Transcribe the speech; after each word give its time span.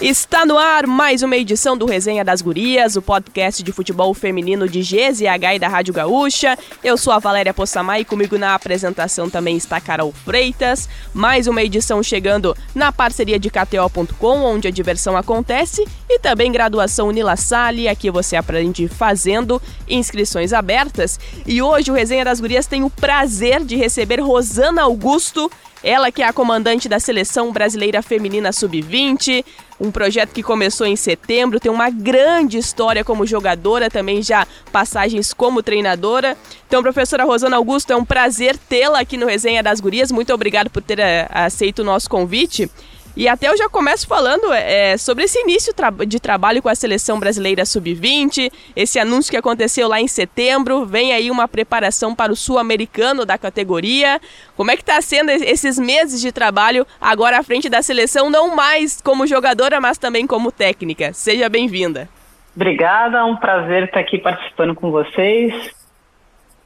Está 0.00 0.46
no 0.46 0.56
ar 0.56 0.86
mais 0.86 1.22
uma 1.22 1.36
edição 1.36 1.76
do 1.76 1.84
Resenha 1.84 2.24
das 2.24 2.40
Gurias, 2.40 2.96
o 2.96 3.02
podcast 3.02 3.62
de 3.62 3.70
futebol 3.70 4.14
feminino 4.14 4.66
de 4.66 4.80
GZH 4.80 5.56
e 5.56 5.58
da 5.58 5.68
Rádio 5.68 5.92
Gaúcha. 5.92 6.58
Eu 6.82 6.96
sou 6.96 7.12
a 7.12 7.18
Valéria 7.18 7.52
Possamay 7.52 8.00
e 8.00 8.04
comigo 8.06 8.38
na 8.38 8.54
apresentação 8.54 9.28
também 9.28 9.58
está 9.58 9.78
Carol 9.78 10.10
Freitas. 10.10 10.88
Mais 11.12 11.46
uma 11.46 11.62
edição 11.62 12.02
chegando 12.02 12.56
na 12.74 12.90
parceria 12.90 13.38
de 13.38 13.50
KTO.com, 13.50 14.38
onde 14.42 14.66
a 14.66 14.70
diversão 14.70 15.18
acontece, 15.18 15.86
e 16.08 16.18
também 16.18 16.50
graduação 16.50 17.08
Unila 17.08 17.36
Salle, 17.36 17.86
aqui 17.86 18.10
você 18.10 18.36
aprende 18.36 18.88
fazendo 18.88 19.60
inscrições 19.86 20.54
abertas. 20.54 21.20
E 21.46 21.60
hoje 21.60 21.90
o 21.90 21.94
Resenha 21.94 22.24
das 22.24 22.40
Gurias 22.40 22.66
tem 22.66 22.82
o 22.82 22.88
prazer 22.88 23.62
de 23.62 23.76
receber 23.76 24.18
Rosana 24.20 24.80
Augusto, 24.80 25.50
ela 25.82 26.10
que 26.12 26.22
é 26.22 26.26
a 26.26 26.32
comandante 26.32 26.88
da 26.88 27.00
seleção 27.00 27.52
brasileira 27.52 28.02
feminina 28.02 28.52
sub-20, 28.52 29.44
um 29.80 29.90
projeto 29.90 30.32
que 30.32 30.42
começou 30.42 30.86
em 30.86 30.94
setembro, 30.94 31.58
tem 31.58 31.72
uma 31.72 31.88
grande 31.88 32.58
história 32.58 33.02
como 33.02 33.26
jogadora, 33.26 33.88
também 33.88 34.22
já 34.22 34.46
passagens 34.70 35.32
como 35.32 35.62
treinadora. 35.62 36.36
Então, 36.66 36.82
professora 36.82 37.24
Rosana 37.24 37.56
Augusto, 37.56 37.90
é 37.90 37.96
um 37.96 38.04
prazer 38.04 38.58
tê-la 38.58 39.00
aqui 39.00 39.16
no 39.16 39.26
Resenha 39.26 39.62
das 39.62 39.80
Gurias. 39.80 40.12
Muito 40.12 40.34
obrigado 40.34 40.68
por 40.68 40.82
ter 40.82 40.98
eh, 40.98 41.26
aceito 41.30 41.78
o 41.78 41.84
nosso 41.84 42.10
convite. 42.10 42.70
E 43.16 43.28
até 43.28 43.48
eu 43.48 43.56
já 43.56 43.68
começo 43.68 44.06
falando 44.06 44.52
é, 44.52 44.96
sobre 44.96 45.24
esse 45.24 45.38
início 45.40 45.74
de 46.06 46.20
trabalho 46.20 46.62
com 46.62 46.68
a 46.68 46.74
seleção 46.74 47.18
brasileira 47.18 47.64
sub-20, 47.64 48.52
esse 48.76 48.98
anúncio 48.98 49.30
que 49.30 49.36
aconteceu 49.36 49.88
lá 49.88 50.00
em 50.00 50.06
setembro, 50.06 50.86
vem 50.86 51.12
aí 51.12 51.30
uma 51.30 51.48
preparação 51.48 52.14
para 52.14 52.32
o 52.32 52.36
sul-americano 52.36 53.26
da 53.26 53.36
categoria. 53.36 54.20
Como 54.56 54.70
é 54.70 54.76
que 54.76 54.82
está 54.82 55.00
sendo 55.00 55.30
esses 55.30 55.78
meses 55.78 56.20
de 56.20 56.30
trabalho 56.30 56.86
agora 57.00 57.38
à 57.38 57.42
frente 57.42 57.68
da 57.68 57.82
seleção, 57.82 58.30
não 58.30 58.54
mais 58.54 59.00
como 59.00 59.26
jogadora, 59.26 59.80
mas 59.80 59.98
também 59.98 60.26
como 60.26 60.52
técnica? 60.52 61.12
Seja 61.12 61.48
bem-vinda. 61.48 62.08
Obrigada, 62.54 63.18
é 63.18 63.24
um 63.24 63.36
prazer 63.36 63.84
estar 63.84 64.00
aqui 64.00 64.18
participando 64.18 64.74
com 64.74 64.90
vocês. 64.90 65.74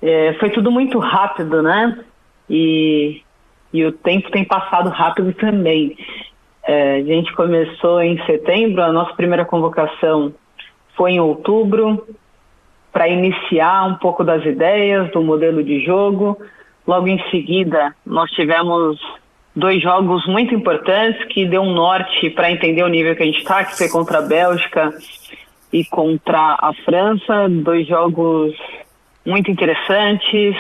É, 0.03 0.35
foi 0.35 0.51
tudo 0.51 0.71
muito 0.71 0.99
rápido, 0.99 1.63
né? 1.63 1.99
E, 2.49 3.23
e 3.73 3.85
o 3.85 3.93
tempo 3.93 4.31
tem 4.31 4.45
passado 4.45 4.91
rápido 4.91 5.33
também. 5.33 5.97
É, 6.67 6.97
a 6.97 7.03
gente 7.03 7.33
começou 7.35 8.01
em 8.01 8.17
setembro, 8.25 8.83
a 8.83 8.93
nossa 8.93 9.15
primeira 9.15 9.45
convocação 9.45 10.33
foi 10.97 11.13
em 11.13 11.21
outubro, 11.21 12.07
para 12.93 13.09
iniciar 13.09 13.87
um 13.87 13.97
pouco 13.97 14.25
das 14.25 14.45
ideias, 14.47 15.11
do 15.11 15.23
modelo 15.23 15.63
de 15.63 15.85
jogo. 15.85 16.39
Logo 16.87 17.09
em 17.09 17.19
seguida, 17.31 17.95
nós 18.07 18.31
tivemos 18.31 18.99
dois 19.55 19.83
jogos 19.83 20.27
muito 20.27 20.55
importantes 20.55 21.23
que 21.27 21.45
deu 21.45 21.63
um 21.63 21.75
norte 21.75 22.31
para 22.31 22.51
entender 22.51 22.83
o 22.83 22.89
nível 22.89 23.15
que 23.17 23.23
a 23.23 23.27
gente 23.27 23.39
está, 23.39 23.65
que 23.65 23.77
foi 23.77 23.89
contra 23.89 24.19
a 24.19 24.23
Bélgica 24.23 24.95
e 25.73 25.85
contra 25.85 26.57
a 26.61 26.73
França, 26.85 27.49
dois 27.49 27.87
jogos 27.87 28.55
muito 29.27 29.51
interessantes, 29.51 30.55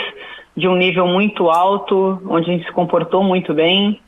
de 0.56 0.68
um 0.68 0.74
nível 0.74 1.06
muito 1.06 1.48
alto, 1.48 2.20
onde 2.28 2.50
a 2.50 2.54
gente 2.54 2.66
se 2.66 2.72
comportou 2.72 3.22
muito 3.22 3.54
bem 3.54 4.00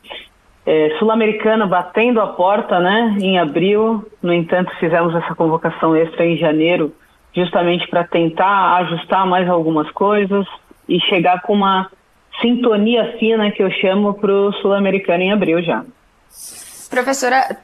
é, 0.67 0.97
sul-americana 0.99 1.67
batendo 1.67 2.21
a 2.21 2.27
porta, 2.27 2.81
né, 2.81 3.17
em 3.21 3.39
abril. 3.39 4.05
No 4.21 4.35
entanto, 4.35 4.71
fizemos 4.81 5.15
essa 5.15 5.35
convocação 5.35 5.95
extra 5.95 6.27
em 6.27 6.37
janeiro, 6.37 6.93
justamente 7.33 7.87
para 7.89 8.03
tentar 8.03 8.77
ajustar 8.79 9.25
mais 9.27 9.49
algumas 9.49 9.89
coisas 9.93 10.45
e 10.89 10.99
chegar 11.01 11.41
com 11.43 11.53
uma 11.53 11.89
sintonia 12.41 13.17
fina 13.19 13.51
que 13.51 13.63
eu 13.63 13.71
chamo 13.71 14.15
para 14.15 14.33
o 14.33 14.53
sul-americano 14.55 15.23
em 15.23 15.33
abril 15.33 15.63
já. 15.63 15.85
Professora, 16.91 17.57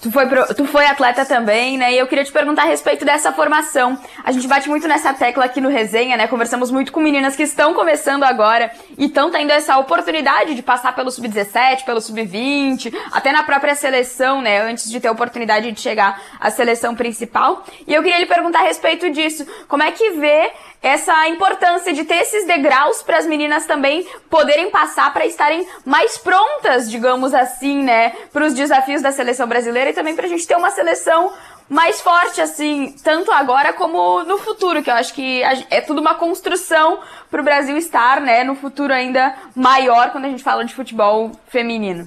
Tu 0.00 0.10
foi, 0.10 0.26
pro, 0.26 0.54
tu 0.54 0.64
foi 0.64 0.86
atleta 0.86 1.26
também, 1.26 1.76
né? 1.76 1.92
E 1.92 1.98
eu 1.98 2.06
queria 2.06 2.24
te 2.24 2.32
perguntar 2.32 2.62
a 2.62 2.66
respeito 2.66 3.04
dessa 3.04 3.34
formação. 3.34 3.98
A 4.24 4.32
gente 4.32 4.48
bate 4.48 4.66
muito 4.66 4.88
nessa 4.88 5.12
tecla 5.12 5.44
aqui 5.44 5.60
no 5.60 5.68
Resenha, 5.68 6.16
né? 6.16 6.26
Conversamos 6.26 6.70
muito 6.70 6.90
com 6.90 7.00
meninas 7.00 7.36
que 7.36 7.42
estão 7.42 7.74
começando 7.74 8.24
agora 8.24 8.70
e 8.96 9.06
estão 9.06 9.30
tendo 9.30 9.50
essa 9.50 9.76
oportunidade 9.76 10.54
de 10.54 10.62
passar 10.62 10.94
pelo 10.94 11.10
sub-17, 11.10 11.84
pelo 11.84 12.00
sub-20, 12.00 12.94
até 13.12 13.30
na 13.30 13.42
própria 13.42 13.74
seleção, 13.74 14.40
né? 14.40 14.62
Antes 14.62 14.90
de 14.90 14.98
ter 14.98 15.08
a 15.08 15.12
oportunidade 15.12 15.70
de 15.70 15.78
chegar 15.78 16.18
à 16.40 16.50
seleção 16.50 16.94
principal. 16.94 17.62
E 17.86 17.92
eu 17.92 18.02
queria 18.02 18.20
lhe 18.20 18.26
perguntar 18.26 18.60
a 18.60 18.64
respeito 18.64 19.10
disso. 19.10 19.46
Como 19.68 19.82
é 19.82 19.92
que 19.92 20.12
vê 20.12 20.50
essa 20.82 21.28
importância 21.28 21.92
de 21.92 22.04
ter 22.04 22.16
esses 22.16 22.46
degraus 22.46 23.02
para 23.02 23.18
as 23.18 23.26
meninas 23.26 23.66
também 23.66 24.06
poderem 24.30 24.70
passar 24.70 25.12
para 25.12 25.26
estarem 25.26 25.66
mais 25.84 26.16
prontas, 26.16 26.90
digamos 26.90 27.34
assim, 27.34 27.82
né, 27.82 28.10
para 28.32 28.46
os 28.46 28.54
desafios 28.54 29.02
da 29.02 29.12
seleção 29.12 29.46
brasileira 29.46 29.90
e 29.90 29.94
também 29.94 30.16
para 30.16 30.26
a 30.26 30.28
gente 30.28 30.46
ter 30.46 30.56
uma 30.56 30.70
seleção 30.70 31.32
mais 31.68 32.00
forte, 32.00 32.40
assim, 32.40 32.94
tanto 33.04 33.30
agora 33.30 33.72
como 33.72 34.24
no 34.24 34.38
futuro, 34.38 34.82
que 34.82 34.90
eu 34.90 34.94
acho 34.94 35.14
que 35.14 35.42
é 35.70 35.80
tudo 35.80 36.00
uma 36.00 36.14
construção 36.14 36.98
para 37.30 37.40
o 37.40 37.44
Brasil 37.44 37.76
estar, 37.76 38.20
né, 38.20 38.42
no 38.42 38.56
futuro 38.56 38.92
ainda 38.92 39.34
maior 39.54 40.10
quando 40.10 40.24
a 40.24 40.28
gente 40.28 40.42
fala 40.42 40.64
de 40.64 40.74
futebol 40.74 41.30
feminino. 41.46 42.06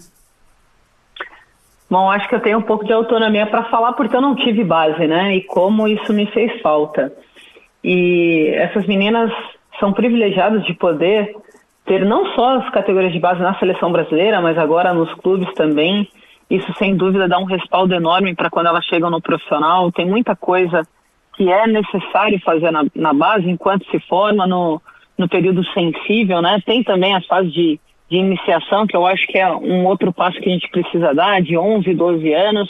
Bom, 1.89 2.09
acho 2.09 2.27
que 2.27 2.33
eu 2.33 2.41
tenho 2.41 2.57
um 2.57 2.63
pouco 2.63 2.83
de 2.83 2.91
autonomia 2.91 3.45
para 3.45 3.65
falar 3.65 3.93
porque 3.93 4.15
eu 4.15 4.21
não 4.21 4.35
tive 4.35 4.63
base, 4.63 5.05
né? 5.05 5.35
E 5.35 5.43
como 5.43 5.87
isso 5.87 6.11
me 6.11 6.25
fez 6.31 6.59
falta. 6.59 7.13
E 7.83 8.49
essas 8.55 8.85
meninas 8.85 9.31
são 9.79 9.91
privilegiadas 9.91 10.63
de 10.65 10.73
poder 10.73 11.35
ter 11.85 12.05
não 12.05 12.33
só 12.33 12.57
as 12.59 12.69
categorias 12.69 13.11
de 13.11 13.19
base 13.19 13.41
na 13.41 13.57
seleção 13.59 13.91
brasileira, 13.91 14.39
mas 14.41 14.57
agora 14.57 14.93
nos 14.93 15.13
clubes 15.15 15.51
também. 15.53 16.07
Isso, 16.49 16.71
sem 16.77 16.95
dúvida, 16.95 17.27
dá 17.27 17.37
um 17.39 17.45
respaldo 17.45 17.93
enorme 17.93 18.35
para 18.35 18.49
quando 18.49 18.67
elas 18.67 18.85
chegam 18.85 19.09
no 19.09 19.21
profissional. 19.21 19.91
Tem 19.91 20.05
muita 20.05 20.35
coisa 20.35 20.87
que 21.35 21.51
é 21.51 21.67
necessário 21.67 22.39
fazer 22.41 22.71
na, 22.71 22.85
na 22.95 23.13
base 23.13 23.49
enquanto 23.49 23.89
se 23.89 23.99
forma 24.01 24.45
no, 24.45 24.81
no 25.17 25.27
período 25.27 25.63
sensível, 25.73 26.41
né? 26.41 26.61
Tem 26.65 26.83
também 26.83 27.15
as 27.15 27.25
fases 27.25 27.51
de, 27.51 27.79
de 28.09 28.17
iniciação, 28.17 28.87
que 28.87 28.95
eu 28.95 29.05
acho 29.05 29.25
que 29.27 29.37
é 29.37 29.51
um 29.51 29.85
outro 29.85 30.13
passo 30.13 30.39
que 30.39 30.49
a 30.49 30.53
gente 30.53 30.69
precisa 30.69 31.13
dar, 31.13 31.41
de 31.41 31.57
11, 31.57 31.93
12 31.93 32.33
anos, 32.33 32.69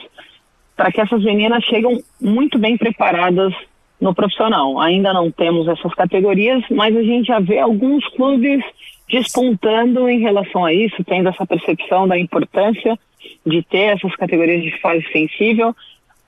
para 0.75 0.91
que 0.91 1.02
essas 1.02 1.22
meninas 1.23 1.63
chegam 1.66 1.91
muito 2.22 2.57
bem 2.57 2.78
preparadas 2.78 3.53
no 4.00 4.14
profissional. 4.14 4.80
Ainda 4.80 5.14
não 5.14 5.31
temos 5.31 5.68
essas 5.68 5.94
categorias, 5.94 6.64
mas 6.70 6.96
a 6.96 7.04
gente 7.04 7.28
já 7.28 7.40
vê 7.40 7.59
alguns 7.59 8.08
clubes 8.09 8.64
despontando 9.09 10.09
em 10.09 10.20
relação 10.20 10.66
a 10.66 10.74
isso, 10.74 11.04
tendo 11.04 11.30
essa 11.30 11.46
percepção 11.46 12.08
da 12.08 12.18
importância 12.18 12.98
de 13.46 13.62
ter 13.64 13.96
essas 13.96 14.16
categorias 14.16 14.64
de 14.64 14.80
fase 14.80 15.06
sensível. 15.12 15.76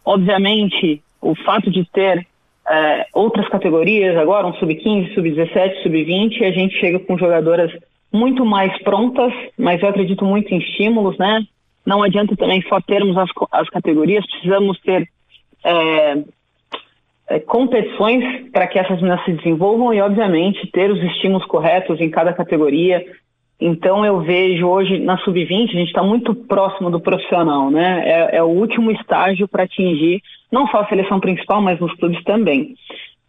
Obviamente, 0.04 1.02
o 1.22 1.36
fato 1.36 1.72
de 1.72 1.84
ter 1.86 2.26
é, 2.70 3.08
outras 3.14 3.48
categorias, 3.50 4.18
agora 4.18 4.48
um 4.48 4.54
sub-15, 4.54 5.14
sub-17, 5.14 5.84
sub-20, 5.84 6.44
a 6.44 6.52
gente 6.52 6.80
chega 6.80 7.00
com 7.00 7.18
jogadoras 7.18 7.72
muito 8.12 8.46
mais 8.46 8.78
prontas, 8.82 9.34
mas 9.58 9.82
eu 9.82 9.90
acredito 9.90 10.24
muito 10.26 10.54
em 10.54 10.60
estímulos, 10.60 11.18
né? 11.18 11.46
Não 11.86 12.02
adianta 12.02 12.36
também 12.36 12.64
só 12.68 12.80
termos 12.82 13.18
as, 13.18 13.30
as 13.52 13.70
categorias, 13.70 14.26
precisamos 14.26 14.80
ter 14.80 15.08
é, 15.64 16.24
é, 17.28 17.40
competições 17.40 18.50
para 18.52 18.68
que 18.68 18.78
essas 18.78 18.98
meninas 19.02 19.24
se 19.26 19.34
desenvolvam 19.34 19.94
e, 19.94 20.02
obviamente, 20.02 20.70
ter 20.72 20.92
os 20.92 21.02
estímulos 21.02 21.46
corretos 21.46 22.00
em 22.00 22.10
cada 22.10 22.34
categoria. 22.34 23.04
Então, 23.60 24.06
eu 24.06 24.20
vejo 24.22 24.68
hoje 24.68 25.00
na 25.00 25.18
sub-20, 25.20 25.70
a 25.70 25.80
gente 25.80 25.88
está 25.88 26.04
muito 26.04 26.36
próximo 26.36 26.92
do 26.92 27.00
profissional, 27.00 27.72
né? 27.72 28.04
É, 28.06 28.38
é 28.38 28.44
o 28.44 28.48
último 28.48 28.92
estágio 28.92 29.48
para 29.48 29.64
atingir 29.64 30.22
não 30.52 30.68
só 30.68 30.82
a 30.82 30.88
seleção 30.88 31.20
principal, 31.20 31.62
mas 31.62 31.80
nos 31.80 31.94
clubes 31.96 32.24
também. 32.24 32.76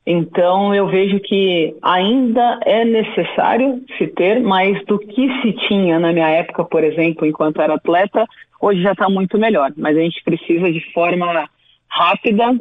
Então, 0.07 0.73
eu 0.73 0.87
vejo 0.87 1.19
que 1.19 1.75
ainda 1.83 2.61
é 2.65 2.85
necessário 2.85 3.83
se 3.99 4.07
ter, 4.07 4.41
mas 4.41 4.85
do 4.85 4.99
que 4.99 5.29
se 5.41 5.53
tinha 5.67 5.99
na 5.99 6.13
minha 6.13 6.29
época, 6.29 6.65
por 6.65 6.85
exemplo, 6.85 7.27
enquanto 7.27 7.61
era 7.61 7.75
atleta, 7.75 8.25
hoje 8.61 8.83
já 8.83 8.93
está 8.93 9.09
muito 9.09 9.37
melhor. 9.37 9.73
Mas 9.77 9.97
a 9.97 10.01
gente 10.01 10.23
precisa 10.23 10.71
de 10.71 10.81
forma 10.93 11.49
rápida 11.89 12.57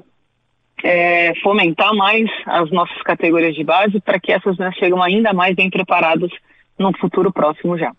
é, 0.85 1.33
fomentar 1.41 1.95
mais 1.95 2.29
as 2.45 2.69
nossas 2.69 3.01
categorias 3.01 3.55
de 3.55 3.63
base 3.63 3.99
para 3.99 4.19
que 4.19 4.31
essas 4.31 4.55
né, 4.59 4.71
cheguem 4.73 5.01
ainda 5.01 5.33
mais 5.33 5.55
bem 5.55 5.67
preparadas 5.67 6.29
no 6.77 6.95
futuro 6.95 7.33
próximo 7.33 7.75
já. 7.75 7.91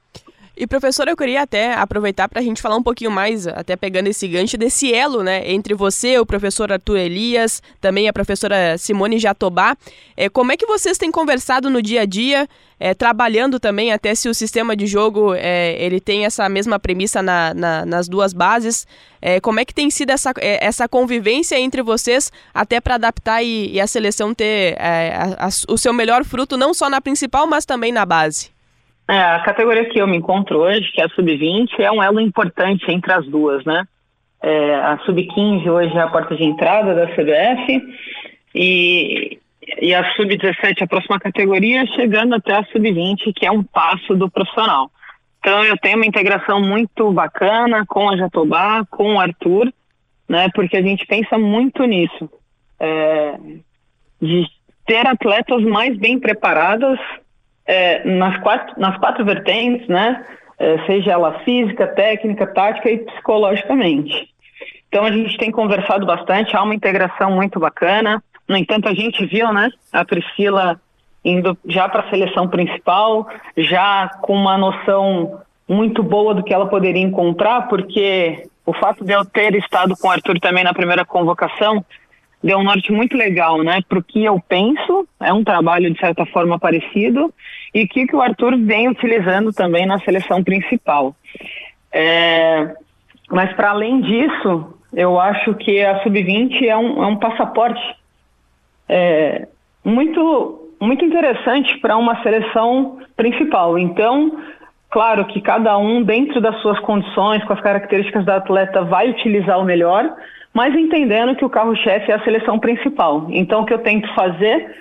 E 0.59 0.67
professora, 0.67 1.11
eu 1.11 1.17
queria 1.17 1.43
até 1.43 1.75
aproveitar 1.75 2.31
para 2.31 2.41
a 2.41 2.43
gente 2.43 2.63
falar 2.63 2.77
um 2.77 2.83
pouquinho 2.83 3.11
mais, 3.11 3.47
até 3.47 3.77
pegando 3.77 4.07
esse 4.07 4.27
gancho 4.27 4.57
desse 4.57 4.91
elo, 4.91 5.23
né, 5.23 5.43
entre 5.53 5.75
você, 5.75 6.19
o 6.19 6.25
professor 6.25 6.73
Arthur 6.73 6.97
Elias, 6.97 7.63
também 7.79 8.09
a 8.09 8.13
professora 8.13 8.79
Simone 8.79 9.19
Jatobá. 9.19 9.77
É, 10.17 10.31
como 10.31 10.53
é 10.53 10.57
que 10.57 10.65
vocês 10.65 10.97
têm 10.97 11.13
conversado 11.13 11.69
no 11.69 11.83
dia 11.83 12.01
a 12.01 12.05
dia, 12.07 12.49
é, 12.81 12.95
trabalhando 12.95 13.61
também 13.61 13.93
até 13.93 14.15
se 14.15 14.31
o 14.31 14.35
sistema 14.35 14.75
de 14.75 14.87
jogo 14.87 15.35
é, 15.35 15.77
ele 15.79 16.01
tem 16.01 16.25
essa 16.25 16.49
mesma 16.49 16.79
premissa 16.79 17.21
na, 17.21 17.53
na, 17.53 17.85
nas 17.85 18.09
duas 18.09 18.33
bases? 18.33 18.87
É, 19.21 19.39
como 19.41 19.61
é 19.61 19.65
que 19.65 19.75
tem 19.75 19.91
sido 19.91 20.09
essa, 20.09 20.33
é, 20.39 20.65
essa 20.65 20.89
convivência 20.89 21.61
entre 21.61 21.83
vocês 21.83 22.33
até 22.55 22.81
para 22.81 22.95
adaptar 22.95 23.43
e, 23.43 23.73
e, 23.73 23.79
a 23.79 23.87
seleção 23.87 24.33
ter 24.33 24.75
é, 24.79 25.37
a, 25.39 25.47
a, 25.47 25.49
o 25.69 25.77
seu 25.77 25.93
melhor 25.93 26.25
fruto 26.25 26.57
não 26.57 26.73
só 26.73 26.89
na 26.89 26.99
principal, 27.03 27.47
mas 27.47 27.67
também 27.67 27.93
na 27.93 28.07
base? 28.07 28.56
É, 29.09 29.19
a 29.19 29.41
categoria 29.41 29.89
que 29.89 30.01
eu 30.01 30.07
me 30.07 30.17
encontro 30.17 30.59
hoje, 30.59 30.91
que 30.93 31.01
é 31.01 31.05
a 31.05 31.09
sub-20, 31.11 31.79
é 31.79 31.91
um 31.93 32.03
elo 32.03 32.21
importante 32.21 32.91
entre 32.91 33.13
as 33.13 33.25
duas, 33.27 33.65
né? 33.65 33.87
É, 34.43 34.75
a 34.75 34.99
sub-15 35.05 35.67
hoje 35.69 35.97
é 35.97 36.01
a 36.01 36.09
porta 36.09 36.35
de 36.37 36.45
entrada 36.45 36.95
da 36.95 37.07
CBF 37.07 37.83
e, 38.55 39.39
e 39.81 39.95
a 39.95 40.13
sub-17 40.15 40.83
a 40.83 40.87
próxima 40.87 41.21
categoria, 41.21 41.87
chegando 41.95 42.35
até 42.35 42.55
a 42.55 42.65
sub-20, 42.65 43.33
que 43.35 43.47
é 43.47 43.51
um 43.51 43.63
passo 43.63 44.17
do 44.17 44.29
profissional. 44.29 44.91
Então 45.39 45.65
eu 45.65 45.77
tenho 45.79 45.97
uma 45.97 46.07
integração 46.07 46.61
muito 46.61 47.13
bacana 47.13 47.87
com 47.87 48.11
a 48.11 48.17
Jatobá, 48.17 48.85
com 48.91 49.15
o 49.15 49.21
Arthur, 49.21 49.73
né? 50.29 50.49
Porque 50.53 50.77
a 50.77 50.83
gente 50.83 51.07
pensa 51.07 51.39
muito 51.39 51.85
nisso, 51.85 52.29
é, 52.81 53.39
de 54.21 54.47
ter 54.85 55.07
atletas 55.07 55.63
mais 55.63 55.97
bem 55.97 56.19
preparadas 56.19 56.99
é, 57.67 58.05
nas, 58.09 58.39
quatro, 58.41 58.75
nas 58.79 58.97
quatro 58.99 59.25
vertentes, 59.25 59.89
né? 59.89 60.25
É, 60.59 60.79
seja 60.87 61.13
ela 61.13 61.41
física, 61.41 61.87
técnica, 61.87 62.47
tática 62.47 62.91
e 62.91 62.99
psicologicamente. 62.99 64.29
Então 64.89 65.05
a 65.05 65.13
gente 65.13 65.37
tem 65.37 65.51
conversado 65.51 66.07
bastante, 66.07 66.57
há 66.57 66.63
uma 66.63 66.75
integração 66.75 67.31
muito 67.31 67.61
bacana. 67.61 68.23
No 68.49 68.57
entanto, 68.57 68.89
a 68.89 68.95
gente 68.95 69.27
viu, 69.27 69.53
né, 69.53 69.71
a 69.93 70.05
Priscila 70.05 70.81
indo 71.25 71.59
já 71.67 71.89
para 71.89 72.03
a 72.03 72.09
seleção 72.11 72.49
principal, 72.49 73.29
já 73.57 74.09
com 74.23 74.33
uma 74.33 74.57
noção 74.57 75.41
muito 75.69 76.03
boa 76.03 76.33
do 76.33 76.45
que 76.45 76.55
ela 76.55 76.67
poderia 76.67 77.03
encontrar, 77.03 77.69
porque 77.69 78.47
o 78.65 78.73
fato 78.73 79.05
de 79.05 79.13
eu 79.13 79.25
ter 79.25 79.55
estado 79.57 79.95
com 80.01 80.07
o 80.07 80.11
Arthur 80.11 80.39
também 80.39 80.63
na 80.63 80.73
primeira 80.73 81.05
convocação 81.05 81.85
deu 82.43 82.59
um 82.59 82.63
norte 82.63 82.93
muito 82.93 83.17
legal, 83.17 83.63
né, 83.63 83.81
para 83.89 83.99
o 83.99 84.03
que 84.03 84.25
eu 84.25 84.41
penso, 84.49 85.09
é 85.21 85.33
um 85.33 85.43
trabalho 85.43 85.93
de 85.93 85.99
certa 85.99 86.25
forma 86.27 86.59
parecido, 86.59 87.35
e 87.73 87.87
que, 87.87 88.07
que 88.07 88.17
o 88.17 88.23
Arthur 88.23 88.57
vem 88.59 88.89
utilizando 88.89 89.53
também 89.53 89.87
na 89.87 89.99
seleção 90.01 90.43
principal. 90.43 91.15
É, 91.93 92.75
mas 93.31 93.53
para 93.55 93.71
além 93.71 94.01
disso, 94.01 94.75
eu 94.93 95.19
acho 95.21 95.55
que 95.55 95.83
a 95.83 96.03
sub-20 96.03 96.63
é 96.63 96.77
um, 96.77 97.03
é 97.03 97.07
um 97.07 97.17
passaporte 97.17 97.83
é, 98.89 99.47
muito, 99.85 100.73
muito 100.81 101.05
interessante 101.05 101.79
para 101.79 101.97
uma 101.97 102.23
seleção 102.23 102.99
principal. 103.17 103.79
Então, 103.79 104.39
claro 104.91 105.25
que 105.27 105.41
cada 105.41 105.77
um, 105.79 106.03
dentro 106.03 106.41
das 106.41 106.61
suas 106.61 106.79
condições, 106.81 107.45
com 107.45 107.53
as 107.53 107.61
características 107.61 108.25
da 108.25 108.37
atleta, 108.37 108.83
vai 108.83 109.11
utilizar 109.11 109.59
o 109.59 109.65
melhor, 109.65 110.15
mas 110.57 110.75
entendendo 110.75 111.37
que 111.37 111.45
o 111.45 111.51
carro-chefe 111.51 112.11
é 112.11 112.15
a 112.15 112.25
seleção 112.25 112.59
principal. 112.59 113.27
Então, 113.29 113.61
o 113.61 113.67
que 113.67 113.75
eu 113.75 113.79
tento 113.79 114.09
fazer 114.15 114.75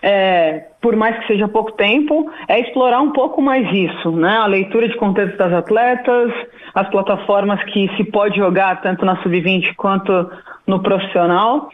é, 0.00 0.68
por 0.80 0.94
mais 0.94 1.18
que 1.18 1.26
seja 1.26 1.48
pouco 1.48 1.72
tempo, 1.72 2.30
é 2.46 2.60
explorar 2.60 3.00
um 3.00 3.10
pouco 3.10 3.42
mais 3.42 3.66
isso, 3.72 4.12
né? 4.12 4.36
A 4.36 4.46
leitura 4.46 4.88
de 4.88 4.96
contexto 4.96 5.36
das 5.36 5.52
atletas, 5.52 6.32
as 6.72 6.88
plataformas 6.90 7.60
que 7.64 7.90
se 7.96 8.04
pode 8.04 8.36
jogar 8.36 8.80
tanto 8.82 9.04
na 9.04 9.20
sub-20 9.20 9.74
quanto 9.74 10.30
no 10.64 10.80
profissional, 10.80 11.70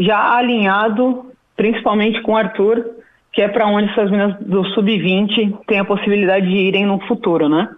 já 0.00 0.36
alinhado 0.36 1.26
principalmente 1.56 2.20
com 2.22 2.32
o 2.32 2.36
Arthur, 2.36 2.86
que 3.32 3.40
é 3.40 3.46
para 3.46 3.68
onde 3.68 3.88
essas 3.88 4.10
meninas 4.10 4.36
do 4.40 4.64
sub-20 4.70 5.58
têm 5.68 5.78
a 5.78 5.84
possibilidade 5.84 6.48
de 6.48 6.56
irem 6.56 6.84
no 6.84 6.98
futuro, 7.06 7.48
né? 7.48 7.68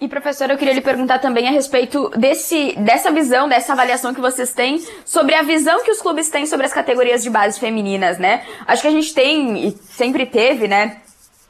E 0.00 0.06
professora, 0.06 0.52
eu 0.52 0.58
queria 0.58 0.74
lhe 0.74 0.80
perguntar 0.80 1.18
também 1.18 1.48
a 1.48 1.50
respeito 1.50 2.08
desse, 2.16 2.72
dessa 2.78 3.10
visão, 3.10 3.48
dessa 3.48 3.72
avaliação 3.72 4.14
que 4.14 4.20
vocês 4.20 4.52
têm 4.52 4.80
sobre 5.04 5.34
a 5.34 5.42
visão 5.42 5.82
que 5.82 5.90
os 5.90 6.00
clubes 6.00 6.30
têm 6.30 6.46
sobre 6.46 6.66
as 6.66 6.72
categorias 6.72 7.20
de 7.20 7.28
base 7.28 7.58
femininas, 7.58 8.16
né? 8.16 8.44
Acho 8.64 8.82
que 8.82 8.88
a 8.88 8.92
gente 8.92 9.12
tem 9.12 9.66
e 9.66 9.70
sempre 9.90 10.24
teve, 10.24 10.68
né, 10.68 10.98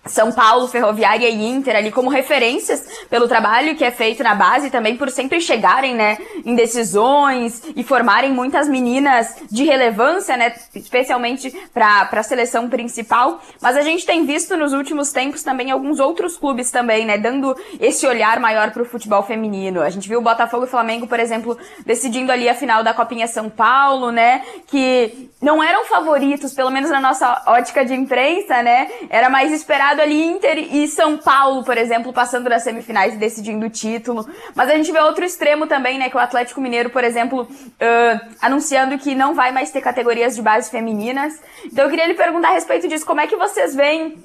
são 0.06 0.32
Paulo, 0.32 0.68
Ferroviária 0.68 1.28
e 1.28 1.46
Inter 1.46 1.76
ali 1.76 1.90
como 1.90 2.08
referências 2.08 2.86
pelo 3.10 3.28
trabalho 3.28 3.76
que 3.76 3.84
é 3.84 3.90
feito 3.90 4.22
na 4.22 4.34
base 4.34 4.70
também 4.70 4.96
por 4.96 5.10
sempre 5.10 5.40
chegarem, 5.40 5.94
né, 5.94 6.18
em 6.44 6.54
decisões 6.54 7.62
e 7.76 7.82
formarem 7.82 8.32
muitas 8.32 8.68
meninas 8.68 9.34
de 9.50 9.64
relevância, 9.64 10.36
né, 10.36 10.54
especialmente 10.74 11.50
para 11.72 12.08
a 12.10 12.22
seleção 12.22 12.68
principal. 12.68 13.40
Mas 13.60 13.76
a 13.76 13.82
gente 13.82 14.06
tem 14.06 14.24
visto 14.24 14.56
nos 14.56 14.72
últimos 14.72 15.12
tempos 15.12 15.42
também 15.42 15.70
alguns 15.70 16.00
outros 16.00 16.36
clubes 16.36 16.70
também, 16.70 17.04
né, 17.04 17.18
dando 17.18 17.56
esse 17.80 18.06
olhar 18.06 18.40
maior 18.40 18.70
para 18.70 18.82
o 18.82 18.86
futebol 18.86 19.22
feminino. 19.22 19.82
A 19.82 19.90
gente 19.90 20.08
viu 20.08 20.20
o 20.20 20.22
Botafogo 20.22 20.64
e 20.64 20.68
Flamengo, 20.68 21.06
por 21.06 21.20
exemplo, 21.20 21.58
decidindo 21.84 22.32
ali 22.32 22.48
a 22.48 22.54
final 22.54 22.82
da 22.82 22.94
Copinha 22.94 23.26
São 23.26 23.50
Paulo, 23.50 24.10
né, 24.10 24.42
que 24.66 25.30
não 25.40 25.62
eram 25.62 25.84
favoritos, 25.84 26.52
pelo 26.54 26.70
menos 26.70 26.90
na 26.90 27.00
nossa 27.00 27.42
ótica 27.46 27.84
de 27.84 27.94
imprensa, 27.94 28.62
né, 28.62 28.90
era 29.10 29.28
mais 29.28 29.52
esperado 29.52 29.87
ali 29.96 30.20
Inter 30.20 30.58
e 30.74 30.88
São 30.88 31.16
Paulo, 31.16 31.62
por 31.62 31.78
exemplo, 31.78 32.12
passando 32.12 32.50
nas 32.50 32.64
semifinais 32.64 33.14
e 33.14 33.16
decidindo 33.16 33.66
o 33.66 33.70
título. 33.70 34.28
Mas 34.54 34.68
a 34.68 34.74
gente 34.74 34.90
vê 34.90 34.98
outro 34.98 35.24
extremo 35.24 35.66
também, 35.66 35.98
né? 35.98 36.10
Que 36.10 36.16
o 36.16 36.20
Atlético 36.20 36.60
Mineiro, 36.60 36.90
por 36.90 37.04
exemplo, 37.04 37.42
uh, 37.42 38.34
anunciando 38.40 38.98
que 38.98 39.14
não 39.14 39.34
vai 39.34 39.52
mais 39.52 39.70
ter 39.70 39.80
categorias 39.80 40.34
de 40.34 40.42
base 40.42 40.70
femininas. 40.70 41.40
Então 41.64 41.84
eu 41.84 41.90
queria 41.90 42.06
lhe 42.06 42.14
perguntar 42.14 42.48
a 42.48 42.52
respeito 42.52 42.88
disso. 42.88 43.06
Como 43.06 43.20
é 43.20 43.26
que 43.26 43.36
vocês 43.36 43.74
veem 43.74 44.18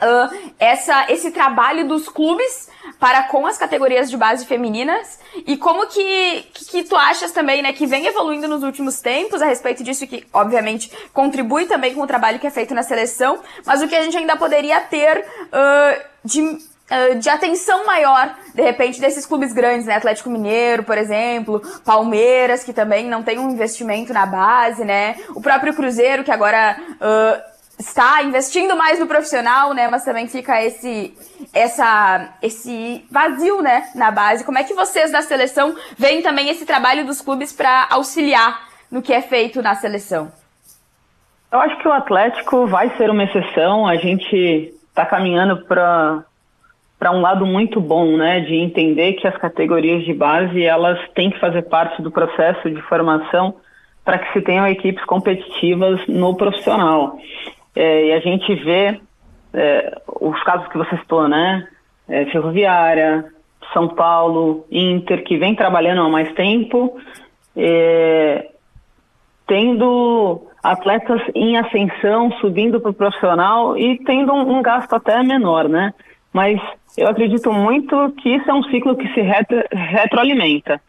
Uh, 0.00 0.52
essa, 0.58 1.06
esse 1.10 1.30
trabalho 1.30 1.86
dos 1.86 2.08
clubes 2.08 2.70
para 2.98 3.22
com 3.24 3.46
as 3.46 3.56
categorias 3.56 4.10
de 4.10 4.16
base 4.16 4.46
femininas. 4.46 5.18
E 5.46 5.56
como 5.56 5.86
que, 5.86 6.46
que, 6.52 6.64
que, 6.66 6.84
tu 6.84 6.94
achas 6.94 7.32
também, 7.32 7.62
né, 7.62 7.72
que 7.72 7.86
vem 7.86 8.06
evoluindo 8.06 8.46
nos 8.46 8.62
últimos 8.62 9.00
tempos 9.00 9.40
a 9.40 9.46
respeito 9.46 9.82
disso 9.82 10.06
que, 10.06 10.26
obviamente, 10.32 10.92
contribui 11.12 11.64
também 11.64 11.94
com 11.94 12.02
o 12.02 12.06
trabalho 12.06 12.38
que 12.38 12.46
é 12.46 12.50
feito 12.50 12.74
na 12.74 12.82
seleção, 12.82 13.40
mas 13.64 13.82
o 13.82 13.88
que 13.88 13.96
a 13.96 14.02
gente 14.02 14.16
ainda 14.16 14.36
poderia 14.36 14.80
ter 14.80 15.24
uh, 15.24 16.02
de, 16.24 16.42
uh, 16.42 17.18
de 17.18 17.28
atenção 17.30 17.86
maior, 17.86 18.36
de 18.54 18.62
repente, 18.62 19.00
desses 19.00 19.24
clubes 19.24 19.52
grandes, 19.52 19.86
né, 19.86 19.94
Atlético 19.96 20.28
Mineiro, 20.28 20.82
por 20.82 20.98
exemplo, 20.98 21.62
Palmeiras, 21.84 22.64
que 22.64 22.72
também 22.72 23.08
não 23.08 23.22
tem 23.22 23.38
um 23.38 23.50
investimento 23.50 24.12
na 24.12 24.26
base, 24.26 24.84
né, 24.84 25.16
o 25.30 25.40
próprio 25.40 25.74
Cruzeiro, 25.74 26.22
que 26.22 26.30
agora 26.30 26.76
está 27.80 28.22
investindo 28.22 28.76
mais 28.76 29.00
no 29.00 29.06
profissional, 29.06 29.72
né? 29.72 29.88
Mas 29.88 30.04
também 30.04 30.28
fica 30.28 30.62
esse, 30.62 31.14
essa, 31.52 32.34
esse 32.42 33.04
vazio, 33.10 33.62
né? 33.62 33.90
Na 33.94 34.10
base. 34.10 34.44
Como 34.44 34.58
é 34.58 34.64
que 34.64 34.74
vocês 34.74 35.10
da 35.10 35.22
seleção 35.22 35.74
veem 35.96 36.22
também 36.22 36.48
esse 36.50 36.66
trabalho 36.66 37.04
dos 37.06 37.20
clubes 37.20 37.52
para 37.52 37.88
auxiliar 37.90 38.68
no 38.90 39.02
que 39.02 39.12
é 39.12 39.22
feito 39.22 39.62
na 39.62 39.74
seleção? 39.74 40.30
Eu 41.50 41.58
acho 41.60 41.78
que 41.78 41.88
o 41.88 41.92
Atlético 41.92 42.66
vai 42.66 42.94
ser 42.96 43.10
uma 43.10 43.24
exceção. 43.24 43.86
A 43.86 43.96
gente 43.96 44.72
está 44.88 45.04
caminhando 45.06 45.64
para 45.64 46.24
para 46.98 47.12
um 47.12 47.22
lado 47.22 47.46
muito 47.46 47.80
bom, 47.80 48.18
né, 48.18 48.40
de 48.40 48.56
entender 48.56 49.14
que 49.14 49.26
as 49.26 49.34
categorias 49.38 50.04
de 50.04 50.12
base 50.12 50.62
elas 50.62 50.98
têm 51.14 51.30
que 51.30 51.40
fazer 51.40 51.62
parte 51.62 52.02
do 52.02 52.10
processo 52.10 52.70
de 52.70 52.82
formação 52.82 53.54
para 54.04 54.18
que 54.18 54.30
se 54.34 54.42
tenham 54.42 54.68
equipes 54.68 55.02
competitivas 55.06 56.06
no 56.06 56.36
profissional. 56.36 57.16
É, 57.74 58.06
e 58.06 58.12
a 58.12 58.20
gente 58.20 58.54
vê 58.56 59.00
é, 59.52 60.00
os 60.20 60.42
casos 60.42 60.68
que 60.68 60.78
você 60.78 60.96
citou, 60.98 61.28
né? 61.28 61.66
É, 62.08 62.26
Ferroviária, 62.26 63.26
São 63.72 63.88
Paulo, 63.88 64.66
Inter, 64.70 65.22
que 65.24 65.36
vem 65.36 65.54
trabalhando 65.54 66.02
há 66.02 66.08
mais 66.08 66.32
tempo, 66.34 66.98
é, 67.56 68.50
tendo 69.46 70.46
atletas 70.62 71.22
em 71.34 71.56
ascensão, 71.56 72.32
subindo 72.40 72.80
para 72.80 72.90
o 72.90 72.94
profissional 72.94 73.76
e 73.76 73.98
tendo 74.04 74.32
um, 74.32 74.58
um, 74.58 74.62
gasto 74.62 74.92
até 74.94 75.22
menor, 75.22 75.68
né? 75.68 75.94
Mas 76.32 76.60
eu 76.96 77.08
acredito 77.08 77.52
muito 77.52 78.12
que 78.18 78.28
isso 78.28 78.50
é 78.50 78.54
um 78.54 78.62
ciclo 78.64 78.96
que 78.96 79.08
se 79.14 79.20
retro, 79.20 79.62
retroalimenta. 79.72 80.80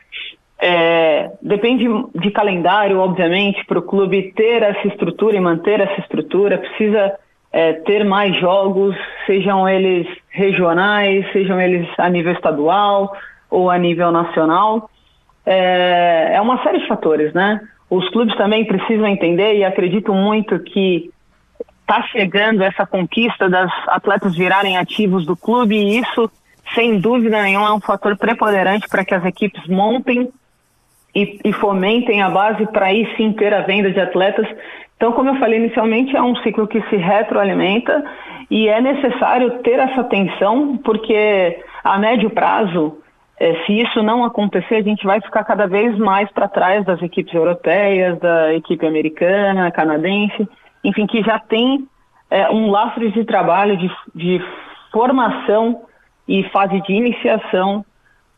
É, 0.63 1.32
depende 1.41 1.88
de 2.13 2.30
calendário, 2.30 3.00
obviamente, 3.00 3.65
para 3.65 3.80
o 3.80 3.82
clube 3.82 4.32
ter 4.34 4.62
essa 4.62 4.88
estrutura 4.88 5.36
e 5.36 5.39
manter 5.39 5.80
essa 5.80 6.00
estrutura, 6.01 6.60
precisa 6.60 7.18
é, 7.51 7.74
ter 7.74 8.06
mais 8.06 8.39
jogos, 8.39 8.96
sejam 9.25 9.68
eles 9.68 10.08
regionais, 10.30 11.25
sejam 11.34 11.60
eles 11.60 11.88
a 11.98 12.08
nível 12.08 12.34
estadual 12.34 13.12
ou 13.50 13.72
a 13.72 13.77
nível 13.80 14.12
nacional. 14.12 14.88
É, 15.44 16.34
é 16.36 16.41
uma 16.41 16.62
série 16.62 16.80
de 16.80 16.88
fatores, 16.88 17.34
né? 17.34 17.60
Os 17.89 18.08
clubes 18.10 18.38
também 18.38 18.63
precisam 18.63 19.08
entender 19.08 19.56
e 19.56 19.63
acredito 19.63 20.13
muito 20.13 20.60
que 20.60 21.10
está 21.82 22.03
chegando 22.03 22.62
essa 22.62 22.86
conquista 22.86 23.50
das 23.50 23.72
atletas 23.88 24.36
virarem 24.36 24.77
ativos 24.77 25.25
do 25.25 25.36
clube 25.36 25.75
e 25.75 25.98
isso, 25.98 26.32
sem 26.75 27.00
dúvida 27.00 27.41
nenhuma, 27.41 27.70
é 27.70 27.74
um 27.74 27.82
fator 27.82 28.15
preponderante 28.15 28.88
para 28.88 29.03
que 29.03 29.15
as 29.15 29.25
equipes 29.25 29.68
montem 29.68 30.32
e, 31.15 31.39
e 31.44 31.53
fomentem 31.53 32.22
a 32.22 32.30
base 32.30 32.65
para 32.68 32.88
aí 32.88 33.08
sim 33.15 33.34
ter 33.34 33.53
a 33.53 33.62
venda 33.62 33.91
de 33.91 34.00
atletas. 34.00 34.48
Então, 34.96 35.12
como 35.12 35.30
eu 35.30 35.39
falei 35.39 35.60
inicialmente, 35.60 36.15
é 36.15 36.22
um 36.22 36.36
ciclo 36.38 36.68
que 36.68 36.82
se 36.89 36.96
retroalimenta 36.96 38.03
e 38.50 38.68
é 38.68 38.80
necessário 38.80 39.60
ter 39.63 39.80
essa 39.80 40.01
atenção, 40.01 40.77
porque 40.77 41.60
a 41.84 41.98
médio 41.98 42.30
prazo, 42.30 42.98
é, 43.39 43.56
se 43.65 43.80
isso 43.80 44.03
não 44.03 44.24
acontecer, 44.24 44.75
a 44.75 44.84
gente 44.84 45.06
vai 45.06 45.20
ficar 45.22 45.44
cada 45.44 45.65
vez 45.65 45.98
mais 45.98 46.30
para 46.32 46.48
trás 46.48 46.86
das 46.86 47.01
equipes 47.01 47.34
europeias, 47.34 48.20
da 48.20 48.53
equipe 48.53 48.86
americana, 48.86 49.72
canadense, 49.72 50.48
enfim, 50.84 51.08
que 51.08 51.24
já 51.24 51.39
tem 51.39 51.88
é, 52.30 52.50
um 52.51 52.70
lastro 52.70 53.10
de 53.12 53.25
trabalho, 53.25 53.77
de, 53.77 53.89
de 54.13 54.41
formação 54.91 55.82
e 56.27 56.44
fase 56.50 56.80
de 56.82 56.94
iniciação 56.94 57.84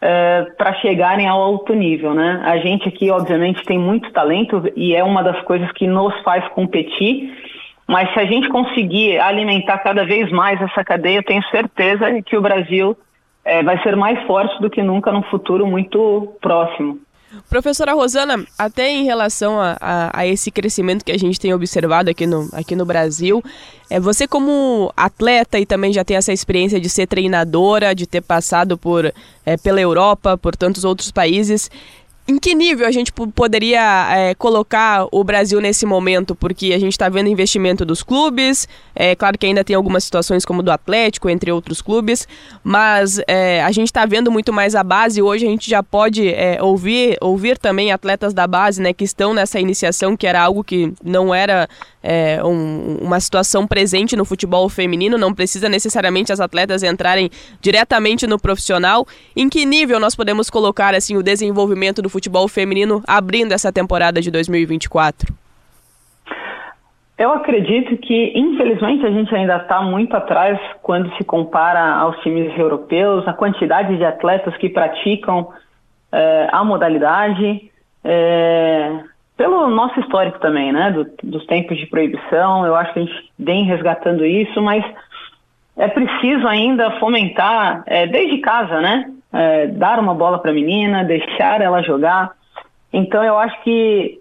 é, 0.06 0.48
para 0.58 0.74
chegarem 0.82 1.28
ao 1.30 1.42
alto 1.42 1.74
nível, 1.74 2.14
né? 2.14 2.42
A 2.44 2.58
gente 2.58 2.90
aqui, 2.90 3.10
obviamente, 3.10 3.64
tem 3.64 3.80
muito 3.80 4.12
talento 4.12 4.70
e 4.76 4.94
é 4.94 5.02
uma 5.02 5.24
das 5.24 5.42
coisas 5.44 5.72
que 5.72 5.88
nos 5.88 6.14
faz 6.24 6.46
competir. 6.50 7.34
Mas 7.88 8.14
se 8.14 8.20
a 8.20 8.26
gente 8.26 8.50
conseguir 8.50 9.18
alimentar 9.20 9.78
cada 9.78 10.06
vez 10.06 10.30
mais 10.30 10.62
essa 10.62 10.84
cadeia, 10.84 11.20
eu 11.20 11.24
tenho 11.24 11.42
certeza 11.44 12.22
que 12.22 12.36
o 12.36 12.42
Brasil 12.42 12.98
é, 13.46 13.64
vai 13.64 13.82
ser 13.82 13.96
mais 13.96 14.22
forte 14.28 14.62
do 14.62 14.70
que 14.70 14.84
nunca 14.84 15.10
no 15.10 15.24
futuro 15.24 15.66
muito 15.66 16.34
próximo. 16.42 17.00
Professora 17.50 17.94
Rosana, 17.94 18.46
até 18.58 18.90
em 18.90 19.04
relação 19.04 19.60
a, 19.60 19.78
a, 19.80 20.20
a, 20.20 20.28
esse 20.28 20.52
crescimento 20.52 21.04
que 21.04 21.12
a 21.12 21.18
gente 21.18 21.40
tem 21.40 21.54
observado 21.54 22.10
aqui 22.10 22.28
no, 22.28 22.50
aqui 22.54 22.76
no 22.76 22.86
Brasil, 22.86 23.44
é, 23.90 24.00
você 24.00 24.28
como 24.28 24.92
atleta 24.96 25.60
e 25.60 25.66
também 25.66 25.92
já 25.92 26.04
tem 26.04 26.18
essa 26.18 26.32
experiência 26.32 26.80
de 26.80 26.90
ser 26.90 27.08
treinadora, 27.08 27.94
de 27.94 28.06
ter 28.06 28.22
passado 28.22 28.78
por, 28.78 29.14
é, 29.46 29.58
pela 29.58 29.82
Europa, 29.82 30.38
por 30.38 30.56
tantos 30.56 30.84
outros 30.84 31.12
países, 31.12 31.70
em 32.26 32.40
que 32.40 32.56
nível 32.56 32.88
a 32.88 32.92
gente 32.92 33.12
poderia 33.12 34.08
é, 34.16 34.36
colocar 34.36 35.06
o 35.12 35.24
Brasil 35.24 35.60
nesse 35.60 35.86
momento? 35.86 36.34
Porque 36.34 36.74
a 36.74 36.80
gente 36.80 36.94
está 36.94 37.10
vendo 37.10 37.28
investimento 37.28 37.84
dos 37.84 38.02
clubes, 38.02 38.68
é 38.96 39.14
claro 39.14 39.38
que 39.38 39.46
ainda 39.46 39.64
tem 39.64 39.76
algumas 39.76 40.06
situações 40.06 40.46
como 40.46 40.64
do 40.64 40.72
Atlético, 40.72 41.30
entre 41.30 41.52
outros 41.52 41.82
clubes, 41.82 42.26
mas 42.64 43.20
é, 43.28 43.62
a 43.62 43.72
gente 43.72 43.88
está 43.88 44.06
vendo 44.06 44.32
muito 44.32 44.54
mais 44.54 44.74
a 44.74 44.84
base. 44.84 45.22
Hoje 45.22 45.46
a 45.46 45.50
gente 45.50 45.70
já 45.70 45.84
pode 45.84 46.30
é, 46.30 46.64
ouvir, 46.64 47.18
ouvir 47.20 47.58
também 47.58 47.92
atletas 47.92 48.34
da 48.34 48.48
base 48.48 48.82
né, 48.82 48.94
que 48.94 49.04
estão 49.04 49.34
nessa 49.34 49.60
iniciação, 49.60 50.16
que 50.16 50.26
era 50.26 50.42
algo 50.42 50.64
que 50.64 50.94
não 51.04 51.36
era 51.36 51.68
é, 52.04 52.44
um, 52.44 52.98
uma 53.02 53.20
situação 53.20 53.66
presente 53.66 54.16
no 54.16 54.26
futebol 54.26 54.68
feminino, 54.68 55.18
não 55.18 55.34
precisa 55.34 55.70
necessariamente 55.70 56.34
as 56.34 56.42
atletas 56.42 56.84
entrarem 56.84 57.30
diretamente 57.62 58.28
no 58.28 58.38
profissional. 58.38 59.08
Em 59.36 59.48
que 59.50 59.66
nível 59.66 60.00
nós 60.00 60.16
podemos 60.16 60.50
colocar 60.50 60.94
assim 60.94 61.16
o 61.16 61.24
desenvolvimento 61.24 62.02
do 62.02 62.10
futebol 62.10 62.48
feminino 62.50 63.02
abrindo 63.08 63.54
essa 63.54 63.72
temporada 63.72 64.22
de 64.22 64.30
2024? 64.30 65.34
Eu 67.18 67.32
acredito 67.32 67.96
que, 67.98 68.34
infelizmente, 68.36 69.06
a 69.06 69.12
gente 69.12 69.34
ainda 69.34 69.58
está 69.58 69.82
muito 69.82 70.16
atrás 70.16 70.60
quando 70.82 71.16
se 71.16 71.24
compara 71.24 71.96
aos 71.96 72.18
times 72.22 72.58
europeus, 72.58 73.26
a 73.28 73.34
quantidade 73.34 73.96
de 73.96 74.04
atletas 74.04 74.58
que 74.58 74.68
praticam 74.68 75.48
é, 76.12 76.48
a 76.52 76.64
modalidade, 76.64 77.72
é, 78.04 79.00
pelo 79.36 79.68
nosso 79.70 80.00
histórico 80.00 80.40
também, 80.40 80.72
né, 80.72 80.92
do, 80.92 81.06
dos 81.24 81.46
tempos 81.46 81.78
de 81.78 81.88
proibição, 81.88 82.66
eu 82.66 82.76
acho 82.76 82.94
que 82.94 83.00
a 83.00 83.04
gente 83.04 83.32
vem 83.38 83.66
resgatando 83.66 84.26
isso, 84.26 84.62
mas 84.62 84.84
é 85.76 85.88
preciso 85.88 86.48
ainda 86.48 87.00
fomentar 87.00 87.84
é, 87.88 88.06
desde 88.06 88.38
casa, 88.40 88.80
né, 88.80 89.12
é, 89.32 89.68
dar 89.68 90.00
uma 90.00 90.14
bola 90.14 90.40
para 90.40 90.52
a 90.52 90.54
menina, 90.54 91.04
deixar 91.06 91.62
ela 91.62 91.82
jogar. 91.82 92.32
Então 92.92 93.24
eu 93.24 93.38
acho 93.38 93.60
que 93.64 94.20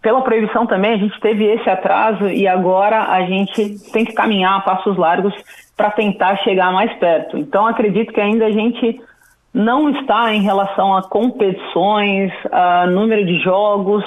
pela 0.00 0.22
proibição 0.22 0.66
também 0.66 0.94
a 0.94 0.96
gente 0.96 1.20
teve 1.20 1.44
esse 1.44 1.68
atraso 1.68 2.26
e 2.26 2.48
agora 2.48 3.12
a 3.12 3.22
gente 3.26 3.78
tem 3.92 4.06
que 4.06 4.14
caminhar 4.14 4.56
a 4.56 4.60
passos 4.60 4.96
largos 4.96 5.34
para 5.76 5.90
tentar 5.90 6.36
chegar 6.38 6.72
mais 6.72 6.90
perto. 6.94 7.36
Então 7.36 7.66
acredito 7.66 8.12
que 8.12 8.20
ainda 8.20 8.46
a 8.46 8.50
gente 8.50 8.98
não 9.52 9.90
está 9.90 10.32
em 10.32 10.40
relação 10.40 10.96
a 10.96 11.02
competições, 11.02 12.32
a 12.50 12.86
número 12.86 13.26
de 13.26 13.38
jogos, 13.40 14.02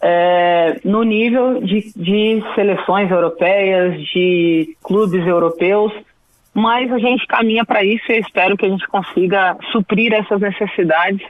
é, 0.00 0.80
no 0.84 1.02
nível 1.02 1.60
de, 1.60 1.92
de 1.96 2.42
seleções 2.54 3.10
europeias, 3.10 4.00
de 4.08 4.76
clubes 4.82 5.26
europeus 5.26 5.92
mas 6.56 6.90
a 6.90 6.98
gente 6.98 7.26
caminha 7.26 7.66
para 7.66 7.84
isso 7.84 8.10
e 8.10 8.18
espero 8.18 8.56
que 8.56 8.64
a 8.64 8.68
gente 8.70 8.88
consiga 8.88 9.58
suprir 9.72 10.10
essas 10.14 10.40
necessidades 10.40 11.20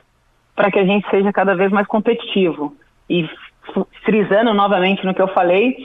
para 0.54 0.70
que 0.70 0.78
a 0.78 0.84
gente 0.84 1.10
seja 1.10 1.32
cada 1.32 1.56
vez 1.56 1.72
mais 1.72 1.84
competitivo. 1.88 2.76
E 3.10 3.28
frisando 4.04 4.54
novamente 4.54 5.04
no 5.04 5.12
que 5.12 5.20
eu 5.20 5.26
falei, 5.26 5.76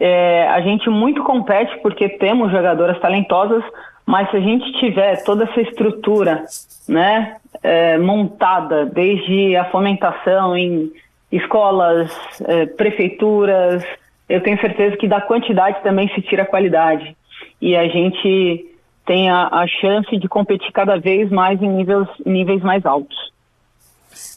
é, 0.00 0.48
a 0.48 0.60
gente 0.60 0.90
muito 0.90 1.22
compete 1.22 1.78
porque 1.82 2.08
temos 2.08 2.50
jogadoras 2.50 2.98
talentosas, 2.98 3.62
mas 4.04 4.28
se 4.32 4.38
a 4.38 4.40
gente 4.40 4.72
tiver 4.80 5.22
toda 5.22 5.44
essa 5.44 5.60
estrutura 5.60 6.44
né, 6.88 7.36
é, 7.62 7.96
montada, 7.96 8.86
desde 8.86 9.54
a 9.54 9.66
fomentação 9.66 10.56
em 10.56 10.90
escolas, 11.30 12.10
é, 12.46 12.66
prefeituras, 12.66 13.84
eu 14.28 14.40
tenho 14.42 14.60
certeza 14.60 14.96
que 14.96 15.08
da 15.08 15.20
quantidade 15.20 15.82
também 15.82 16.08
se 16.14 16.22
tira 16.22 16.44
a 16.44 16.46
qualidade. 16.46 17.16
E 17.60 17.76
a 17.76 17.88
gente 17.88 18.66
tem 19.04 19.28
a, 19.28 19.48
a 19.48 19.66
chance 19.66 20.16
de 20.16 20.28
competir 20.28 20.70
cada 20.72 20.98
vez 20.98 21.30
mais 21.30 21.60
em 21.60 21.68
níveis, 21.68 22.08
níveis 22.24 22.62
mais 22.62 22.86
altos. 22.86 23.16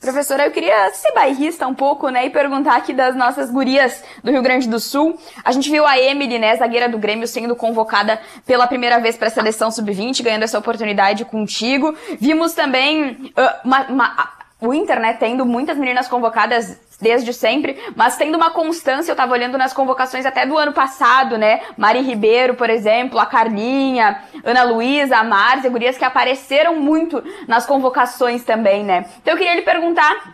Professora, 0.01 0.45
eu 0.45 0.51
queria 0.51 0.89
ser 0.91 1.13
bairrista 1.13 1.67
um 1.67 1.73
pouco, 1.73 2.09
né, 2.09 2.25
e 2.25 2.29
perguntar 2.29 2.75
aqui 2.75 2.91
das 2.93 3.15
nossas 3.15 3.49
gurias 3.49 4.03
do 4.23 4.31
Rio 4.31 4.41
Grande 4.41 4.67
do 4.67 4.79
Sul. 4.79 5.17
A 5.43 5.51
gente 5.51 5.69
viu 5.69 5.85
a 5.85 5.97
Emily, 5.97 6.37
né, 6.39 6.55
zagueira 6.55 6.89
do 6.89 6.97
Grêmio, 6.97 7.27
sendo 7.27 7.55
convocada 7.55 8.19
pela 8.45 8.67
primeira 8.67 8.99
vez 8.99 9.15
para 9.15 9.27
a 9.27 9.31
seleção 9.31 9.71
sub-20, 9.71 10.23
ganhando 10.23 10.43
essa 10.43 10.59
oportunidade 10.59 11.23
contigo. 11.25 11.95
Vimos 12.19 12.53
também 12.53 13.31
uh, 13.37 13.59
uma, 13.63 13.81
uma, 13.83 14.29
o 14.59 14.73
Inter, 14.73 14.99
né, 14.99 15.13
tendo 15.13 15.45
muitas 15.45 15.77
meninas 15.77 16.07
convocadas 16.07 16.79
desde 17.01 17.33
sempre, 17.33 17.77
mas 17.95 18.17
tendo 18.17 18.35
uma 18.35 18.51
constância, 18.51 19.11
eu 19.11 19.15
tava 19.15 19.33
olhando 19.33 19.57
nas 19.57 19.73
convocações 19.73 20.25
até 20.25 20.45
do 20.45 20.57
ano 20.57 20.73
passado, 20.73 21.37
né? 21.37 21.61
Mari 21.77 22.01
Ribeiro, 22.01 22.55
por 22.55 22.69
exemplo, 22.69 23.19
a 23.19 23.25
Carlinha, 23.25 24.23
Ana 24.43 24.63
Luísa, 24.63 25.17
a 25.17 25.23
Márcia, 25.23 25.69
gurias 25.69 25.97
que 25.97 26.05
apareceram 26.05 26.79
muito 26.79 27.23
nas 27.47 27.65
convocações 27.65 28.43
também, 28.43 28.83
né? 28.83 29.05
Então 29.21 29.33
eu 29.33 29.37
queria 29.37 29.55
lhe 29.55 29.61
perguntar 29.61 30.32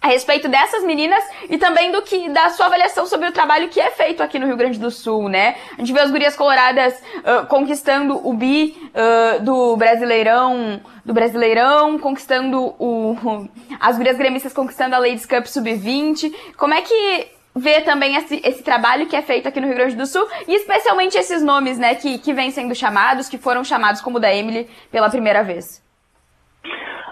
a 0.00 0.08
respeito 0.08 0.48
dessas 0.48 0.82
meninas 0.82 1.22
e 1.48 1.58
também 1.58 1.92
do 1.92 2.00
que 2.00 2.28
da 2.30 2.48
sua 2.50 2.66
avaliação 2.66 3.06
sobre 3.06 3.28
o 3.28 3.32
trabalho 3.32 3.68
que 3.68 3.80
é 3.80 3.90
feito 3.90 4.22
aqui 4.22 4.38
no 4.38 4.46
Rio 4.46 4.56
Grande 4.56 4.78
do 4.78 4.90
Sul, 4.90 5.28
né? 5.28 5.56
A 5.76 5.80
gente 5.80 5.92
vê 5.92 6.00
as 6.00 6.10
gurias 6.10 6.34
coloradas 6.34 6.94
uh, 6.94 7.46
conquistando 7.46 8.26
o 8.26 8.32
bi 8.32 8.76
uh, 8.94 9.42
do 9.42 9.76
Brasileirão, 9.76 10.80
do 11.04 11.12
Brasileirão, 11.12 11.98
conquistando 11.98 12.74
o 12.78 13.16
as 13.78 13.96
gurias 13.98 14.16
gremistas 14.16 14.54
conquistando 14.54 14.94
a 14.94 14.98
Ladies 14.98 15.26
Cup 15.26 15.44
Sub-20. 15.44 16.34
Como 16.56 16.72
é 16.72 16.80
que 16.80 17.28
vê 17.54 17.82
também 17.82 18.16
esse, 18.16 18.40
esse 18.42 18.62
trabalho 18.62 19.06
que 19.06 19.16
é 19.16 19.20
feito 19.20 19.48
aqui 19.48 19.60
no 19.60 19.66
Rio 19.66 19.76
Grande 19.76 19.96
do 19.96 20.06
Sul 20.06 20.26
e 20.48 20.54
especialmente 20.54 21.18
esses 21.18 21.42
nomes, 21.42 21.76
né, 21.78 21.94
que, 21.94 22.18
que 22.18 22.32
vêm 22.32 22.50
sendo 22.50 22.74
chamados, 22.74 23.28
que 23.28 23.36
foram 23.36 23.62
chamados 23.62 24.00
como 24.00 24.16
o 24.16 24.20
da 24.20 24.34
Emily 24.34 24.68
pela 24.90 25.10
primeira 25.10 25.42
vez? 25.42 25.89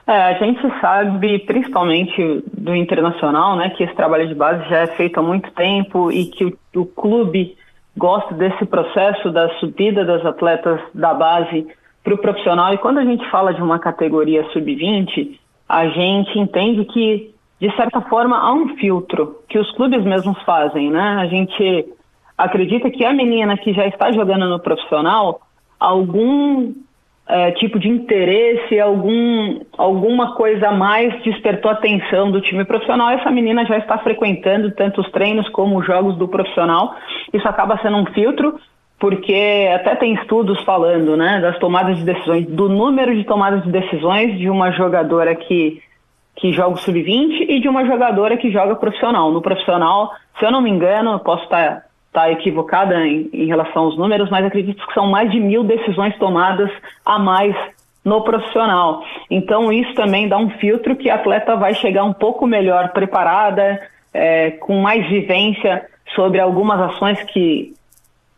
É, 0.09 0.23
a 0.23 0.33
gente 0.38 0.62
sabe, 0.81 1.38
principalmente 1.41 2.43
do 2.55 2.75
internacional, 2.75 3.57
né, 3.57 3.69
que 3.69 3.85
esse 3.85 3.95
trabalho 3.95 4.27
de 4.27 4.35
base 4.35 4.67
já 4.71 4.79
é 4.79 4.87
feito 4.87 5.21
há 5.21 5.23
muito 5.23 5.50
tempo 5.50 6.11
e 6.11 6.25
que 6.25 6.47
o, 6.47 6.59
o 6.77 6.87
clube 6.87 7.55
gosta 7.95 8.33
desse 8.33 8.65
processo 8.65 9.31
da 9.31 9.50
subida 9.57 10.07
das 10.07 10.25
atletas 10.25 10.81
da 10.95 11.12
base 11.12 11.67
para 12.03 12.15
o 12.15 12.19
profissional. 12.19 12.73
E 12.73 12.79
quando 12.79 12.97
a 12.97 13.05
gente 13.05 13.29
fala 13.31 13.53
de 13.53 13.61
uma 13.61 13.79
categoria 13.79 14.45
sub-20, 14.50 15.38
a 15.69 15.88
gente 15.88 16.38
entende 16.38 16.87
que, 16.87 17.35
de 17.61 17.77
certa 17.77 18.00
forma, 18.00 18.38
há 18.38 18.50
um 18.50 18.79
filtro 18.79 19.43
que 19.47 19.59
os 19.59 19.71
clubes 19.73 20.03
mesmos 20.05 20.41
fazem, 20.43 20.91
né? 20.91 21.17
A 21.21 21.27
gente 21.27 21.87
acredita 22.38 22.91
que 22.91 23.05
a 23.05 23.12
menina 23.12 23.59
que 23.59 23.75
já 23.75 23.87
está 23.87 24.11
jogando 24.11 24.49
no 24.49 24.59
profissional, 24.59 25.43
algum 25.79 26.73
é, 27.28 27.50
tipo 27.52 27.78
de 27.78 27.88
interesse, 27.88 28.80
algum, 28.80 29.61
alguma 29.76 30.35
coisa 30.35 30.68
a 30.68 30.73
mais 30.73 31.23
despertou 31.23 31.70
a 31.70 31.75
atenção 31.75 32.30
do 32.30 32.40
time 32.40 32.64
profissional. 32.64 33.11
Essa 33.11 33.30
menina 33.30 33.66
já 33.66 33.76
está 33.76 33.99
frequentando 33.99 34.70
tanto 34.70 35.02
os 35.02 35.11
treinos 35.11 35.47
como 35.50 35.78
os 35.78 35.87
jogos 35.87 36.16
do 36.16 36.26
profissional. 36.26 36.97
Isso 37.32 37.47
acaba 37.47 37.78
sendo 37.82 37.99
um 37.99 38.06
filtro, 38.06 38.58
porque 38.99 39.68
até 39.75 39.94
tem 39.97 40.14
estudos 40.14 40.58
falando 40.64 41.18
né, 41.18 41.38
das 41.40 41.58
tomadas 41.58 41.99
de 41.99 42.04
decisões, 42.04 42.47
do 42.47 42.66
número 42.66 43.14
de 43.14 43.25
tomadas 43.25 43.62
de 43.62 43.70
decisões 43.70 44.38
de 44.38 44.49
uma 44.49 44.73
jogadora 44.73 45.35
que, 45.35 45.82
que 46.37 46.50
joga 46.52 46.76
o 46.76 46.78
sub-20 46.78 47.44
e 47.47 47.61
de 47.61 47.68
uma 47.68 47.85
jogadora 47.85 48.38
que 48.38 48.50
joga 48.50 48.75
profissional. 48.75 49.30
No 49.30 49.42
profissional, 49.42 50.14
se 50.38 50.47
eu 50.47 50.50
não 50.50 50.62
me 50.62 50.70
engano, 50.70 51.18
posso 51.20 51.44
estar 51.44 51.88
está 52.19 52.33
equivocada 52.33 53.07
em, 53.07 53.31
em, 53.33 53.47
relação 53.47 53.85
aos 53.85 53.97
números, 53.97 54.29
mas 54.29 54.45
acredito 54.45 54.85
que 54.85 54.95
são 54.95 55.07
mais 55.07 55.31
de 55.31 55.39
mil 55.39 55.63
decisões 55.63 56.17
tomadas 56.19 56.71
a 57.05 57.19
mais 57.19 57.55
no 58.05 58.23
profissional. 58.23 59.03
Então 59.31 59.73
isso 59.73 59.95
também 59.95 60.29
dá 60.29 60.37
um 60.37 60.51
filtro 60.59 60.97
que 60.97 61.09
a 61.09 61.15
atleta 61.15 61.55
vai 61.57 61.75
chegar 61.75 62.05
um 62.05 62.13
pouco 62.13 62.47
melhor 62.47 62.89
preparada, 62.91 63.81
é, 64.13 64.51
com 64.53 64.81
mais 64.81 65.07
vivência 65.09 65.87
sobre 66.15 66.41
algumas 66.41 66.81
ações 66.81 67.23
que, 67.25 67.73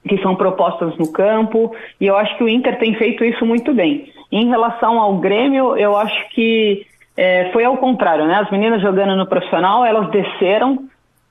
que 0.07 0.19
são 0.19 0.35
propostas 0.35 0.97
no 0.99 1.11
campo, 1.13 1.75
e 2.01 2.07
eu 2.07 2.17
acho 2.17 2.37
que 2.37 2.45
o 2.45 2.49
Inter 2.49 2.79
tem 2.79 2.95
feito 2.95 3.25
isso 3.25 3.47
muito 3.47 3.73
bem. 3.73 4.13
Em 4.31 4.49
relação 4.49 5.01
ao 5.01 5.17
Grêmio, 5.17 5.77
eu 5.77 5.97
acho 5.97 6.29
que 6.31 6.87
é, 7.17 7.51
foi 7.53 7.65
ao 7.65 7.77
contrário, 7.77 8.27
né? 8.27 8.35
As 8.35 8.51
meninas 8.51 8.83
jogando 8.83 9.17
no 9.17 9.27
profissional, 9.27 9.85
elas 9.85 10.11
desceram 10.11 10.89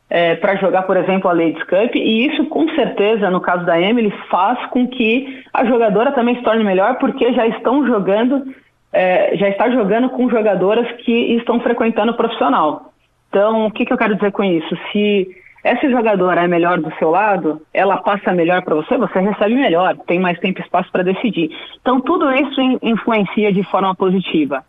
é, 0.09 0.35
para 0.35 0.55
jogar, 0.55 0.83
por 0.83 0.97
exemplo, 0.97 1.29
a 1.29 1.33
Ladies 1.33 1.63
Cup, 1.63 1.95
e 1.95 2.25
isso 2.25 2.45
com 2.47 2.67
certeza, 2.69 3.29
no 3.29 3.39
caso 3.39 3.65
da 3.65 3.79
Emily, 3.79 4.11
faz 4.29 4.65
com 4.67 4.87
que 4.87 5.43
a 5.53 5.63
jogadora 5.65 6.11
também 6.11 6.35
se 6.35 6.41
torne 6.41 6.63
melhor, 6.63 6.97
porque 6.97 7.31
já 7.33 7.45
estão 7.45 7.85
jogando, 7.85 8.43
é, 8.91 9.37
já 9.37 9.47
está 9.47 9.69
jogando 9.69 10.09
com 10.09 10.29
jogadoras 10.29 10.89
que 11.03 11.11
estão 11.35 11.59
frequentando 11.59 12.11
o 12.11 12.17
profissional. 12.17 12.91
Então, 13.29 13.67
o 13.67 13.71
que, 13.71 13.85
que 13.85 13.93
eu 13.93 13.97
quero 13.97 14.15
dizer 14.15 14.31
com 14.31 14.43
isso? 14.43 14.75
Se 14.91 15.27
essa 15.63 15.87
jogadora 15.89 16.43
é 16.43 16.47
melhor 16.47 16.79
do 16.79 16.91
seu 16.97 17.11
lado, 17.11 17.61
ela 17.71 17.97
passa 17.97 18.33
melhor 18.33 18.63
para 18.63 18.75
você, 18.75 18.97
você 18.97 19.19
recebe 19.19 19.53
melhor, 19.53 19.95
tem 20.07 20.17
mais 20.17 20.39
tempo 20.39 20.59
e 20.59 20.63
espaço 20.63 20.91
para 20.91 21.03
decidir. 21.03 21.51
Então, 21.79 22.01
tudo 22.01 22.31
isso 22.33 22.59
influencia 22.81 23.51
de 23.53 23.61
forma 23.63 23.93
positiva. 23.93 24.63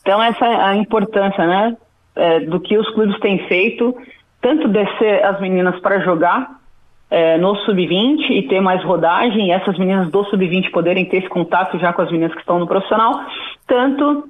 Então, 0.00 0.22
essa 0.22 0.46
é 0.46 0.54
a 0.54 0.76
importância 0.76 1.46
né, 1.46 1.76
é, 2.14 2.40
do 2.40 2.60
que 2.60 2.78
os 2.78 2.88
clubes 2.94 3.18
têm 3.20 3.46
feito 3.48 3.94
tanto 4.40 4.68
descer 4.68 5.24
as 5.24 5.40
meninas 5.40 5.78
para 5.80 6.00
jogar 6.00 6.56
é, 7.10 7.38
no 7.38 7.54
sub-20 7.56 8.30
e 8.30 8.48
ter 8.48 8.60
mais 8.60 8.82
rodagem, 8.82 9.48
e 9.48 9.50
essas 9.52 9.78
meninas 9.78 10.10
do 10.10 10.24
sub-20 10.24 10.70
poderem 10.70 11.04
ter 11.04 11.18
esse 11.18 11.28
contato 11.28 11.78
já 11.78 11.92
com 11.92 12.02
as 12.02 12.10
meninas 12.10 12.32
que 12.32 12.40
estão 12.40 12.58
no 12.58 12.66
profissional, 12.66 13.20
tanto 13.66 14.28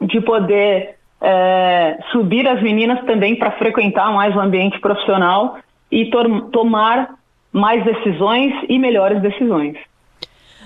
de 0.00 0.20
poder 0.20 0.96
é, 1.20 1.98
subir 2.10 2.48
as 2.48 2.62
meninas 2.62 3.04
também 3.04 3.36
para 3.36 3.52
frequentar 3.52 4.12
mais 4.12 4.34
o 4.34 4.40
ambiente 4.40 4.80
profissional 4.80 5.58
e 5.90 6.10
tomar 6.52 7.14
mais 7.52 7.84
decisões 7.84 8.52
e 8.68 8.78
melhores 8.78 9.20
decisões. 9.20 9.76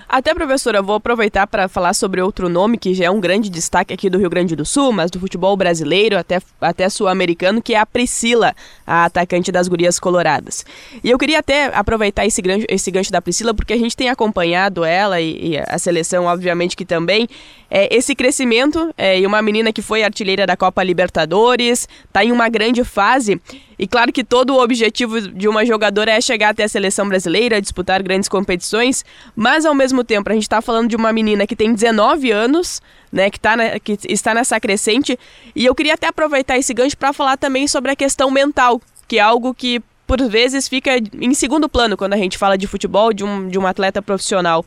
Até, 0.07 0.33
professora, 0.33 0.81
vou 0.81 0.95
aproveitar 0.95 1.47
para 1.47 1.67
falar 1.67 1.93
sobre 1.93 2.21
outro 2.21 2.47
nome 2.47 2.77
que 2.77 2.93
já 2.93 3.05
é 3.05 3.09
um 3.09 3.19
grande 3.19 3.49
destaque 3.49 3.93
aqui 3.93 4.09
do 4.09 4.17
Rio 4.17 4.29
Grande 4.29 4.55
do 4.55 4.65
Sul, 4.65 4.91
mas 4.91 5.09
do 5.09 5.19
futebol 5.19 5.57
brasileiro, 5.57 6.17
até, 6.17 6.39
até 6.61 6.87
sul-americano, 6.89 7.61
que 7.61 7.73
é 7.73 7.79
a 7.79 7.85
Priscila, 7.85 8.55
a 8.85 9.05
atacante 9.05 9.51
das 9.51 9.67
Gurias 9.67 9.99
Coloradas. 9.99 10.65
E 11.03 11.09
eu 11.09 11.17
queria 11.17 11.39
até 11.39 11.65
aproveitar 11.75 12.25
esse 12.25 12.41
gancho, 12.41 12.65
esse 12.69 12.91
gancho 12.91 13.11
da 13.11 13.21
Priscila, 13.21 13.53
porque 13.53 13.73
a 13.73 13.77
gente 13.77 13.97
tem 13.97 14.09
acompanhado 14.09 14.83
ela 14.83 15.19
e, 15.19 15.53
e 15.53 15.57
a 15.57 15.77
seleção, 15.77 16.25
obviamente, 16.25 16.75
que 16.75 16.85
também. 16.85 17.27
É, 17.69 17.93
esse 17.93 18.13
crescimento, 18.15 18.93
é, 18.95 19.19
e 19.19 19.25
uma 19.25 19.41
menina 19.41 19.73
que 19.73 19.81
foi 19.81 20.03
artilheira 20.03 20.45
da 20.45 20.55
Copa 20.55 20.83
Libertadores, 20.83 21.89
está 22.07 22.23
em 22.23 22.31
uma 22.31 22.47
grande 22.47 22.83
fase. 22.83 23.41
E 23.77 23.87
claro 23.87 24.11
que 24.11 24.23
todo 24.23 24.55
o 24.55 24.61
objetivo 24.61 25.21
de 25.21 25.47
uma 25.47 25.65
jogadora 25.65 26.11
é 26.11 26.21
chegar 26.21 26.49
até 26.49 26.63
a 26.63 26.69
seleção 26.69 27.07
brasileira, 27.07 27.61
disputar 27.61 28.01
grandes 28.01 28.29
competições, 28.29 29.03
mas 29.35 29.65
ao 29.65 29.73
mesmo 29.73 30.03
tempo 30.03 30.29
a 30.29 30.33
gente 30.33 30.43
está 30.43 30.61
falando 30.61 30.89
de 30.89 30.95
uma 30.95 31.11
menina 31.11 31.45
que 31.45 31.55
tem 31.55 31.73
19 31.73 32.31
anos, 32.31 32.81
né, 33.11 33.29
que, 33.29 33.39
tá 33.39 33.55
na, 33.55 33.79
que 33.79 33.97
está 34.07 34.33
nessa 34.33 34.59
crescente, 34.59 35.17
e 35.55 35.65
eu 35.65 35.75
queria 35.75 35.93
até 35.93 36.07
aproveitar 36.07 36.57
esse 36.57 36.73
gancho 36.73 36.97
para 36.97 37.13
falar 37.13 37.37
também 37.37 37.67
sobre 37.67 37.91
a 37.91 37.95
questão 37.95 38.31
mental, 38.31 38.81
que 39.07 39.17
é 39.17 39.21
algo 39.21 39.53
que 39.53 39.81
por 40.07 40.21
vezes 40.29 40.67
fica 40.67 40.91
em 41.19 41.33
segundo 41.33 41.67
plano 41.67 41.97
quando 41.97 42.13
a 42.13 42.17
gente 42.17 42.37
fala 42.37 42.57
de 42.57 42.67
futebol 42.67 43.11
de 43.11 43.23
um, 43.23 43.47
de 43.47 43.57
um 43.57 43.65
atleta 43.65 44.01
profissional. 44.01 44.63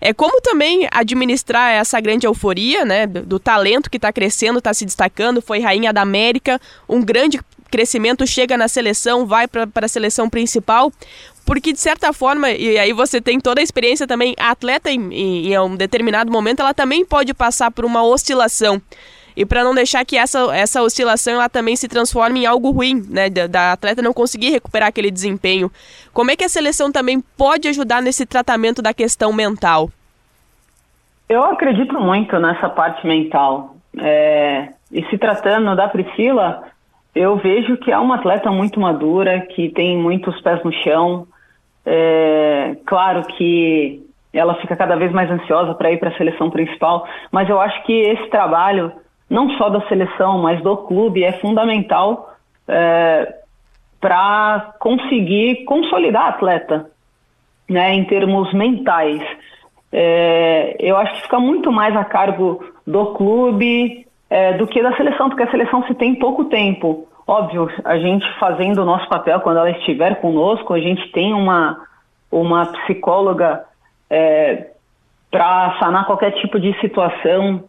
É 0.00 0.12
como 0.12 0.40
também 0.40 0.88
administrar 0.90 1.72
essa 1.72 2.00
grande 2.00 2.26
euforia, 2.26 2.84
né, 2.84 3.06
do, 3.06 3.22
do 3.22 3.38
talento 3.38 3.90
que 3.90 3.98
está 3.98 4.12
crescendo, 4.12 4.58
está 4.58 4.74
se 4.74 4.84
destacando, 4.84 5.40
foi 5.40 5.60
rainha 5.60 5.92
da 5.92 6.02
América, 6.02 6.60
um 6.88 7.02
grande 7.02 7.40
crescimento 7.70 8.26
chega 8.26 8.56
na 8.56 8.68
seleção, 8.68 9.26
vai 9.26 9.46
para 9.46 9.68
a 9.74 9.88
seleção 9.88 10.28
principal, 10.28 10.92
porque 11.46 11.72
de 11.72 11.80
certa 11.80 12.12
forma, 12.12 12.50
e 12.50 12.78
aí 12.78 12.92
você 12.92 13.20
tem 13.20 13.40
toda 13.40 13.60
a 13.60 13.64
experiência 13.64 14.06
também, 14.06 14.34
a 14.38 14.50
atleta 14.50 14.90
em, 14.90 15.12
em, 15.12 15.52
em 15.52 15.58
um 15.58 15.76
determinado 15.76 16.30
momento, 16.30 16.60
ela 16.60 16.74
também 16.74 17.04
pode 17.04 17.32
passar 17.34 17.70
por 17.70 17.84
uma 17.84 18.02
oscilação. 18.02 18.80
E 19.36 19.46
para 19.46 19.64
não 19.64 19.74
deixar 19.74 20.04
que 20.04 20.16
essa, 20.16 20.54
essa 20.54 20.82
oscilação 20.82 21.34
ela 21.34 21.48
também 21.48 21.76
se 21.76 21.88
transforme 21.88 22.40
em 22.40 22.46
algo 22.46 22.70
ruim, 22.70 23.02
né? 23.08 23.30
Da, 23.30 23.46
da, 23.46 23.72
atleta 23.72 24.02
não 24.02 24.12
conseguir 24.12 24.50
recuperar 24.50 24.88
aquele 24.88 25.10
desempenho. 25.10 25.70
Como 26.12 26.30
é 26.30 26.36
que 26.36 26.44
a 26.44 26.48
seleção 26.48 26.90
também 26.90 27.20
pode 27.38 27.68
ajudar 27.68 28.02
nesse 28.02 28.26
tratamento 28.26 28.82
da 28.82 28.92
questão 28.92 29.32
mental? 29.32 29.88
Eu 31.28 31.44
acredito 31.44 31.94
muito 31.98 32.38
nessa 32.38 32.68
parte 32.68 33.06
mental. 33.06 33.76
É, 33.96 34.68
e 34.90 35.04
se 35.06 35.16
tratando 35.16 35.74
da 35.76 35.88
Priscila, 35.88 36.64
eu 37.14 37.36
vejo 37.36 37.76
que 37.78 37.90
é 37.90 37.98
uma 37.98 38.16
atleta 38.16 38.50
muito 38.50 38.78
madura, 38.80 39.40
que 39.40 39.68
tem 39.70 39.96
muitos 39.96 40.40
pés 40.42 40.62
no 40.62 40.72
chão. 40.72 41.26
É, 41.84 42.76
claro 42.86 43.24
que 43.36 44.02
ela 44.32 44.54
fica 44.56 44.76
cada 44.76 44.96
vez 44.96 45.10
mais 45.12 45.30
ansiosa 45.30 45.74
para 45.74 45.90
ir 45.90 45.98
para 45.98 46.10
a 46.10 46.16
seleção 46.16 46.50
principal, 46.50 47.06
mas 47.32 47.48
eu 47.48 47.60
acho 47.60 47.82
que 47.84 47.92
esse 47.92 48.28
trabalho, 48.30 48.92
não 49.28 49.50
só 49.56 49.68
da 49.68 49.86
seleção, 49.88 50.38
mas 50.38 50.62
do 50.62 50.76
clube, 50.76 51.24
é 51.24 51.32
fundamental 51.32 52.32
é, 52.68 53.34
para 54.00 54.74
conseguir 54.78 55.64
consolidar 55.64 56.22
a 56.22 56.28
atleta, 56.28 56.90
né, 57.68 57.92
em 57.92 58.04
termos 58.04 58.52
mentais. 58.54 59.22
É, 59.92 60.76
eu 60.78 60.96
acho 60.96 61.14
que 61.14 61.22
fica 61.22 61.40
muito 61.40 61.72
mais 61.72 61.96
a 61.96 62.04
cargo 62.04 62.64
do 62.86 63.06
clube, 63.14 64.06
é, 64.30 64.52
do 64.54 64.66
que 64.66 64.80
da 64.80 64.96
seleção, 64.96 65.28
porque 65.28 65.42
a 65.42 65.50
seleção 65.50 65.84
se 65.86 65.94
tem 65.94 66.14
pouco 66.14 66.44
tempo. 66.44 67.08
Óbvio, 67.26 67.68
a 67.84 67.98
gente 67.98 68.24
fazendo 68.38 68.82
o 68.82 68.84
nosso 68.84 69.08
papel 69.08 69.40
quando 69.40 69.58
ela 69.58 69.70
estiver 69.70 70.20
conosco, 70.20 70.72
a 70.72 70.78
gente 70.78 71.10
tem 71.10 71.34
uma, 71.34 71.76
uma 72.30 72.66
psicóloga 72.66 73.64
é, 74.08 74.68
para 75.30 75.78
sanar 75.78 76.06
qualquer 76.06 76.32
tipo 76.40 76.58
de 76.58 76.78
situação 76.80 77.64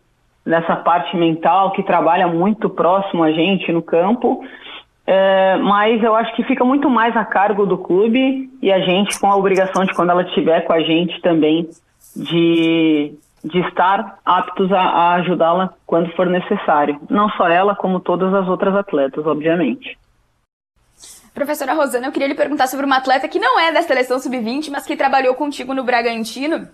nessa 0.45 0.75
parte 0.75 1.15
mental 1.15 1.71
que 1.71 1.83
trabalha 1.83 2.27
muito 2.27 2.69
próximo 2.69 3.23
a 3.23 3.31
gente 3.31 3.71
no 3.71 3.81
campo. 3.81 4.43
É, 5.05 5.57
mas 5.57 6.01
eu 6.03 6.15
acho 6.15 6.35
que 6.35 6.43
fica 6.43 6.63
muito 6.63 6.89
mais 6.89 7.15
a 7.17 7.25
cargo 7.25 7.65
do 7.65 7.77
clube 7.77 8.49
e 8.61 8.71
a 8.71 8.79
gente 8.79 9.19
com 9.19 9.27
a 9.27 9.35
obrigação 9.35 9.83
de 9.83 9.93
quando 9.93 10.11
ela 10.11 10.23
estiver 10.23 10.61
com 10.61 10.73
a 10.73 10.79
gente 10.79 11.19
também 11.21 11.67
de 12.15 13.13
de 13.43 13.59
estar 13.67 14.19
aptos 14.23 14.71
a, 14.71 14.79
a 14.79 15.13
ajudá-la 15.15 15.73
quando 15.85 16.11
for 16.15 16.27
necessário. 16.27 16.99
Não 17.09 17.29
só 17.31 17.47
ela, 17.47 17.75
como 17.75 17.99
todas 17.99 18.33
as 18.33 18.47
outras 18.47 18.75
atletas, 18.75 19.25
obviamente. 19.25 19.97
Professora 21.33 21.73
Rosana, 21.73 22.07
eu 22.07 22.11
queria 22.11 22.27
lhe 22.27 22.35
perguntar 22.35 22.67
sobre 22.67 22.85
uma 22.85 22.97
atleta 22.97 23.27
que 23.27 23.39
não 23.39 23.59
é 23.59 23.71
da 23.71 23.81
seleção 23.81 24.19
sub-20, 24.19 24.69
mas 24.69 24.85
que 24.85 24.97
trabalhou 24.97 25.33
contigo 25.33 25.73
no 25.73 25.83
Bragantino 25.83 26.67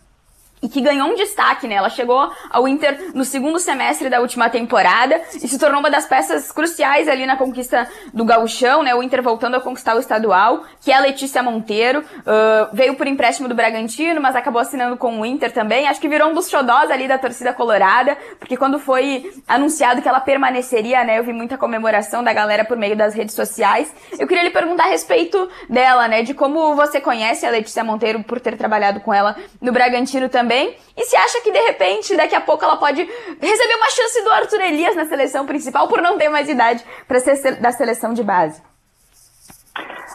e 0.62 0.68
que 0.68 0.82
ganhou 0.82 1.10
um 1.10 1.16
destaque, 1.16 1.68
né? 1.68 1.76
Ela 1.76 1.90
chegou 1.90 2.32
ao 2.50 2.68
Inter 2.68 3.12
no 3.14 3.24
segundo 3.24 3.60
semestre 3.60 4.10
da 4.10 4.20
última 4.20 4.50
temporada 4.50 5.22
e 5.36 5.48
se 5.48 5.60
tornou 5.60 5.80
uma 5.80 5.90
das 5.90 6.08
peças 6.08 6.52
cruciais 6.52 7.08
ali 7.08 7.26
na 7.26 7.38
conquista 7.38 7.88
do 8.14 8.26
gauchão, 8.26 8.82
né? 8.82 8.96
O 8.96 9.04
Inter 9.04 9.22
voltando 9.22 9.56
a 9.56 9.62
conquistar 9.62 9.96
o 9.96 10.00
estadual, 10.00 10.64
que 10.82 10.92
é 10.92 10.96
a 10.96 11.00
Letícia 11.00 11.44
Monteiro. 11.44 12.00
Uh, 12.00 12.74
veio 12.74 12.96
por 12.96 13.06
empréstimo 13.06 13.48
do 13.48 13.54
Bragantino, 13.54 14.20
mas 14.20 14.36
acabou 14.36 14.60
assinando 14.60 14.98
com 14.98 15.20
o 15.20 15.26
Inter 15.26 15.52
também. 15.52 15.88
Acho 15.88 16.02
que 16.02 16.10
virou 16.10 16.32
um 16.32 16.34
dos 16.34 16.50
xodós 16.50 16.90
ali 16.90 17.08
da 17.08 17.20
torcida 17.20 17.54
colorada, 17.54 18.18
porque 18.40 18.58
quando 18.58 18.80
foi 18.80 19.32
anunciado 19.48 20.02
que 20.02 20.10
ela 20.10 20.20
permaneceria, 20.20 21.04
né? 21.04 21.20
Eu 21.20 21.24
vi 21.24 21.34
muita 21.34 21.58
comemoração 21.58 22.24
da 22.24 22.34
galera 22.34 22.66
por 22.66 22.78
meio 22.78 22.96
das 22.96 23.14
redes 23.14 23.36
sociais. 23.36 23.94
Eu 24.18 24.28
queria 24.28 24.44
lhe 24.44 24.50
perguntar 24.50 24.86
a 24.86 24.90
respeito 24.90 25.48
dela, 25.70 26.08
né? 26.08 26.24
De 26.24 26.34
como 26.34 26.76
você 26.76 27.00
conhece 27.00 27.46
a 27.46 27.52
Letícia 27.52 27.84
Monteiro 27.84 28.24
por 28.24 28.40
ter 28.40 28.58
trabalhado 28.58 29.02
com 29.02 29.14
ela 29.14 29.36
no 29.62 29.72
Bragantino 29.72 30.28
também 30.28 30.47
também. 30.48 30.74
E 30.96 31.04
se 31.04 31.16
acha 31.16 31.42
que 31.44 31.52
de 31.52 31.60
repente, 31.60 32.16
daqui 32.16 32.34
a 32.34 32.42
pouco, 32.42 32.64
ela 32.64 32.78
pode 32.78 33.02
receber 33.02 33.76
uma 33.76 33.90
chance 33.90 34.24
do 34.24 34.32
Arthur 34.32 34.62
Elias 34.62 34.96
na 34.96 35.06
seleção 35.06 35.46
principal 35.46 35.88
por 35.88 36.02
não 36.02 36.18
ter 36.18 36.30
mais 36.30 36.48
idade 36.48 36.84
para 37.08 37.20
ser 37.20 37.60
da 37.62 37.72
seleção 37.72 38.14
de 38.14 38.24
base? 38.24 38.64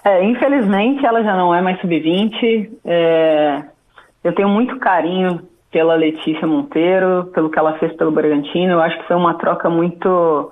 É, 0.05 0.25
infelizmente, 0.25 1.05
ela 1.07 1.23
já 1.23 1.37
não 1.37 1.55
é 1.55 1.61
mais 1.61 1.81
sub-20. 1.81 2.71
É, 2.85 3.63
eu 4.25 4.35
tenho 4.35 4.49
muito 4.49 4.79
carinho 4.81 5.47
pela 5.71 5.95
Letícia 5.95 6.47
Monteiro, 6.47 7.31
pelo 7.33 7.51
que 7.51 7.59
ela 7.59 7.79
fez 7.79 7.93
pelo 7.97 8.11
Bragantino. 8.11 8.73
Eu 8.73 8.81
acho 8.81 8.99
que 8.99 9.07
foi 9.07 9.17
uma 9.17 9.35
troca 9.35 9.71
muito 9.71 10.51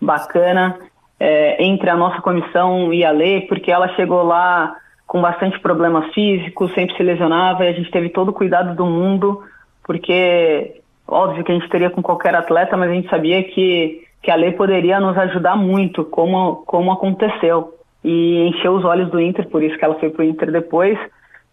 bacana 0.00 0.76
é, 1.18 1.62
entre 1.64 1.88
a 1.88 1.96
nossa 1.96 2.20
comissão 2.20 2.92
e 2.92 3.04
a 3.04 3.10
Lei, 3.10 3.42
porque 3.42 3.72
ela 3.72 3.88
chegou 3.94 4.22
lá 4.22 4.76
com 5.10 5.20
bastante 5.20 5.58
problemas 5.58 6.14
físicos, 6.14 6.72
sempre 6.72 6.96
se 6.96 7.02
lesionava 7.02 7.64
e 7.64 7.68
a 7.68 7.72
gente 7.72 7.90
teve 7.90 8.10
todo 8.10 8.28
o 8.28 8.32
cuidado 8.32 8.76
do 8.76 8.86
mundo, 8.86 9.42
porque 9.82 10.80
óbvio 11.04 11.42
que 11.42 11.50
a 11.50 11.54
gente 11.56 11.68
teria 11.68 11.90
com 11.90 12.00
qualquer 12.00 12.32
atleta, 12.32 12.76
mas 12.76 12.88
a 12.88 12.94
gente 12.94 13.10
sabia 13.10 13.42
que, 13.42 14.04
que 14.22 14.30
a 14.30 14.36
lei 14.36 14.52
poderia 14.52 15.00
nos 15.00 15.18
ajudar 15.18 15.56
muito, 15.56 16.04
como, 16.04 16.62
como 16.64 16.92
aconteceu. 16.92 17.74
E 18.04 18.50
encheu 18.50 18.72
os 18.74 18.84
olhos 18.84 19.10
do 19.10 19.20
Inter, 19.20 19.48
por 19.48 19.64
isso 19.64 19.76
que 19.76 19.84
ela 19.84 19.98
foi 19.98 20.10
para 20.10 20.22
o 20.22 20.24
Inter 20.24 20.52
depois. 20.52 20.96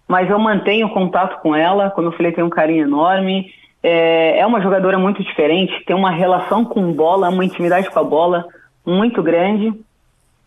Mas 0.08 0.30
eu 0.30 0.38
mantenho 0.38 0.90
contato 0.90 1.42
com 1.42 1.56
ela, 1.56 1.90
como 1.90 2.10
eu 2.10 2.12
falei, 2.12 2.34
tenho 2.34 2.46
um 2.46 2.52
carinho 2.52 2.86
enorme. 2.86 3.50
É, 3.82 4.38
é 4.38 4.46
uma 4.46 4.62
jogadora 4.62 5.00
muito 5.00 5.24
diferente, 5.24 5.84
tem 5.84 5.96
uma 5.96 6.12
relação 6.12 6.64
com 6.64 6.94
bola, 6.94 7.30
uma 7.30 7.44
intimidade 7.44 7.90
com 7.90 8.00
a 8.00 8.04
bola 8.04 8.46
muito 8.86 9.24
grande 9.24 9.74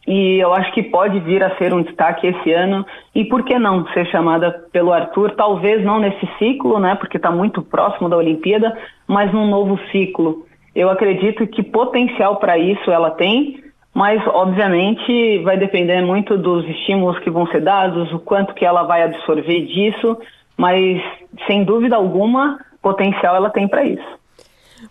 e 0.07 0.39
eu 0.39 0.53
acho 0.55 0.73
que 0.73 0.83
pode 0.83 1.21
vir 1.21 1.43
a 1.43 1.57
ser 1.57 1.75
um 1.75 1.83
destaque 1.83 2.27
esse 2.27 2.53
ano. 2.53 2.85
E 3.15 3.25
por 3.25 3.45
que 3.45 3.59
não 3.59 3.87
ser 3.89 4.07
chamada 4.07 4.51
pelo 4.73 4.93
Arthur? 4.93 5.33
Talvez 5.33 5.85
não 5.85 6.01
nesse 6.01 6.27
ciclo, 6.39 6.79
né? 6.79 6.95
Porque 6.95 7.17
está 7.17 7.31
muito 7.31 7.63
próximo 7.63 8.09
da 8.09 8.17
Olimpíada, 8.17 8.77
mas 9.07 9.33
num 9.33 9.47
novo 9.47 9.79
ciclo. 9.93 10.47
Eu 10.75 10.89
acredito 10.89 11.47
que 11.47 11.63
potencial 11.63 12.37
para 12.37 12.57
isso 12.57 12.91
ela 12.91 13.11
tem, 13.11 13.63
mas 13.95 14.25
obviamente 14.29 15.39
vai 15.43 15.57
depender 15.57 16.01
muito 16.01 16.39
dos 16.39 16.67
estímulos 16.69 17.19
que 17.19 17.31
vão 17.31 17.47
ser 17.49 17.61
dados, 17.61 18.13
o 18.13 18.21
quanto 18.21 18.55
que 18.55 18.65
ela 18.65 18.85
vai 18.85 19.03
absorver 19.03 19.67
disso, 19.67 20.17
mas 20.57 21.03
sem 21.47 21.65
dúvida 21.65 21.97
alguma, 21.97 22.59
potencial 22.81 23.35
ela 23.35 23.51
tem 23.51 23.69
para 23.69 23.85
isso. 23.85 24.20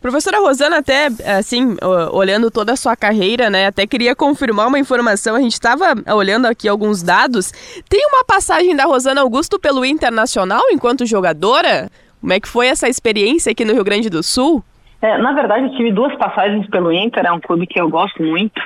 Professora 0.01 0.39
Rosana, 0.39 0.77
até 0.77 1.07
assim, 1.37 1.75
olhando 2.11 2.49
toda 2.49 2.71
a 2.71 2.75
sua 2.77 2.95
carreira, 2.95 3.49
né, 3.49 3.67
até 3.67 3.85
queria 3.85 4.15
confirmar 4.15 4.67
uma 4.67 4.79
informação. 4.79 5.35
A 5.35 5.41
gente 5.41 5.53
estava 5.53 5.93
olhando 6.15 6.45
aqui 6.45 6.69
alguns 6.69 7.03
dados. 7.03 7.51
Tem 7.89 8.05
uma 8.07 8.23
passagem 8.23 8.75
da 8.75 8.85
Rosana 8.85 9.21
Augusto 9.21 9.59
pelo 9.59 9.83
Internacional 9.83 10.63
enquanto 10.71 11.05
jogadora? 11.05 11.89
Como 12.21 12.31
é 12.31 12.39
que 12.39 12.47
foi 12.47 12.67
essa 12.67 12.87
experiência 12.87 13.51
aqui 13.51 13.65
no 13.65 13.73
Rio 13.73 13.83
Grande 13.83 14.09
do 14.09 14.23
Sul? 14.23 14.63
É, 15.01 15.17
na 15.17 15.33
verdade, 15.33 15.65
eu 15.65 15.71
tive 15.77 15.91
duas 15.91 16.15
passagens 16.17 16.67
pelo 16.69 16.91
Inter, 16.91 17.25
é 17.25 17.31
um 17.31 17.39
clube 17.39 17.67
que 17.67 17.79
eu 17.79 17.89
gosto 17.89 18.21
muito. 18.21 18.61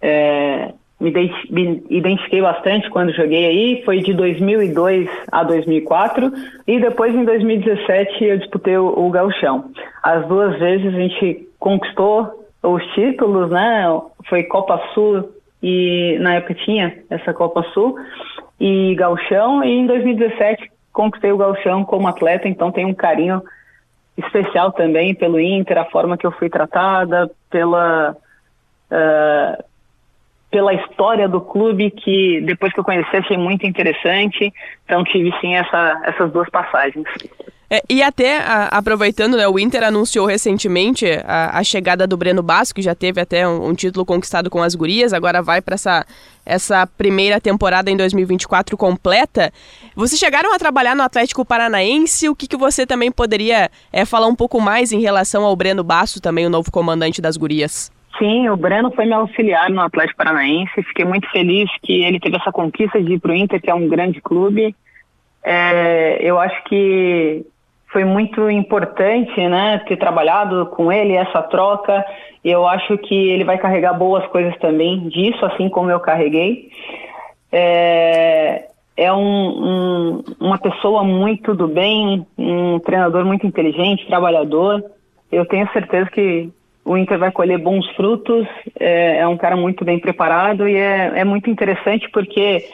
É, 0.00 0.72
me, 1.00 1.82
identifiquei 1.88 2.42
bastante 2.42 2.90
quando 2.90 3.14
joguei 3.14 3.46
aí, 3.46 3.82
foi 3.84 4.00
de 4.00 4.12
2002 4.12 5.08
a 5.32 5.42
2004 5.42 6.30
e 6.66 6.78
depois 6.78 7.14
em 7.14 7.24
2017 7.24 8.24
eu 8.24 8.38
disputei 8.38 8.76
o, 8.76 8.86
o 8.86 9.10
Gauchão. 9.10 9.70
As 10.02 10.26
duas 10.28 10.58
vezes 10.58 10.86
a 10.94 10.98
gente 10.98 11.48
conquistou 11.58 12.46
os 12.62 12.84
títulos, 12.92 13.50
né? 13.50 13.84
Foi 14.28 14.42
Copa 14.42 14.80
Sul 14.92 15.30
e 15.62 16.18
na 16.20 16.34
época 16.34 16.54
tinha 16.54 16.94
essa 17.08 17.32
Copa 17.32 17.62
Sul 17.72 17.96
e 18.60 18.94
Gauchão 18.94 19.64
e 19.64 19.70
em 19.70 19.86
2017 19.86 20.70
conquistei 20.92 21.32
o 21.32 21.38
Gauchão 21.38 21.82
como 21.84 22.08
atleta, 22.08 22.46
então 22.46 22.70
tenho 22.70 22.88
um 22.88 22.94
carinho 22.94 23.42
especial 24.18 24.70
também 24.72 25.14
pelo 25.14 25.40
Inter, 25.40 25.78
a 25.78 25.86
forma 25.86 26.18
que 26.18 26.26
eu 26.26 26.32
fui 26.32 26.50
tratada, 26.50 27.30
pela 27.48 28.14
uh, 28.90 29.64
pela 30.50 30.74
história 30.74 31.28
do 31.28 31.40
clube 31.40 31.90
que 31.90 32.40
depois 32.42 32.72
que 32.72 32.80
eu 32.80 32.84
conheci 32.84 33.16
achei 33.16 33.36
muito 33.36 33.66
interessante. 33.66 34.52
Então 34.84 35.04
tive 35.04 35.32
sim 35.40 35.54
essa, 35.54 36.02
essas 36.04 36.32
duas 36.32 36.48
passagens. 36.50 37.06
É, 37.72 37.80
e 37.88 38.02
até 38.02 38.38
a, 38.38 38.64
aproveitando, 38.64 39.36
né, 39.36 39.46
o 39.46 39.56
Inter 39.56 39.84
anunciou 39.84 40.26
recentemente 40.26 41.06
a, 41.24 41.56
a, 41.56 41.62
chegada 41.62 42.04
do 42.04 42.16
Breno 42.16 42.42
Basco, 42.42 42.74
que 42.74 42.82
já 42.82 42.96
teve 42.96 43.20
até 43.20 43.46
um, 43.46 43.68
um 43.68 43.74
título 43.74 44.04
conquistado 44.04 44.50
com 44.50 44.60
as 44.60 44.74
gurias, 44.74 45.12
agora 45.12 45.40
vai 45.40 45.62
para 45.62 45.76
essa, 45.76 46.04
essa 46.44 46.84
primeira 46.84 47.40
temporada 47.40 47.88
em 47.88 47.96
2024 47.96 48.76
completa. 48.76 49.52
Vocês 49.94 50.18
chegaram 50.18 50.52
a 50.52 50.58
trabalhar 50.58 50.96
no 50.96 51.04
Atlético 51.04 51.44
Paranaense, 51.44 52.28
o 52.28 52.34
que, 52.34 52.48
que 52.48 52.56
você 52.56 52.84
também 52.84 53.12
poderia 53.12 53.70
é, 53.92 54.04
falar 54.04 54.26
um 54.26 54.34
pouco 54.34 54.60
mais 54.60 54.90
em 54.90 55.00
relação 55.00 55.44
ao 55.44 55.54
Breno 55.54 55.84
Basco, 55.84 56.20
também 56.20 56.46
o 56.46 56.50
novo 56.50 56.72
comandante 56.72 57.22
das 57.22 57.36
gurias? 57.36 57.92
Sim, 58.18 58.48
o 58.48 58.56
Breno 58.56 58.90
foi 58.90 59.06
meu 59.06 59.20
auxiliar 59.20 59.70
no 59.70 59.80
Atlético 59.80 60.18
Paranaense. 60.18 60.82
Fiquei 60.82 61.04
muito 61.04 61.30
feliz 61.30 61.70
que 61.82 62.02
ele 62.02 62.20
teve 62.20 62.36
essa 62.36 62.52
conquista 62.52 63.02
de 63.02 63.14
ir 63.14 63.20
para 63.20 63.32
o 63.32 63.34
Inter, 63.34 63.60
que 63.60 63.70
é 63.70 63.74
um 63.74 63.88
grande 63.88 64.20
clube. 64.20 64.74
É, 65.42 66.18
eu 66.20 66.38
acho 66.38 66.62
que 66.64 67.44
foi 67.92 68.04
muito 68.04 68.48
importante, 68.50 69.36
né, 69.48 69.78
ter 69.86 69.96
trabalhado 69.96 70.66
com 70.66 70.92
ele 70.92 71.14
essa 71.14 71.42
troca. 71.42 72.04
Eu 72.44 72.66
acho 72.66 72.96
que 72.98 73.14
ele 73.14 73.44
vai 73.44 73.58
carregar 73.58 73.94
boas 73.94 74.26
coisas 74.28 74.56
também 74.58 75.08
disso, 75.08 75.44
assim 75.46 75.68
como 75.68 75.90
eu 75.90 76.00
carreguei. 76.00 76.70
É, 77.50 78.68
é 78.96 79.12
um, 79.12 79.18
um, 79.18 80.24
uma 80.38 80.58
pessoa 80.58 81.02
muito 81.02 81.54
do 81.54 81.66
bem, 81.66 82.26
um 82.38 82.78
treinador 82.80 83.24
muito 83.24 83.46
inteligente, 83.46 84.06
trabalhador. 84.06 84.84
Eu 85.32 85.46
tenho 85.46 85.70
certeza 85.72 86.10
que 86.10 86.50
o 86.84 86.96
Inter 86.96 87.18
vai 87.18 87.30
colher 87.30 87.58
bons 87.58 87.86
frutos, 87.90 88.46
é, 88.78 89.18
é 89.18 89.28
um 89.28 89.36
cara 89.36 89.56
muito 89.56 89.84
bem 89.84 89.98
preparado 89.98 90.68
e 90.68 90.76
é, 90.76 91.20
é, 91.20 91.24
muito 91.24 91.50
interessante 91.50 92.08
porque 92.10 92.64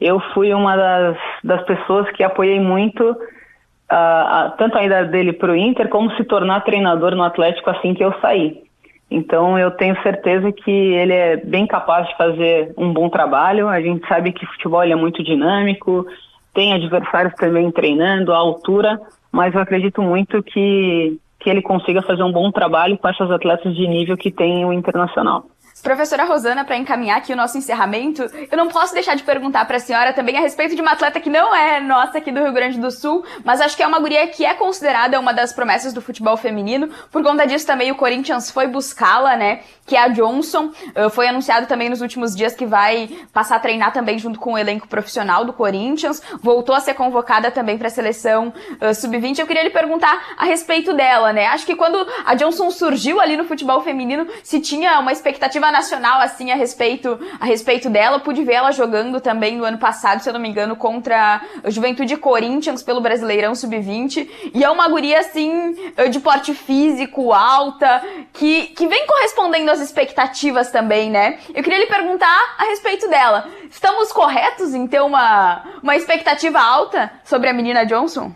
eu 0.00 0.20
fui 0.32 0.52
uma 0.52 0.76
das, 0.76 1.16
das 1.42 1.62
pessoas 1.64 2.10
que 2.12 2.22
apoiei 2.22 2.60
muito 2.60 3.02
uh, 3.10 3.14
uh, 3.14 4.56
tanto 4.58 4.76
a 4.76 4.84
ida 4.84 5.04
dele 5.04 5.32
para 5.32 5.52
o 5.52 5.56
Inter 5.56 5.88
como 5.88 6.10
se 6.16 6.24
tornar 6.24 6.60
treinador 6.60 7.14
no 7.14 7.22
Atlético 7.22 7.70
assim 7.70 7.94
que 7.94 8.04
eu 8.04 8.14
saí. 8.20 8.62
Então 9.10 9.58
eu 9.58 9.70
tenho 9.70 10.00
certeza 10.02 10.50
que 10.52 10.70
ele 10.70 11.12
é 11.12 11.36
bem 11.36 11.66
capaz 11.66 12.08
de 12.08 12.16
fazer 12.16 12.72
um 12.76 12.92
bom 12.92 13.08
trabalho. 13.08 13.68
A 13.68 13.80
gente 13.80 14.06
sabe 14.08 14.32
que 14.32 14.46
futebol 14.46 14.82
é 14.82 14.94
muito 14.94 15.22
dinâmico, 15.22 16.06
tem 16.52 16.72
adversários 16.72 17.34
também 17.34 17.70
treinando 17.70 18.32
à 18.32 18.36
altura, 18.36 19.00
mas 19.30 19.54
eu 19.54 19.60
acredito 19.60 20.02
muito 20.02 20.42
que 20.42 21.18
que 21.44 21.50
ele 21.50 21.60
consiga 21.60 22.00
fazer 22.00 22.22
um 22.22 22.32
bom 22.32 22.50
trabalho 22.50 22.96
com 22.96 23.06
essas 23.06 23.30
atletas 23.30 23.76
de 23.76 23.86
nível 23.86 24.16
que 24.16 24.32
tem 24.32 24.64
o 24.64 24.72
internacional. 24.72 25.44
Professora 25.84 26.24
Rosana, 26.24 26.64
para 26.64 26.78
encaminhar 26.78 27.18
aqui 27.18 27.30
o 27.30 27.36
nosso 27.36 27.58
encerramento, 27.58 28.22
eu 28.50 28.56
não 28.56 28.68
posso 28.68 28.94
deixar 28.94 29.14
de 29.16 29.22
perguntar 29.22 29.66
para 29.66 29.76
a 29.76 29.80
senhora 29.80 30.14
também 30.14 30.34
a 30.34 30.40
respeito 30.40 30.74
de 30.74 30.80
uma 30.80 30.92
atleta 30.92 31.20
que 31.20 31.28
não 31.28 31.54
é 31.54 31.78
nossa 31.78 32.16
aqui 32.16 32.32
do 32.32 32.42
Rio 32.42 32.54
Grande 32.54 32.80
do 32.80 32.90
Sul, 32.90 33.22
mas 33.44 33.60
acho 33.60 33.76
que 33.76 33.82
é 33.82 33.86
uma 33.86 33.98
guria 33.98 34.26
que 34.28 34.46
é 34.46 34.54
considerada 34.54 35.20
uma 35.20 35.34
das 35.34 35.52
promessas 35.52 35.92
do 35.92 36.00
futebol 36.00 36.38
feminino. 36.38 36.88
Por 37.12 37.22
conta 37.22 37.46
disso 37.46 37.66
também 37.66 37.92
o 37.92 37.96
Corinthians 37.96 38.50
foi 38.50 38.66
buscá-la, 38.66 39.36
né? 39.36 39.60
Que 39.84 39.94
é 39.94 40.00
a 40.00 40.08
Johnson. 40.08 40.72
Uh, 40.96 41.10
foi 41.10 41.28
anunciado 41.28 41.66
também 41.66 41.90
nos 41.90 42.00
últimos 42.00 42.34
dias 42.34 42.54
que 42.54 42.64
vai 42.64 43.10
passar 43.30 43.56
a 43.56 43.60
treinar 43.60 43.92
também 43.92 44.18
junto 44.18 44.40
com 44.40 44.54
o 44.54 44.58
elenco 44.58 44.88
profissional 44.88 45.44
do 45.44 45.52
Corinthians. 45.52 46.22
Voltou 46.40 46.74
a 46.74 46.80
ser 46.80 46.94
convocada 46.94 47.50
também 47.50 47.76
para 47.76 47.88
a 47.88 47.90
seleção 47.90 48.54
uh, 48.80 48.94
sub-20. 48.94 49.38
Eu 49.38 49.46
queria 49.46 49.62
lhe 49.62 49.68
perguntar 49.68 50.34
a 50.38 50.46
respeito 50.46 50.94
dela, 50.94 51.30
né? 51.30 51.44
Acho 51.48 51.66
que 51.66 51.76
quando 51.76 51.98
a 52.24 52.34
Johnson 52.34 52.70
surgiu 52.70 53.20
ali 53.20 53.36
no 53.36 53.44
futebol 53.44 53.82
feminino, 53.82 54.26
se 54.42 54.58
tinha 54.60 54.98
uma 54.98 55.12
expectativa 55.12 55.73
nacional 55.74 56.20
assim 56.20 56.52
a 56.52 56.54
respeito 56.54 57.18
a 57.40 57.44
respeito 57.44 57.90
dela. 57.90 58.20
pude 58.20 58.44
ver 58.44 58.54
ela 58.54 58.70
jogando 58.70 59.20
também 59.20 59.56
no 59.56 59.64
ano 59.64 59.78
passado, 59.78 60.20
se 60.20 60.28
eu 60.28 60.32
não 60.32 60.40
me 60.40 60.48
engano, 60.48 60.76
contra 60.76 61.40
a 61.64 61.70
Juventude 61.70 62.16
Corinthians 62.16 62.82
pelo 62.82 63.00
Brasileirão 63.00 63.54
Sub-20. 63.54 64.28
E 64.54 64.62
é 64.62 64.70
uma 64.70 64.88
guria 64.88 65.18
assim 65.18 65.74
de 66.10 66.20
porte 66.20 66.54
físico, 66.54 67.32
alta, 67.32 68.02
que, 68.32 68.68
que 68.68 68.86
vem 68.86 69.06
correspondendo 69.06 69.70
às 69.70 69.80
expectativas 69.80 70.70
também, 70.70 71.10
né? 71.10 71.38
Eu 71.52 71.62
queria 71.62 71.78
lhe 71.78 71.86
perguntar 71.86 72.38
a 72.58 72.64
respeito 72.64 73.08
dela. 73.08 73.48
Estamos 73.68 74.12
corretos 74.12 74.74
em 74.74 74.86
ter 74.86 75.02
uma, 75.02 75.62
uma 75.82 75.96
expectativa 75.96 76.60
alta 76.60 77.10
sobre 77.24 77.48
a 77.48 77.52
menina 77.52 77.84
Johnson? 77.84 78.32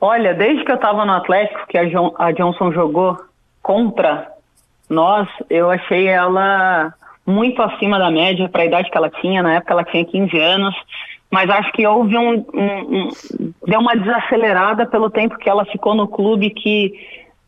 Olha, 0.00 0.34
desde 0.34 0.64
que 0.64 0.70
eu 0.70 0.76
estava 0.76 1.06
no 1.06 1.12
Atlético, 1.12 1.66
que 1.66 1.78
a, 1.78 1.84
a 2.18 2.32
Johnson 2.32 2.72
jogou 2.72 3.16
contra 3.62 4.33
nós, 4.88 5.28
eu 5.48 5.70
achei 5.70 6.06
ela 6.06 6.92
muito 7.26 7.62
acima 7.62 7.98
da 7.98 8.10
média 8.10 8.48
para 8.48 8.62
a 8.62 8.66
idade 8.66 8.90
que 8.90 8.96
ela 8.96 9.10
tinha. 9.10 9.42
Na 9.42 9.54
época 9.54 9.72
ela 9.72 9.84
tinha 9.84 10.04
15 10.04 10.38
anos, 10.38 10.74
mas 11.30 11.48
acho 11.50 11.72
que 11.72 11.86
houve 11.86 12.16
um, 12.16 12.44
um, 12.52 12.98
um, 12.98 13.08
deu 13.66 13.80
uma 13.80 13.96
desacelerada 13.96 14.86
pelo 14.86 15.10
tempo 15.10 15.38
que 15.38 15.48
ela 15.48 15.64
ficou 15.64 15.94
no 15.94 16.06
clube 16.06 16.50
que 16.50 16.92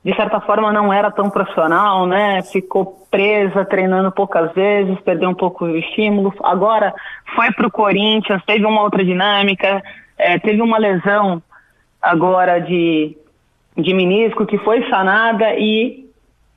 de 0.04 0.14
certa 0.14 0.40
forma 0.40 0.72
não 0.72 0.92
era 0.92 1.10
tão 1.10 1.28
profissional, 1.28 2.06
né? 2.06 2.40
Ficou 2.42 3.04
presa, 3.10 3.64
treinando 3.64 4.12
poucas 4.12 4.52
vezes, 4.52 5.00
perdeu 5.00 5.28
um 5.28 5.34
pouco 5.34 5.64
o 5.64 5.76
estímulo. 5.76 6.32
Agora 6.44 6.94
foi 7.34 7.50
para 7.50 7.66
o 7.66 7.70
Corinthians, 7.70 8.40
teve 8.46 8.64
uma 8.64 8.82
outra 8.82 9.04
dinâmica, 9.04 9.82
é, 10.16 10.38
teve 10.38 10.62
uma 10.62 10.78
lesão 10.78 11.42
agora 12.00 12.60
de, 12.60 13.16
de 13.76 13.92
menisco 13.92 14.46
que 14.46 14.58
foi 14.58 14.88
sanada 14.88 15.54
e 15.58 16.05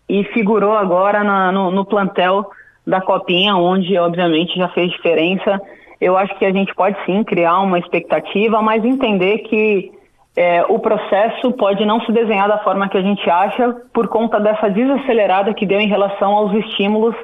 e 0.10 0.24
figurou 0.34 0.74
agora 0.74 1.24
na, 1.24 1.52
no, 1.52 1.70
no 1.70 1.86
plantel 1.86 2.50
da 2.86 3.00
Copinha, 3.00 3.56
onde 3.56 3.96
obviamente 3.98 4.58
já 4.58 4.68
fez 4.70 4.92
diferença. 4.92 5.62
Eu 6.02 6.18
acho 6.18 6.36
que 6.40 6.46
a 6.46 6.52
gente 6.52 6.74
pode 6.74 6.98
sim 7.06 7.24
criar 7.24 7.60
uma 7.60 7.78
expectativa, 7.78 8.62
mas 8.62 8.84
entender 8.84 9.40
que 9.40 9.92
é, 10.36 10.64
o 10.68 10.80
processo 10.80 11.52
pode 11.52 11.86
não 11.86 12.02
se 12.02 12.12
desenhar 12.12 12.48
da 12.48 12.58
forma 12.60 12.90
que 12.90 12.98
a 12.98 13.02
gente 13.02 13.30
acha 13.30 13.76
por 13.94 14.08
conta 14.08 14.40
dessa 14.40 14.70
desacelerada 14.70 15.54
que 15.54 15.66
deu 15.66 15.80
em 15.80 15.88
relação 15.88 16.34
aos 16.34 16.54
estímulos 16.54 17.16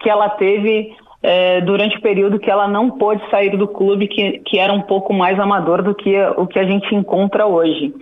que 0.00 0.10
ela 0.10 0.28
teve 0.30 0.92
é, 1.22 1.60
durante 1.60 1.96
o 1.96 2.02
período 2.02 2.38
que 2.38 2.50
ela 2.50 2.66
não 2.66 2.90
pôde 2.90 3.22
sair 3.30 3.56
do 3.56 3.68
clube, 3.68 4.08
que, 4.08 4.40
que 4.40 4.58
era 4.58 4.72
um 4.72 4.82
pouco 4.82 5.12
mais 5.12 5.38
amador 5.38 5.82
do 5.82 5.94
que 5.94 6.18
o 6.36 6.46
que 6.46 6.58
a 6.58 6.64
gente 6.64 6.94
encontra 6.94 7.46
hoje. 7.46 7.94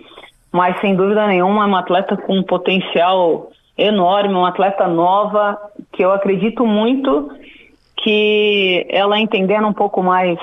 Mas 0.51 0.79
sem 0.81 0.95
dúvida 0.95 1.27
nenhuma, 1.27 1.63
é 1.63 1.67
uma 1.67 1.79
atleta 1.79 2.17
com 2.17 2.37
um 2.37 2.43
potencial 2.43 3.49
enorme, 3.77 4.33
uma 4.33 4.49
atleta 4.49 4.87
nova, 4.87 5.57
que 5.91 6.03
eu 6.03 6.11
acredito 6.11 6.65
muito 6.65 7.31
que 7.97 8.85
ela 8.89 9.19
entendendo 9.19 9.67
um 9.67 9.73
pouco 9.73 10.03
mais, 10.03 10.37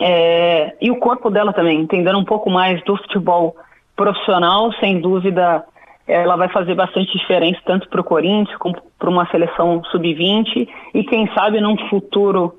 é, 0.00 0.74
e 0.80 0.90
o 0.90 0.96
corpo 0.96 1.30
dela 1.30 1.52
também, 1.52 1.80
entendendo 1.80 2.18
um 2.18 2.24
pouco 2.24 2.48
mais 2.50 2.82
do 2.84 2.96
futebol 2.96 3.54
profissional, 3.94 4.72
sem 4.74 5.00
dúvida 5.00 5.64
ela 6.06 6.36
vai 6.36 6.48
fazer 6.48 6.74
bastante 6.74 7.16
diferença 7.16 7.60
tanto 7.64 7.88
para 7.88 8.00
o 8.00 8.04
Corinthians 8.04 8.58
como 8.58 8.76
para 8.98 9.08
uma 9.08 9.26
seleção 9.30 9.82
sub-20 9.84 10.68
e 10.94 11.04
quem 11.04 11.32
sabe 11.32 11.60
num 11.60 11.76
futuro 11.88 12.58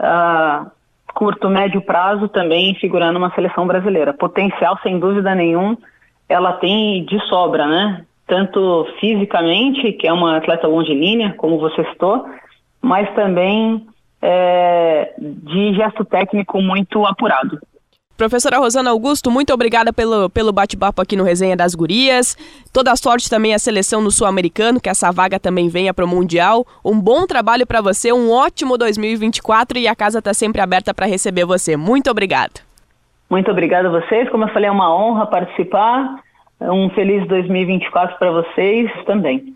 uh, 0.00 0.70
curto, 1.12 1.48
médio 1.48 1.80
prazo 1.80 2.28
também 2.28 2.74
figurando 2.76 3.18
uma 3.18 3.34
seleção 3.34 3.66
brasileira. 3.66 4.12
Potencial, 4.12 4.78
sem 4.82 4.98
dúvida 4.98 5.34
nenhum, 5.34 5.76
ela 6.28 6.52
tem 6.54 7.04
de 7.04 7.18
sobra, 7.28 7.66
né? 7.66 8.04
Tanto 8.26 8.86
fisicamente, 9.00 9.92
que 9.92 10.06
é 10.06 10.12
uma 10.12 10.36
atleta 10.36 10.66
longilínea, 10.66 11.34
como 11.36 11.58
você 11.58 11.84
citou, 11.90 12.24
mas 12.80 13.12
também 13.14 13.86
é, 14.22 15.14
de 15.18 15.74
gesto 15.74 16.04
técnico 16.04 16.60
muito 16.60 17.04
apurado. 17.04 17.58
Professora 18.16 18.58
Rosana 18.58 18.90
Augusto, 18.90 19.28
muito 19.28 19.52
obrigada 19.52 19.92
pelo, 19.92 20.30
pelo 20.30 20.52
bate-papo 20.52 21.02
aqui 21.02 21.16
no 21.16 21.24
Resenha 21.24 21.56
das 21.56 21.74
Gurias. 21.74 22.36
Toda 22.72 22.92
a 22.92 22.96
sorte 22.96 23.28
também 23.28 23.52
à 23.52 23.58
seleção 23.58 24.00
no 24.00 24.10
Sul-Americano, 24.10 24.80
que 24.80 24.88
essa 24.88 25.10
vaga 25.10 25.40
também 25.40 25.68
venha 25.68 25.92
para 25.92 26.04
o 26.04 26.08
Mundial. 26.08 26.64
Um 26.84 27.00
bom 27.00 27.26
trabalho 27.26 27.66
para 27.66 27.80
você, 27.80 28.12
um 28.12 28.30
ótimo 28.30 28.78
2024 28.78 29.78
e 29.78 29.88
a 29.88 29.96
casa 29.96 30.20
está 30.20 30.32
sempre 30.32 30.60
aberta 30.60 30.94
para 30.94 31.06
receber 31.06 31.44
você. 31.44 31.76
Muito 31.76 32.08
obrigada. 32.08 32.52
Muito 33.28 33.50
obrigada 33.50 33.88
a 33.88 33.90
vocês. 33.90 34.30
Como 34.30 34.44
eu 34.44 34.52
falei, 34.52 34.68
é 34.68 34.72
uma 34.72 34.94
honra 34.94 35.26
participar. 35.26 36.22
Um 36.60 36.88
feliz 36.90 37.26
2024 37.28 38.18
para 38.18 38.30
vocês 38.30 38.90
também. 39.04 39.54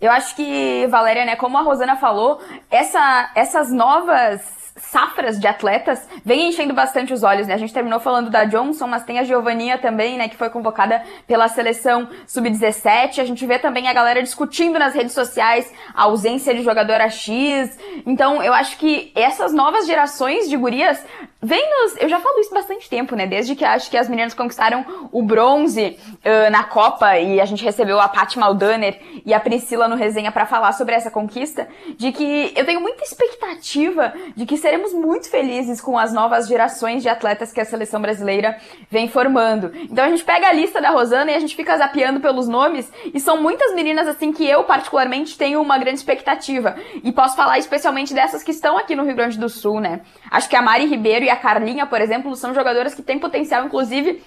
Eu 0.00 0.10
acho 0.10 0.34
que, 0.34 0.86
Valéria, 0.86 1.26
né, 1.26 1.36
como 1.36 1.58
a 1.58 1.62
Rosana 1.62 1.96
falou, 1.96 2.40
essa, 2.70 3.30
essas 3.34 3.70
novas 3.70 4.69
safras 4.80 5.38
de 5.38 5.46
atletas 5.46 6.06
vem 6.24 6.48
enchendo 6.48 6.74
bastante 6.74 7.12
os 7.12 7.22
olhos, 7.22 7.46
né? 7.46 7.54
A 7.54 7.58
gente 7.58 7.72
terminou 7.72 8.00
falando 8.00 8.30
da 8.30 8.44
Johnson, 8.44 8.86
mas 8.86 9.04
tem 9.04 9.18
a 9.18 9.24
Giovaninha 9.24 9.78
também, 9.78 10.18
né, 10.18 10.28
que 10.28 10.36
foi 10.36 10.50
convocada 10.50 11.02
pela 11.26 11.48
seleção 11.48 12.08
sub-17. 12.26 13.20
A 13.20 13.24
gente 13.24 13.44
vê 13.46 13.58
também 13.58 13.88
a 13.88 13.92
galera 13.92 14.22
discutindo 14.22 14.78
nas 14.78 14.94
redes 14.94 15.12
sociais 15.12 15.72
a 15.94 16.04
ausência 16.04 16.54
de 16.54 16.62
jogadora 16.62 17.08
X. 17.08 17.78
Então, 18.06 18.42
eu 18.42 18.52
acho 18.52 18.76
que 18.78 19.12
essas 19.14 19.52
novas 19.52 19.86
gerações 19.86 20.48
de 20.48 20.56
gurias 20.56 21.02
vem 21.42 21.62
nos. 21.70 21.96
Eu 21.96 22.08
já 22.08 22.20
falo 22.20 22.38
isso 22.40 22.52
bastante 22.52 22.88
tempo, 22.88 23.16
né? 23.16 23.26
Desde 23.26 23.54
que 23.56 23.64
acho 23.64 23.90
que 23.90 23.96
as 23.96 24.08
meninas 24.08 24.34
conquistaram 24.34 24.84
o 25.10 25.22
bronze 25.22 25.98
uh, 26.14 26.50
na 26.50 26.64
Copa 26.64 27.18
e 27.18 27.40
a 27.40 27.44
gente 27.44 27.64
recebeu 27.64 27.98
a 27.98 28.08
Paty 28.08 28.38
Maldaner 28.38 29.00
e 29.24 29.32
a 29.32 29.40
Priscila 29.40 29.88
no 29.88 29.96
resenha 29.96 30.30
para 30.30 30.44
falar 30.46 30.72
sobre 30.72 30.94
essa 30.94 31.10
conquista, 31.10 31.68
de 31.96 32.12
que 32.12 32.52
eu 32.54 32.64
tenho 32.64 32.80
muita 32.80 33.02
expectativa 33.02 34.12
de 34.36 34.44
que 34.44 34.56
seremos 34.70 34.94
muito 34.94 35.28
felizes 35.28 35.80
com 35.80 35.98
as 35.98 36.12
novas 36.12 36.46
gerações 36.46 37.02
de 37.02 37.08
atletas 37.08 37.52
que 37.52 37.60
a 37.60 37.64
seleção 37.64 38.00
brasileira 38.00 38.56
vem 38.88 39.08
formando. 39.08 39.72
Então 39.74 40.04
a 40.04 40.08
gente 40.08 40.22
pega 40.22 40.46
a 40.46 40.52
lista 40.52 40.80
da 40.80 40.90
Rosana 40.90 41.32
e 41.32 41.34
a 41.34 41.40
gente 41.40 41.56
fica 41.56 41.76
zapeando 41.76 42.20
pelos 42.20 42.46
nomes 42.46 42.88
e 43.12 43.18
são 43.18 43.42
muitas 43.42 43.74
meninas 43.74 44.06
assim 44.06 44.32
que 44.32 44.48
eu 44.48 44.62
particularmente 44.62 45.36
tenho 45.36 45.60
uma 45.60 45.76
grande 45.76 45.98
expectativa. 45.98 46.76
E 47.02 47.10
posso 47.10 47.34
falar 47.34 47.58
especialmente 47.58 48.14
dessas 48.14 48.44
que 48.44 48.52
estão 48.52 48.78
aqui 48.78 48.94
no 48.94 49.02
Rio 49.02 49.16
Grande 49.16 49.40
do 49.40 49.48
Sul, 49.48 49.80
né? 49.80 50.02
Acho 50.30 50.48
que 50.48 50.54
a 50.54 50.62
Mari 50.62 50.86
Ribeiro 50.86 51.24
e 51.24 51.30
a 51.30 51.36
Carlinha, 51.36 51.84
por 51.84 52.00
exemplo, 52.00 52.36
são 52.36 52.54
jogadoras 52.54 52.94
que 52.94 53.02
têm 53.02 53.18
potencial, 53.18 53.64
inclusive, 53.64 54.22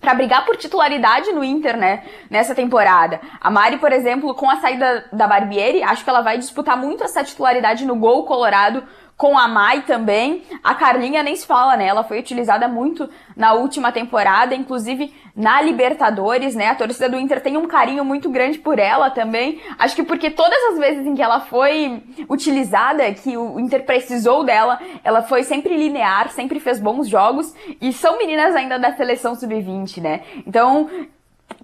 para 0.00 0.14
brigar 0.14 0.44
por 0.44 0.56
titularidade 0.56 1.30
no 1.32 1.44
Inter, 1.44 1.76
né, 1.76 2.04
nessa 2.30 2.54
temporada. 2.54 3.20
A 3.40 3.50
Mari, 3.50 3.78
por 3.78 3.92
exemplo, 3.92 4.34
com 4.34 4.48
a 4.48 4.56
saída 4.56 5.04
da 5.12 5.26
Barbieri, 5.26 5.82
acho 5.82 6.04
que 6.04 6.10
ela 6.10 6.20
vai 6.20 6.38
disputar 6.38 6.76
muito 6.76 7.04
essa 7.04 7.22
titularidade 7.22 7.84
no 7.84 7.96
gol 7.96 8.24
colorado 8.24 8.82
com 9.18 9.36
a 9.36 9.48
Mai 9.48 9.82
também. 9.82 10.44
A 10.62 10.76
Carlinha 10.76 11.24
nem 11.24 11.34
se 11.34 11.44
fala, 11.44 11.76
né? 11.76 11.86
Ela 11.88 12.04
foi 12.04 12.20
utilizada 12.20 12.68
muito 12.68 13.10
na 13.36 13.52
última 13.52 13.90
temporada, 13.90 14.54
inclusive 14.54 15.12
na 15.34 15.60
Libertadores, 15.60 16.54
né? 16.54 16.68
A 16.68 16.74
torcida 16.76 17.08
do 17.08 17.18
Inter 17.18 17.42
tem 17.42 17.56
um 17.56 17.66
carinho 17.66 18.04
muito 18.04 18.30
grande 18.30 18.60
por 18.60 18.78
ela 18.78 19.10
também. 19.10 19.60
Acho 19.76 19.96
que 19.96 20.04
porque 20.04 20.30
todas 20.30 20.58
as 20.70 20.78
vezes 20.78 21.04
em 21.04 21.16
que 21.16 21.22
ela 21.22 21.40
foi 21.40 22.00
utilizada, 22.30 23.12
que 23.12 23.36
o 23.36 23.58
Inter 23.58 23.84
precisou 23.84 24.44
dela, 24.44 24.78
ela 25.02 25.20
foi 25.20 25.42
sempre 25.42 25.76
linear, 25.76 26.30
sempre 26.30 26.60
fez 26.60 26.78
bons 26.78 27.08
jogos 27.08 27.52
e 27.80 27.92
são 27.92 28.18
meninas 28.18 28.54
ainda 28.54 28.78
da 28.78 28.92
seleção 28.92 29.34
sub-20, 29.34 30.00
né? 30.00 30.20
Então, 30.46 30.88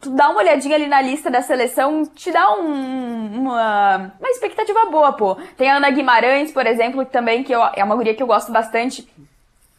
tu 0.04 0.10
dá 0.10 0.28
uma 0.28 0.40
olhadinha 0.40 0.76
ali 0.76 0.86
na 0.86 1.00
lista 1.00 1.30
da 1.30 1.40
seleção, 1.40 2.04
te 2.04 2.30
dá 2.30 2.52
um, 2.52 3.40
uma, 3.40 4.12
uma 4.20 4.28
expectativa 4.28 4.84
boa, 4.90 5.14
pô. 5.14 5.34
Tem 5.56 5.70
a 5.70 5.76
Ana 5.78 5.90
Guimarães, 5.90 6.52
por 6.52 6.66
exemplo, 6.66 7.06
que 7.06 7.10
também 7.10 7.42
que 7.42 7.52
eu, 7.52 7.62
é 7.74 7.82
uma 7.82 7.96
guria 7.96 8.14
que 8.14 8.22
eu 8.22 8.26
gosto 8.26 8.52
bastante. 8.52 9.08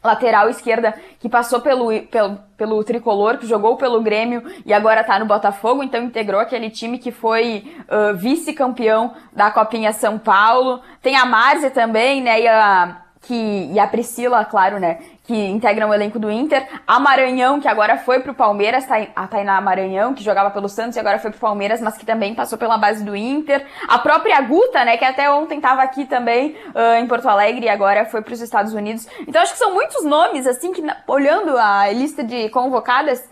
Lateral 0.04 0.50
esquerda 0.50 0.94
que 1.20 1.28
passou 1.28 1.62
pelo, 1.62 1.90
pelo, 2.08 2.38
pelo 2.56 2.84
tricolor, 2.84 3.38
que 3.38 3.48
jogou 3.48 3.76
pelo 3.76 4.02
Grêmio 4.02 4.44
e 4.64 4.72
agora 4.72 5.04
tá 5.04 5.18
no 5.18 5.26
Botafogo, 5.26 5.82
então 5.82 6.04
integrou 6.04 6.40
aquele 6.40 6.70
time 6.70 7.00
que 7.00 7.12
foi 7.12 7.76
uh, 7.90 8.16
vice-campeão 8.16 9.16
da 9.34 9.50
Copinha 9.50 9.92
São 9.94 10.20
Paulo. 10.20 10.80
Tem 11.02 11.16
a 11.16 11.26
Márcia 11.26 11.72
também, 11.72 12.22
né? 12.22 12.40
E 12.40 12.48
a, 12.48 13.02
que, 13.22 13.72
e 13.74 13.80
a 13.80 13.88
Priscila, 13.88 14.46
claro, 14.46 14.80
né? 14.80 15.00
Que 15.26 15.36
integram 15.36 15.90
o 15.90 15.94
elenco 15.94 16.20
do 16.20 16.32
Inter. 16.32 16.68
A 16.86 17.00
Maranhão, 17.00 17.60
que 17.60 17.68
agora 17.68 17.98
foi 17.98 18.20
pro 18.20 18.34
Palmeiras, 18.34 18.86
a 19.16 19.28
Tainá 19.28 19.60
Maranhão, 19.60 20.14
que 20.14 20.24
jogava 20.24 20.52
pelo 20.52 20.70
Santos 20.70 20.96
e 20.96 21.00
agora 21.00 21.20
foi 21.20 21.32
pro 21.32 21.40
Palmeiras, 21.40 21.82
mas 21.82 21.98
que 21.98 22.06
também 22.06 22.36
passou 22.36 22.58
pela 22.58 22.78
base 22.78 23.04
do 23.04 23.16
Inter. 23.16 23.66
A 23.88 24.00
própria 24.00 24.40
Guta, 24.42 24.86
né, 24.86 24.98
que 24.98 25.06
até 25.06 25.30
ontem 25.30 25.58
estava 25.58 25.82
aqui 25.82 26.06
também 26.06 26.56
uh, 26.76 26.96
em 27.00 27.08
Porto 27.08 27.28
Alegre 27.28 27.66
e 27.66 27.70
agora 27.70 28.06
foi 28.06 28.22
pros 28.22 28.40
Estados 28.40 28.74
Unidos. 28.74 29.08
Então 29.28 29.42
acho 29.42 29.54
que 29.54 29.60
são 29.60 29.74
muitos 29.74 30.04
nomes, 30.04 30.46
assim, 30.46 30.72
que 30.72 30.84
olhando 31.08 31.58
a 31.58 31.92
lista 31.92 32.24
de 32.24 32.50
convocadas, 32.50 33.28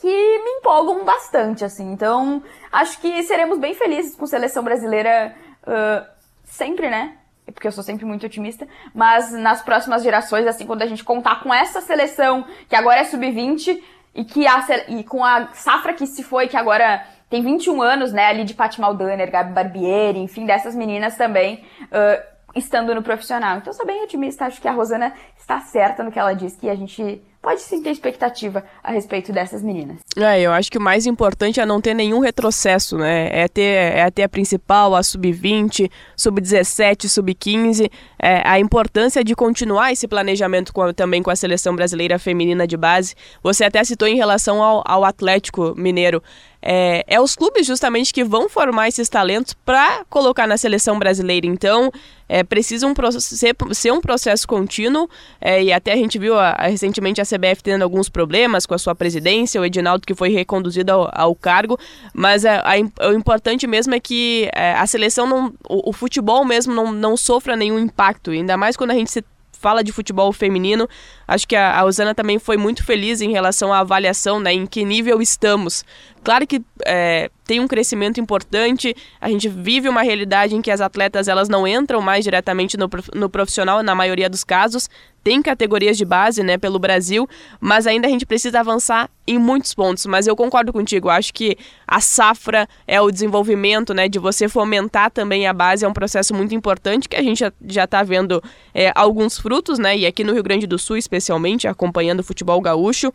que 0.00 0.08
me 0.08 0.50
empolgam 0.58 1.04
bastante, 1.04 1.64
assim. 1.64 1.92
Então 1.92 2.42
acho 2.72 3.00
que 3.00 3.22
seremos 3.22 3.58
bem 3.58 3.74
felizes 3.74 4.16
com 4.16 4.26
seleção 4.26 4.64
brasileira 4.64 5.34
uh, 5.62 6.06
sempre, 6.44 6.90
né? 6.90 7.17
Porque 7.52 7.66
eu 7.66 7.72
sou 7.72 7.82
sempre 7.82 8.04
muito 8.04 8.26
otimista, 8.26 8.66
mas 8.94 9.32
nas 9.32 9.62
próximas 9.62 10.02
gerações, 10.02 10.46
assim, 10.46 10.66
quando 10.66 10.82
a 10.82 10.86
gente 10.86 11.04
contar 11.04 11.42
com 11.42 11.52
essa 11.52 11.80
seleção, 11.80 12.44
que 12.68 12.76
agora 12.76 13.00
é 13.00 13.04
sub-20, 13.04 13.80
e 14.14 14.24
que 14.24 14.46
a, 14.46 14.66
e 14.88 15.04
com 15.04 15.24
a 15.24 15.48
safra 15.52 15.92
que 15.94 16.06
se 16.06 16.22
foi, 16.22 16.48
que 16.48 16.56
agora 16.56 17.06
tem 17.30 17.42
21 17.42 17.80
anos, 17.82 18.12
né, 18.12 18.26
ali 18.26 18.44
de 18.44 18.54
Paty 18.54 18.80
Maldaner, 18.80 19.30
Gabi 19.30 19.52
Barbieri, 19.52 20.18
enfim, 20.18 20.46
dessas 20.46 20.74
meninas 20.74 21.16
também, 21.16 21.64
uh, 21.84 22.22
estando 22.54 22.94
no 22.94 23.02
profissional. 23.02 23.58
Então 23.58 23.70
eu 23.72 23.76
sou 23.76 23.86
bem 23.86 24.02
otimista, 24.02 24.46
acho 24.46 24.60
que 24.60 24.68
a 24.68 24.72
Rosana 24.72 25.12
está 25.36 25.60
certa 25.60 26.02
no 26.02 26.10
que 26.10 26.18
ela 26.18 26.32
diz, 26.32 26.56
que 26.56 26.68
a 26.68 26.74
gente 26.74 27.22
pode 27.40 27.60
sim 27.62 27.82
ter 27.82 27.90
expectativa 27.90 28.64
a 28.82 28.92
respeito 28.92 29.32
dessas 29.32 29.62
meninas. 29.62 30.00
É, 30.16 30.40
eu 30.40 30.52
acho 30.52 30.70
que 30.70 30.78
o 30.78 30.80
mais 30.80 31.06
importante 31.06 31.60
é 31.60 31.66
não 31.66 31.80
ter 31.80 31.94
nenhum 31.94 32.18
retrocesso, 32.18 32.98
né? 32.98 33.28
É 33.32 33.48
ter, 33.48 33.62
é 33.62 34.10
ter 34.10 34.24
a 34.24 34.28
principal, 34.28 34.94
a 34.94 35.02
sub-20, 35.02 35.90
sub-17, 36.16 37.08
sub-15. 37.08 37.90
É, 38.18 38.42
a 38.46 38.58
importância 38.58 39.22
de 39.22 39.34
continuar 39.34 39.92
esse 39.92 40.08
planejamento 40.08 40.72
com, 40.72 40.92
também 40.92 41.22
com 41.22 41.30
a 41.30 41.36
seleção 41.36 41.74
brasileira 41.74 42.18
feminina 42.18 42.66
de 42.66 42.76
base. 42.76 43.14
Você 43.42 43.64
até 43.64 43.82
citou 43.84 44.08
em 44.08 44.16
relação 44.16 44.62
ao, 44.62 44.82
ao 44.86 45.04
Atlético 45.04 45.74
Mineiro. 45.76 46.22
É, 46.60 47.04
é, 47.06 47.20
os 47.20 47.36
clubes 47.36 47.66
justamente 47.66 48.12
que 48.12 48.24
vão 48.24 48.48
formar 48.48 48.88
esses 48.88 49.08
talentos 49.08 49.54
para 49.64 50.04
colocar 50.10 50.46
na 50.46 50.56
seleção 50.56 50.98
brasileira. 50.98 51.46
Então, 51.46 51.90
é, 52.28 52.42
precisa 52.42 52.86
um, 52.86 52.94
ser, 53.20 53.56
ser 53.72 53.92
um 53.92 54.00
processo 54.00 54.46
contínuo. 54.46 55.08
É, 55.40 55.62
e 55.62 55.72
até 55.72 55.92
a 55.92 55.96
gente 55.96 56.18
viu 56.18 56.36
a, 56.36 56.50
a, 56.50 56.66
recentemente 56.66 57.20
a 57.20 57.24
CBF 57.24 57.62
tendo 57.62 57.82
alguns 57.82 58.08
problemas 58.08 58.66
com 58.66 58.74
a 58.74 58.78
sua 58.78 58.94
presidência, 58.94 59.60
o 59.60 59.64
Edinaldo 59.64 60.06
que 60.06 60.14
foi 60.14 60.30
reconduzido 60.30 60.90
ao, 60.90 61.10
ao 61.12 61.34
cargo. 61.34 61.78
Mas 62.12 62.44
a, 62.44 62.60
a, 62.60 63.08
o 63.08 63.12
importante 63.12 63.66
mesmo 63.66 63.94
é 63.94 64.00
que 64.00 64.50
é, 64.52 64.74
a 64.74 64.86
seleção, 64.86 65.26
não, 65.26 65.54
o, 65.68 65.90
o, 65.90 65.92
futebol 65.92 66.44
mesmo 66.44 66.74
não, 66.74 66.92
não 66.92 67.16
sofra 67.16 67.56
nenhum 67.56 67.78
impacto. 67.78 68.32
Ainda 68.32 68.56
mais 68.56 68.76
quando 68.76 68.90
a 68.90 68.94
gente 68.94 69.10
se 69.10 69.24
fala 69.58 69.82
de 69.82 69.92
futebol 69.92 70.32
feminino, 70.32 70.88
acho 71.26 71.46
que 71.46 71.56
a, 71.56 71.78
a 71.78 71.84
Usana 71.84 72.14
também 72.14 72.38
foi 72.38 72.56
muito 72.56 72.84
feliz 72.84 73.20
em 73.20 73.32
relação 73.32 73.72
à 73.72 73.80
avaliação, 73.80 74.38
né, 74.38 74.52
em 74.52 74.66
que 74.66 74.84
nível 74.84 75.20
estamos. 75.20 75.84
Claro 76.22 76.46
que 76.46 76.62
é, 76.84 77.30
tem 77.46 77.60
um 77.60 77.68
crescimento 77.68 78.20
importante, 78.20 78.94
a 79.20 79.28
gente 79.28 79.48
vive 79.48 79.88
uma 79.88 80.02
realidade 80.02 80.54
em 80.54 80.60
que 80.60 80.70
as 80.70 80.80
atletas 80.80 81.28
elas 81.28 81.48
não 81.48 81.66
entram 81.66 82.00
mais 82.00 82.24
diretamente 82.24 82.76
no, 82.76 82.88
no 83.14 83.30
profissional, 83.30 83.82
na 83.82 83.94
maioria 83.94 84.28
dos 84.28 84.44
casos, 84.44 84.88
tem 85.22 85.42
categorias 85.42 85.98
de 85.98 86.04
base 86.04 86.42
né, 86.42 86.56
pelo 86.56 86.78
Brasil, 86.78 87.28
mas 87.60 87.86
ainda 87.86 88.06
a 88.06 88.10
gente 88.10 88.24
precisa 88.24 88.60
avançar 88.60 89.10
em 89.26 89.38
muitos 89.38 89.74
pontos. 89.74 90.06
Mas 90.06 90.26
eu 90.26 90.34
concordo 90.34 90.72
contigo, 90.72 91.08
acho 91.08 91.34
que 91.34 91.56
a 91.86 92.00
safra 92.00 92.68
é 92.86 93.00
o 93.00 93.10
desenvolvimento 93.10 93.92
né, 93.92 94.08
de 94.08 94.18
você 94.18 94.48
fomentar 94.48 95.10
também 95.10 95.46
a 95.46 95.52
base, 95.52 95.84
é 95.84 95.88
um 95.88 95.92
processo 95.92 96.34
muito 96.34 96.54
importante 96.54 97.08
que 97.08 97.16
a 97.16 97.22
gente 97.22 97.44
já 97.66 97.84
está 97.84 98.02
vendo 98.02 98.42
é, 98.72 98.90
alguns 98.94 99.38
frutos, 99.38 99.78
né? 99.78 99.98
E 99.98 100.06
aqui 100.06 100.24
no 100.24 100.32
Rio 100.32 100.42
Grande 100.42 100.66
do 100.66 100.78
Sul, 100.78 100.96
especialmente, 100.96 101.68
acompanhando 101.68 102.20
o 102.20 102.24
futebol 102.24 102.60
gaúcho. 102.60 103.12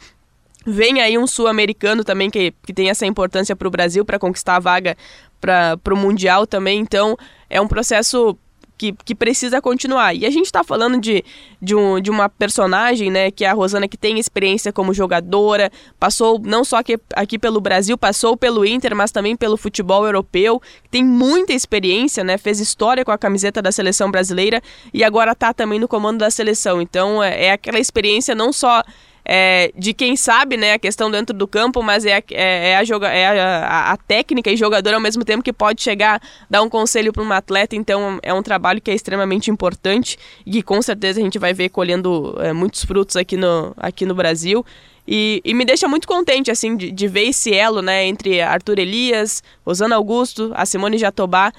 Vem 0.65 1.02
aí 1.02 1.17
um 1.17 1.28
sul-americano 1.28 2.04
também 2.04 2.30
que, 2.30 2.54
que 2.65 2.73
tem 2.73 2.89
essa 2.89 3.06
importância 3.06 3.56
para 3.56 3.67
o 3.67 3.71
Brasil 3.71 4.06
para 4.06 4.19
conquistar 4.19 4.56
a 4.56 4.60
vaga 4.60 4.97
para 5.39 5.93
o 5.93 5.97
Mundial 5.97 6.47
também. 6.47 6.80
Então 6.80 7.17
é 7.49 7.60
um 7.60 7.67
processo 7.67 8.38
que, 8.78 8.93
que 9.06 9.15
precisa 9.15 9.62
continuar. 9.62 10.13
E 10.13 10.26
a 10.26 10.30
gente 10.30 10.45
está 10.45 10.63
falando 10.63 10.99
de, 10.99 11.23
de, 11.62 11.76
um, 11.76 12.02
de 12.02 12.10
uma 12.10 12.28
personagem, 12.28 13.10
né, 13.10 13.32
que 13.32 13.45
é 13.45 13.49
a 13.49 13.54
Rosana, 13.54 13.88
que 13.88 13.97
tem 13.97 14.19
experiência 14.19 14.73
como 14.73 14.93
jogadora, 14.93 15.71
passou 15.99 16.39
não 16.43 16.63
só 16.63 16.78
aqui, 16.78 16.99
aqui 17.15 17.39
pelo 17.39 17.62
Brasil, 17.62 17.97
passou 17.97 18.36
pelo 18.36 18.65
Inter, 18.65 18.95
mas 18.95 19.12
também 19.12 19.36
pelo 19.36 19.56
futebol 19.56 20.06
europeu, 20.06 20.62
tem 20.91 21.04
muita 21.04 21.54
experiência, 21.54 22.23
né, 22.23 22.38
fez 22.38 22.60
história 22.60 23.06
com 23.06 23.12
a 23.12 23.17
camiseta 23.17 23.62
da 23.62 23.71
seleção 23.71 24.12
brasileira 24.12 24.62
e 24.93 25.04
agora 25.04 25.32
está 25.32 25.54
também 25.54 25.80
no 25.80 25.88
comando 25.88 26.19
da 26.19 26.30
seleção. 26.30 26.82
Então 26.82 27.23
é, 27.23 27.45
é 27.45 27.52
aquela 27.52 27.80
experiência 27.80 28.36
não 28.36 28.52
só 28.52 28.84
é, 29.25 29.71
de 29.77 29.93
quem 29.93 30.15
sabe, 30.15 30.57
né, 30.57 30.73
a 30.73 30.79
questão 30.79 31.09
dentro 31.09 31.36
do 31.36 31.47
campo, 31.47 31.81
mas 31.81 32.05
é 32.05 32.17
a, 32.17 32.23
é, 32.31 32.69
é 32.71 32.77
a, 32.77 32.83
joga, 32.83 33.07
é 33.09 33.39
a, 33.39 33.91
a, 33.91 33.97
técnica 33.97 34.51
e 34.51 34.57
jogador 34.57 34.93
ao 34.93 34.99
mesmo 34.99 35.23
tempo 35.23 35.43
que 35.43 35.53
pode 35.53 35.81
chegar, 35.81 36.21
dar 36.49 36.62
um 36.62 36.69
conselho 36.69 37.13
para 37.13 37.23
um 37.23 37.31
atleta, 37.31 37.75
então 37.75 38.19
é 38.21 38.33
um 38.33 38.43
trabalho 38.43 38.81
que 38.81 38.91
é 38.91 38.93
extremamente 38.93 39.49
importante 39.49 40.17
e 40.45 40.51
que 40.51 40.62
com 40.62 40.81
certeza 40.81 41.19
a 41.19 41.23
gente 41.23 41.39
vai 41.39 41.53
ver 41.53 41.69
colhendo 41.69 42.36
é, 42.39 42.51
muitos 42.51 42.83
frutos 42.83 43.15
aqui 43.15 43.38
no, 43.38 43.73
aqui 43.77 44.05
no 44.05 44.13
Brasil. 44.13 44.65
E, 45.05 45.41
e, 45.43 45.53
me 45.53 45.65
deixa 45.65 45.86
muito 45.86 46.07
contente, 46.07 46.49
assim, 46.49 46.77
de, 46.77 46.89
de, 46.89 47.07
ver 47.09 47.27
esse 47.27 47.53
elo, 47.53 47.81
né, 47.81 48.05
entre 48.05 48.39
Arthur 48.41 48.79
Elias, 48.79 49.43
Rosana 49.65 49.97
Augusto, 49.97 50.51
a 50.55 50.65
Simone 50.65 50.97
Jatobá, 50.97 51.51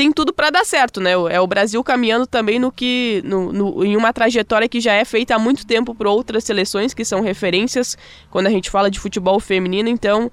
tem 0.00 0.10
tudo 0.10 0.32
para 0.32 0.48
dar 0.48 0.64
certo, 0.64 0.98
né? 0.98 1.10
É 1.28 1.38
o 1.38 1.46
Brasil 1.46 1.84
caminhando 1.84 2.26
também 2.26 2.58
no 2.58 2.72
que 2.72 3.20
no, 3.22 3.52
no, 3.52 3.84
em 3.84 3.98
uma 3.98 4.14
trajetória 4.14 4.66
que 4.66 4.80
já 4.80 4.94
é 4.94 5.04
feita 5.04 5.34
há 5.34 5.38
muito 5.38 5.66
tempo 5.66 5.94
por 5.94 6.06
outras 6.06 6.42
seleções 6.42 6.94
que 6.94 7.04
são 7.04 7.20
referências 7.20 7.98
quando 8.30 8.46
a 8.46 8.50
gente 8.50 8.70
fala 8.70 8.90
de 8.90 8.98
futebol 8.98 9.38
feminino. 9.38 9.90
Então, 9.90 10.30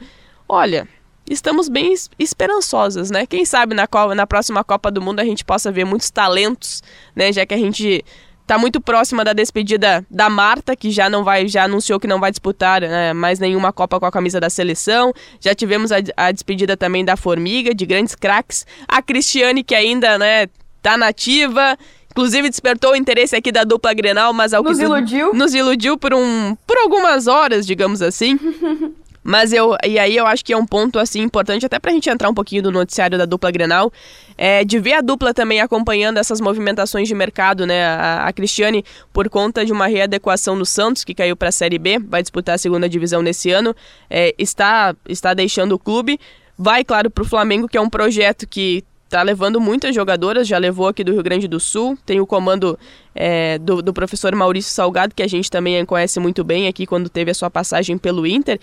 olha, 0.47 0.87
estamos 1.29 1.67
bem 1.67 1.93
esperançosas, 2.17 3.11
né? 3.11 3.25
Quem 3.25 3.43
sabe 3.43 3.75
na, 3.75 3.85
na 4.15 4.25
próxima 4.25 4.63
Copa 4.63 4.89
do 4.89 5.01
Mundo 5.01 5.19
a 5.19 5.25
gente 5.25 5.43
possa 5.43 5.69
ver 5.69 5.83
muitos 5.83 6.09
talentos, 6.09 6.81
né? 7.13 7.33
Já 7.33 7.45
que 7.45 7.53
a 7.53 7.57
gente 7.57 8.05
Tá 8.47 8.57
muito 8.57 8.79
próxima 8.79 9.25
da 9.25 9.33
despedida 9.33 10.05
da 10.09 10.29
Marta, 10.29 10.73
que 10.73 10.89
já 10.89 11.09
não 11.09 11.21
vai, 11.21 11.49
já 11.49 11.65
anunciou 11.65 11.99
que 11.99 12.07
não 12.07 12.17
vai 12.17 12.31
disputar 12.31 12.79
né, 12.79 13.11
mais 13.11 13.39
nenhuma 13.39 13.73
Copa 13.73 13.99
com 13.99 14.05
a 14.05 14.11
camisa 14.11 14.39
da 14.39 14.49
seleção. 14.49 15.13
Já 15.41 15.53
tivemos 15.53 15.91
a, 15.91 15.97
a 16.15 16.31
despedida 16.31 16.77
também 16.77 17.03
da 17.03 17.17
Formiga, 17.17 17.75
de 17.75 17.85
grandes 17.85 18.15
craques. 18.15 18.65
A 18.87 19.01
Cristiane, 19.01 19.65
que 19.65 19.75
ainda, 19.75 20.17
né, 20.17 20.47
tá 20.81 20.97
nativa. 20.97 21.77
Inclusive 22.09 22.49
despertou 22.49 22.93
o 22.93 22.95
interesse 22.95 23.35
aqui 23.35 23.51
da 23.51 23.65
dupla 23.65 23.93
Grenal, 23.93 24.31
mas 24.31 24.53
ao 24.53 24.63
nos 24.63 24.77
que 24.77 24.83
iludiu. 24.85 25.33
nos 25.33 25.53
iludiu 25.53 25.97
por 25.97 26.13
um 26.13 26.55
por 26.65 26.77
algumas 26.77 27.27
horas, 27.27 27.67
digamos 27.67 28.01
assim. 28.01 28.39
Mas 29.27 29.51
eu. 29.51 29.75
E 29.85 29.99
aí 29.99 30.15
eu 30.15 30.25
acho 30.25 30.45
que 30.45 30.53
é 30.53 30.57
um 30.57 30.65
ponto 30.65 30.97
assim 30.97 31.19
importante, 31.19 31.65
até 31.65 31.77
pra 31.77 31.91
gente 31.91 32.09
entrar 32.09 32.29
um 32.29 32.33
pouquinho 32.33 32.63
do 32.63 32.71
noticiário 32.71 33.17
da 33.17 33.25
dupla 33.25 33.51
Grenal, 33.51 33.91
é, 34.37 34.63
de 34.63 34.79
ver 34.79 34.93
a 34.93 35.01
dupla 35.01 35.33
também 35.33 35.59
acompanhando 35.59 36.17
essas 36.17 36.39
movimentações 36.39 37.09
de 37.09 37.13
mercado, 37.13 37.65
né? 37.67 37.85
A, 37.85 38.25
a 38.25 38.31
Cristiane, 38.31 38.85
por 39.11 39.27
conta 39.27 39.65
de 39.65 39.73
uma 39.73 39.85
readequação 39.85 40.55
no 40.55 40.65
Santos, 40.65 41.03
que 41.03 41.13
caiu 41.13 41.35
para 41.35 41.49
a 41.49 41.51
Série 41.51 41.77
B, 41.77 41.99
vai 41.99 42.21
disputar 42.21 42.55
a 42.55 42.57
segunda 42.57 42.87
divisão 42.87 43.21
nesse 43.21 43.51
ano, 43.51 43.75
é, 44.09 44.33
está, 44.37 44.95
está 45.09 45.33
deixando 45.33 45.73
o 45.73 45.79
clube. 45.79 46.17
Vai, 46.57 46.85
claro, 46.85 47.11
para 47.11 47.21
o 47.21 47.27
Flamengo, 47.27 47.67
que 47.67 47.77
é 47.77 47.81
um 47.81 47.89
projeto 47.89 48.47
que 48.47 48.81
tá 49.09 49.21
levando 49.23 49.59
muitas 49.59 49.93
jogadoras, 49.93 50.47
já 50.47 50.57
levou 50.57 50.87
aqui 50.87 51.03
do 51.03 51.11
Rio 51.11 51.23
Grande 51.23 51.49
do 51.49 51.59
Sul, 51.59 51.97
tem 52.05 52.21
o 52.21 52.25
comando 52.25 52.79
é, 53.13 53.57
do, 53.57 53.81
do 53.81 53.91
professor 53.91 54.33
Maurício 54.33 54.71
Salgado, 54.71 55.13
que 55.13 55.21
a 55.21 55.27
gente 55.27 55.51
também 55.51 55.85
conhece 55.85 56.17
muito 56.17 56.45
bem 56.45 56.67
aqui 56.67 56.85
quando 56.85 57.09
teve 57.09 57.29
a 57.31 57.33
sua 57.33 57.49
passagem 57.49 57.97
pelo 57.97 58.25
Inter, 58.25 58.57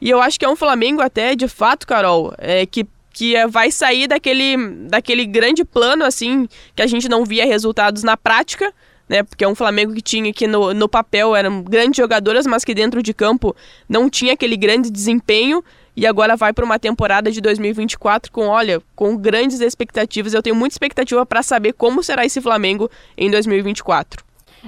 e 0.00 0.10
eu 0.10 0.20
acho 0.20 0.38
que 0.38 0.44
é 0.44 0.48
um 0.48 0.56
Flamengo 0.56 1.00
até, 1.00 1.34
de 1.34 1.48
fato, 1.48 1.86
Carol, 1.86 2.32
é, 2.38 2.64
que 2.66 2.86
que 3.12 3.34
é, 3.34 3.46
vai 3.46 3.70
sair 3.70 4.06
daquele, 4.06 4.56
daquele 4.88 5.26
grande 5.26 5.64
plano, 5.64 6.04
assim, 6.04 6.48
que 6.74 6.82
a 6.82 6.86
gente 6.86 7.08
não 7.08 7.24
via 7.24 7.44
resultados 7.44 8.02
na 8.02 8.16
prática, 8.16 8.72
né? 9.08 9.24
Porque 9.24 9.44
é 9.44 9.48
um 9.48 9.54
Flamengo 9.54 9.92
que 9.92 10.00
tinha 10.00 10.32
que 10.32 10.46
no, 10.46 10.72
no 10.72 10.88
papel 10.88 11.34
eram 11.34 11.62
grandes 11.62 11.96
jogadoras, 11.96 12.46
mas 12.46 12.64
que 12.64 12.72
dentro 12.72 13.02
de 13.02 13.12
campo 13.12 13.54
não 13.88 14.08
tinha 14.08 14.34
aquele 14.34 14.56
grande 14.56 14.90
desempenho. 14.90 15.64
E 15.96 16.06
agora 16.06 16.36
vai 16.36 16.52
para 16.52 16.64
uma 16.64 16.78
temporada 16.78 17.32
de 17.32 17.40
2024 17.40 18.30
com, 18.30 18.46
olha, 18.46 18.80
com 18.94 19.16
grandes 19.16 19.60
expectativas. 19.60 20.32
Eu 20.32 20.42
tenho 20.42 20.54
muita 20.54 20.74
expectativa 20.74 21.26
para 21.26 21.42
saber 21.42 21.72
como 21.72 22.02
será 22.02 22.24
esse 22.24 22.40
Flamengo 22.40 22.88
em 23.18 23.28
2024. 23.28 24.24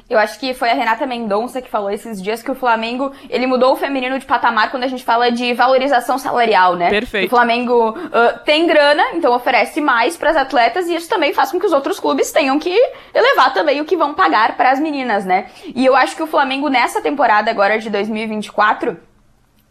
Eu 0.08 0.18
acho 0.18 0.38
que 0.38 0.54
foi 0.54 0.70
a 0.70 0.74
Renata 0.74 1.06
Mendonça 1.06 1.60
que 1.60 1.68
falou 1.68 1.90
esses 1.90 2.20
dias 2.22 2.42
que 2.42 2.50
o 2.50 2.54
Flamengo, 2.54 3.12
ele 3.28 3.46
mudou 3.46 3.72
o 3.72 3.76
feminino 3.76 4.18
de 4.18 4.26
patamar 4.26 4.70
quando 4.70 4.84
a 4.84 4.88
gente 4.88 5.04
fala 5.04 5.30
de 5.30 5.52
valorização 5.54 6.18
salarial, 6.18 6.76
né? 6.76 6.90
Perfeito. 6.90 7.26
O 7.26 7.30
Flamengo 7.30 7.90
uh, 7.90 8.38
tem 8.44 8.66
grana, 8.66 9.02
então 9.14 9.34
oferece 9.34 9.80
mais 9.80 10.16
para 10.16 10.30
as 10.30 10.36
atletas 10.36 10.86
e 10.88 10.94
isso 10.94 11.08
também 11.08 11.32
faz 11.32 11.50
com 11.50 11.58
que 11.58 11.66
os 11.66 11.72
outros 11.72 11.98
clubes 11.98 12.32
tenham 12.32 12.58
que 12.58 12.76
elevar 13.14 13.52
também 13.52 13.80
o 13.80 13.84
que 13.84 13.96
vão 13.96 14.14
pagar 14.14 14.56
para 14.56 14.70
as 14.70 14.80
meninas, 14.80 15.24
né? 15.24 15.46
E 15.74 15.84
eu 15.84 15.94
acho 15.96 16.16
que 16.16 16.22
o 16.22 16.26
Flamengo 16.26 16.68
nessa 16.68 17.00
temporada 17.00 17.50
agora 17.50 17.78
de 17.78 17.90
2024 17.90 19.11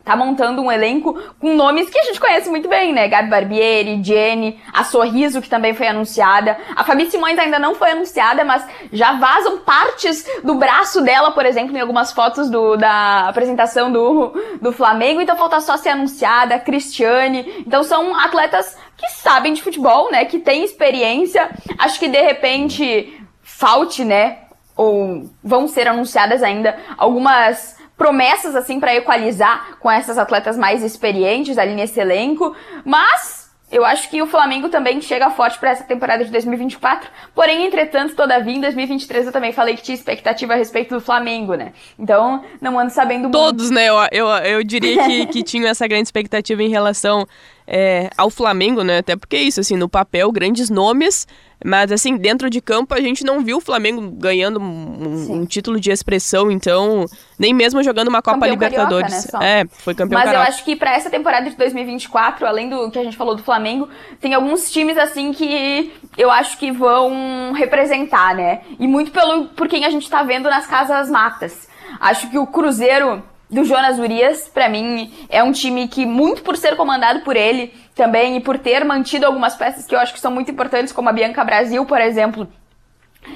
tá 0.03 0.15
montando 0.15 0.61
um 0.61 0.71
elenco 0.71 1.13
com 1.39 1.55
nomes 1.55 1.89
que 1.89 1.99
a 1.99 2.03
gente 2.03 2.19
conhece 2.19 2.49
muito 2.49 2.67
bem, 2.67 2.93
né? 2.93 3.07
Gabi 3.07 3.29
Barbieri, 3.29 4.03
Jenny, 4.03 4.59
a 4.73 4.83
Sorriso, 4.83 5.41
que 5.41 5.49
também 5.49 5.73
foi 5.73 5.87
anunciada. 5.87 6.57
A 6.75 6.83
Fabi 6.83 7.09
Simões 7.09 7.37
ainda 7.37 7.59
não 7.59 7.75
foi 7.75 7.91
anunciada, 7.91 8.43
mas 8.43 8.65
já 8.91 9.13
vazam 9.13 9.59
partes 9.59 10.25
do 10.43 10.55
braço 10.55 11.01
dela, 11.01 11.31
por 11.31 11.45
exemplo, 11.45 11.77
em 11.77 11.81
algumas 11.81 12.11
fotos 12.11 12.49
do, 12.49 12.75
da 12.77 13.29
apresentação 13.29 13.91
do, 13.91 14.33
do 14.61 14.71
Flamengo. 14.71 15.21
Então 15.21 15.35
falta 15.35 15.59
só 15.59 15.77
ser 15.77 15.89
anunciada. 15.89 16.55
A 16.55 16.59
Cristiane. 16.59 17.63
Então 17.65 17.83
são 17.83 18.15
atletas 18.15 18.77
que 18.97 19.07
sabem 19.09 19.53
de 19.53 19.61
futebol, 19.61 20.11
né? 20.11 20.25
Que 20.25 20.39
têm 20.39 20.63
experiência. 20.63 21.49
Acho 21.77 21.99
que 21.99 22.07
de 22.07 22.21
repente 22.21 23.21
falte, 23.41 24.03
né? 24.03 24.39
Ou 24.75 25.29
vão 25.43 25.67
ser 25.67 25.87
anunciadas 25.87 26.41
ainda 26.41 26.77
algumas 26.97 27.81
promessas 28.01 28.55
assim 28.55 28.79
para 28.79 28.95
equalizar 28.95 29.77
com 29.79 29.89
essas 29.89 30.17
atletas 30.17 30.57
mais 30.57 30.81
experientes 30.81 31.55
ali 31.59 31.75
nesse 31.75 31.99
elenco, 31.99 32.55
mas 32.83 33.51
eu 33.71 33.85
acho 33.85 34.09
que 34.09 34.19
o 34.23 34.25
Flamengo 34.25 34.69
também 34.69 34.99
chega 34.99 35.29
forte 35.29 35.59
para 35.59 35.69
essa 35.69 35.83
temporada 35.83 36.25
de 36.25 36.31
2024. 36.31 37.07
Porém, 37.35 37.67
entretanto, 37.67 38.15
todavia, 38.15 38.55
em 38.55 38.59
2023 38.59 39.27
eu 39.27 39.31
também 39.31 39.53
falei 39.53 39.75
que 39.75 39.83
tinha 39.83 39.93
expectativa 39.93 40.53
a 40.53 40.55
respeito 40.55 40.95
do 40.95 40.99
Flamengo, 40.99 41.53
né? 41.53 41.73
Então, 41.97 42.43
não 42.59 42.79
ando 42.79 42.91
sabendo 42.91 43.29
Todos, 43.29 43.65
muito. 43.65 43.75
né? 43.75 43.85
Eu, 43.85 43.95
eu, 44.11 44.27
eu 44.27 44.63
diria 44.63 45.03
que, 45.05 45.25
que 45.27 45.43
tinham 45.43 45.69
essa 45.69 45.87
grande 45.87 46.07
expectativa 46.07 46.63
em 46.63 46.69
relação 46.69 47.27
é, 47.73 48.10
ao 48.17 48.29
Flamengo, 48.29 48.84
né? 48.84 48.97
Até 48.97 49.15
porque 49.15 49.38
é 49.38 49.41
isso, 49.41 49.62
assim, 49.62 49.77
no 49.77 49.88
papel, 49.88 50.29
grandes 50.29 50.69
nomes, 50.69 51.25
mas 51.63 51.89
assim, 51.89 52.17
dentro 52.17 52.49
de 52.49 52.60
campo 52.60 52.93
a 52.93 52.99
gente 52.99 53.23
não 53.23 53.39
viu 53.45 53.57
o 53.57 53.62
Flamengo 53.62 54.01
ganhando 54.12 54.60
um, 54.60 55.31
um 55.31 55.45
título 55.45 55.79
de 55.79 55.89
expressão, 55.89 56.51
então, 56.51 57.05
nem 57.39 57.53
mesmo 57.53 57.81
jogando 57.81 58.10
uma 58.10 58.21
Copa 58.21 58.39
campeão 58.39 58.51
Libertadores. 58.51 59.25
Carioca, 59.25 59.39
né, 59.39 59.62
é, 59.62 59.65
foi 59.69 59.95
campeão 59.95 60.19
Mas 60.19 60.25
carioca. 60.25 60.45
eu 60.45 60.53
acho 60.53 60.65
que 60.65 60.75
para 60.75 60.93
essa 60.93 61.10
temporada 61.10 61.49
de 61.49 61.55
2024, 61.55 62.45
além 62.45 62.67
do 62.69 62.91
que 62.91 62.99
a 62.99 63.03
gente 63.05 63.15
falou 63.15 63.36
do 63.36 63.43
Flamengo, 63.43 63.88
tem 64.19 64.34
alguns 64.34 64.69
times 64.69 64.97
assim 64.97 65.31
que 65.31 65.93
eu 66.17 66.29
acho 66.29 66.57
que 66.57 66.73
vão 66.73 67.53
representar, 67.53 68.36
né? 68.36 68.63
E 68.77 68.86
muito 68.86 69.12
pelo 69.12 69.45
por 69.45 69.69
quem 69.69 69.86
a 69.86 69.89
gente 69.89 70.10
tá 70.10 70.23
vendo 70.23 70.49
nas 70.49 70.67
casas 70.67 71.10
matas. 71.10 71.69
Acho 72.01 72.29
que 72.29 72.38
o 72.38 72.45
Cruzeiro 72.45 73.23
do 73.51 73.65
Jonas 73.65 73.99
Urias, 73.99 74.47
para 74.47 74.69
mim, 74.69 75.11
é 75.29 75.43
um 75.43 75.51
time 75.51 75.87
que, 75.87 76.05
muito 76.05 76.41
por 76.41 76.55
ser 76.55 76.77
comandado 76.77 77.19
por 77.19 77.35
ele 77.35 77.73
também 77.93 78.37
e 78.37 78.39
por 78.39 78.57
ter 78.57 78.85
mantido 78.85 79.25
algumas 79.25 79.55
peças 79.55 79.85
que 79.85 79.93
eu 79.93 79.99
acho 79.99 80.13
que 80.13 80.19
são 80.19 80.31
muito 80.31 80.49
importantes, 80.49 80.93
como 80.93 81.09
a 81.09 81.13
Bianca 81.13 81.43
Brasil, 81.43 81.85
por 81.85 81.99
exemplo, 81.99 82.47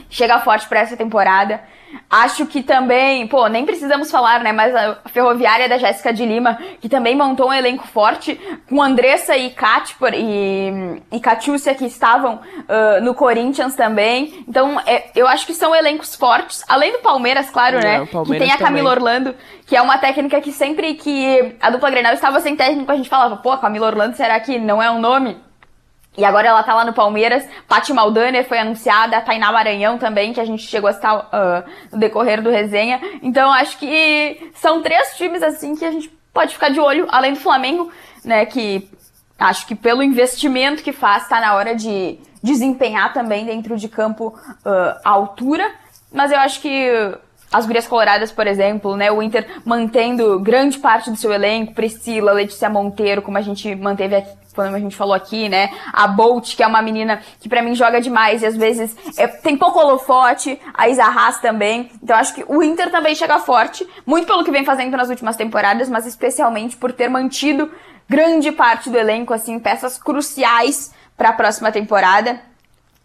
chega 0.09 0.39
forte 0.39 0.67
para 0.67 0.79
essa 0.79 0.97
temporada. 0.97 1.61
Acho 2.09 2.45
que 2.45 2.61
também, 2.61 3.27
pô, 3.27 3.47
nem 3.47 3.65
precisamos 3.65 4.11
falar, 4.11 4.41
né? 4.41 4.51
Mas 4.51 4.75
a 4.75 4.97
Ferroviária 5.05 5.69
da 5.69 5.77
Jéssica 5.77 6.11
de 6.11 6.25
Lima, 6.25 6.57
que 6.81 6.89
também 6.89 7.15
montou 7.15 7.49
um 7.49 7.53
elenco 7.53 7.87
forte, 7.87 8.39
com 8.67 8.81
Andressa 8.81 9.35
e 9.37 9.49
Kat 9.51 9.95
e, 10.13 11.01
e 11.11 11.19
Catiúcia 11.19 11.73
que 11.73 11.85
estavam 11.85 12.35
uh, 12.35 13.01
no 13.01 13.13
Corinthians 13.13 13.75
também. 13.75 14.43
Então, 14.47 14.79
é, 14.85 15.05
eu 15.15 15.27
acho 15.27 15.45
que 15.45 15.53
são 15.53 15.73
elencos 15.73 16.15
fortes, 16.15 16.63
além 16.67 16.91
do 16.91 16.99
Palmeiras, 16.99 17.49
claro, 17.49 17.77
é, 17.77 17.81
né? 17.81 18.05
Palmeiras 18.05 18.27
que 18.27 18.37
tem 18.37 18.51
a 18.51 18.57
Camila 18.57 18.89
também. 18.89 19.05
Orlando, 19.07 19.35
que 19.65 19.75
é 19.75 19.81
uma 19.81 19.97
técnica 19.97 20.41
que 20.41 20.51
sempre 20.51 20.95
que 20.95 21.55
a 21.61 21.69
dupla 21.69 21.89
Grenal 21.89 22.13
estava 22.13 22.39
sem 22.39 22.55
técnico, 22.55 22.91
a 22.91 22.95
gente 22.95 23.09
falava, 23.09 23.37
pô, 23.37 23.57
Camila 23.57 23.87
Orlando, 23.87 24.15
será 24.15 24.39
que 24.39 24.59
não 24.59 24.81
é 24.81 24.91
um 24.91 24.99
nome? 24.99 25.44
E 26.17 26.23
agora 26.23 26.47
ela 26.47 26.63
tá 26.63 26.73
lá 26.73 26.85
no 26.85 26.93
Palmeiras. 26.93 27.47
Paty 27.67 27.93
Maldaner 27.93 28.47
foi 28.47 28.59
anunciada, 28.59 29.17
a 29.17 29.21
Tainá 29.21 29.51
Maranhão 29.51 29.97
também, 29.97 30.33
que 30.33 30.39
a 30.39 30.45
gente 30.45 30.63
chegou 30.63 30.87
a 30.87 30.91
estar 30.91 31.15
uh, 31.17 31.69
no 31.91 31.99
decorrer 31.99 32.41
do 32.41 32.49
resenha. 32.49 32.99
Então 33.21 33.51
acho 33.51 33.77
que 33.77 34.51
são 34.55 34.81
três 34.81 35.15
times 35.17 35.43
assim 35.43 35.75
que 35.75 35.85
a 35.85 35.91
gente 35.91 36.09
pode 36.33 36.53
ficar 36.53 36.69
de 36.69 36.79
olho, 36.79 37.07
além 37.09 37.33
do 37.33 37.39
Flamengo, 37.39 37.91
né? 38.23 38.45
Que 38.45 38.89
acho 39.37 39.67
que 39.67 39.75
pelo 39.75 40.03
investimento 40.03 40.83
que 40.83 40.93
faz, 40.93 41.27
tá 41.27 41.39
na 41.39 41.55
hora 41.55 41.75
de 41.75 42.17
desempenhar 42.41 43.13
também 43.13 43.45
dentro 43.45 43.75
de 43.75 43.89
campo 43.89 44.27
uh, 44.27 44.99
a 45.03 45.09
altura. 45.09 45.69
Mas 46.11 46.31
eu 46.31 46.39
acho 46.39 46.61
que 46.61 46.89
as 47.51 47.65
Gurias 47.65 47.87
Coloradas, 47.87 48.31
por 48.31 48.47
exemplo, 48.47 48.95
né? 48.95 49.11
O 49.11 49.21
Inter 49.21 49.47
mantendo 49.65 50.39
grande 50.39 50.77
parte 50.77 51.09
do 51.09 51.17
seu 51.17 51.31
elenco, 51.33 51.73
Priscila, 51.73 52.33
Letícia 52.33 52.69
Monteiro, 52.69 53.21
como 53.21 53.37
a 53.37 53.41
gente 53.41 53.75
manteve 53.75 54.15
aqui, 54.15 54.29
quando 54.55 54.73
a 54.73 54.79
gente 54.79 54.95
falou 54.95 55.13
aqui, 55.13 55.49
né? 55.49 55.69
A 55.93 56.07
Bolt, 56.07 56.55
que 56.55 56.63
é 56.63 56.67
uma 56.67 56.81
menina 56.81 57.21
que 57.39 57.49
para 57.49 57.61
mim 57.61 57.75
joga 57.75 58.01
demais 58.01 58.41
e 58.41 58.45
às 58.45 58.55
vezes 58.55 58.95
é, 59.17 59.27
tem 59.27 59.57
pouco 59.57 59.79
holofote, 59.79 60.59
a 60.73 60.87
Isa 60.87 61.03
Haas 61.03 61.39
também. 61.39 61.91
Então 62.01 62.15
acho 62.15 62.33
que 62.33 62.43
o 62.47 62.63
Inter 62.63 62.89
também 62.89 63.13
chega 63.13 63.37
forte, 63.39 63.87
muito 64.05 64.25
pelo 64.25 64.43
que 64.43 64.51
vem 64.51 64.63
fazendo 64.63 64.95
nas 64.95 65.09
últimas 65.09 65.35
temporadas, 65.35 65.89
mas 65.89 66.05
especialmente 66.05 66.77
por 66.77 66.91
ter 66.93 67.09
mantido 67.09 67.69
grande 68.07 68.51
parte 68.51 68.89
do 68.89 68.97
elenco, 68.97 69.33
assim, 69.33 69.59
peças 69.59 69.97
cruciais 69.97 70.91
para 71.17 71.29
a 71.29 71.33
próxima 71.33 71.71
temporada. 71.71 72.39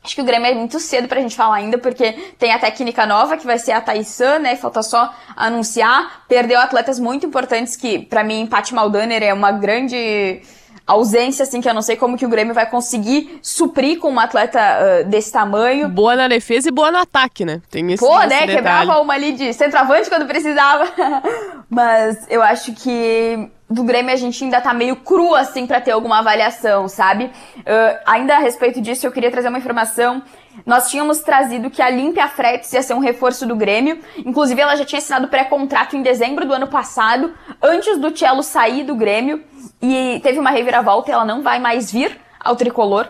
Acho 0.02 0.14
que 0.14 0.22
o 0.22 0.24
Grêmio 0.24 0.46
é 0.46 0.54
muito 0.54 0.80
cedo 0.80 1.08
pra 1.08 1.20
gente 1.20 1.36
falar 1.36 1.56
ainda, 1.56 1.76
porque 1.76 2.12
tem 2.38 2.52
a 2.52 2.58
técnica 2.58 3.04
nova, 3.04 3.36
que 3.36 3.46
vai 3.46 3.58
ser 3.58 3.72
a 3.72 3.82
Thaissan, 3.82 4.38
né? 4.38 4.56
Falta 4.56 4.82
só 4.82 5.12
anunciar. 5.36 6.24
Perdeu 6.26 6.58
atletas 6.58 6.98
muito 6.98 7.26
importantes, 7.26 7.76
que 7.76 7.98
para 7.98 8.24
mim, 8.24 8.46
Paty 8.46 8.74
Maldaner 8.74 9.22
é 9.22 9.34
uma 9.34 9.52
grande 9.52 10.40
ausência, 10.86 11.42
assim, 11.42 11.60
que 11.60 11.68
eu 11.68 11.74
não 11.74 11.82
sei 11.82 11.96
como 11.96 12.16
que 12.16 12.26
o 12.26 12.28
Grêmio 12.28 12.54
vai 12.54 12.68
conseguir 12.68 13.38
suprir 13.42 13.98
com 13.98 14.08
uma 14.08 14.24
atleta 14.24 14.60
uh, 14.60 15.08
desse 15.08 15.32
tamanho. 15.32 15.88
Boa 15.88 16.16
na 16.16 16.28
defesa 16.28 16.68
e 16.68 16.72
boa 16.72 16.90
no 16.90 16.98
ataque, 16.98 17.44
né? 17.44 17.60
Tem 17.70 17.90
esse 17.92 18.04
Pô, 18.04 18.18
esse 18.18 18.28
né? 18.28 18.40
Detalhe. 18.40 18.56
Quebrava 18.56 19.00
uma 19.00 19.14
ali 19.14 19.32
de 19.32 19.52
centroavante 19.52 20.08
quando 20.08 20.26
precisava. 20.26 20.84
Mas 21.70 22.26
eu 22.28 22.42
acho 22.42 22.72
que 22.72 23.48
do 23.70 23.84
Grêmio 23.84 24.12
a 24.12 24.16
gente 24.16 24.42
ainda 24.42 24.60
tá 24.60 24.74
meio 24.74 24.96
cru, 24.96 25.34
assim, 25.34 25.64
para 25.64 25.80
ter 25.80 25.92
alguma 25.92 26.18
avaliação, 26.18 26.88
sabe? 26.88 27.26
Uh, 27.58 27.98
ainda 28.04 28.34
a 28.34 28.38
respeito 28.40 28.80
disso, 28.80 29.06
eu 29.06 29.12
queria 29.12 29.30
trazer 29.30 29.48
uma 29.48 29.58
informação. 29.58 30.20
Nós 30.66 30.90
tínhamos 30.90 31.20
trazido 31.20 31.70
que 31.70 31.80
a 31.80 31.88
Límpia 31.88 32.26
Fretes 32.26 32.72
ia 32.72 32.82
ser 32.82 32.94
um 32.94 32.98
reforço 32.98 33.46
do 33.46 33.54
Grêmio. 33.54 34.00
Inclusive, 34.18 34.60
ela 34.60 34.74
já 34.74 34.84
tinha 34.84 34.98
assinado 34.98 35.28
pré-contrato 35.28 35.96
em 35.96 36.02
dezembro 36.02 36.44
do 36.44 36.52
ano 36.52 36.66
passado, 36.66 37.32
antes 37.62 37.96
do 37.98 38.16
Cello 38.16 38.42
sair 38.42 38.82
do 38.82 38.96
Grêmio. 38.96 39.44
E 39.82 40.20
teve 40.22 40.38
uma 40.38 40.50
reviravolta 40.50 41.10
e 41.10 41.14
ela 41.14 41.24
não 41.24 41.42
vai 41.42 41.58
mais 41.58 41.90
vir 41.90 42.18
ao 42.38 42.56
tricolor. 42.56 43.08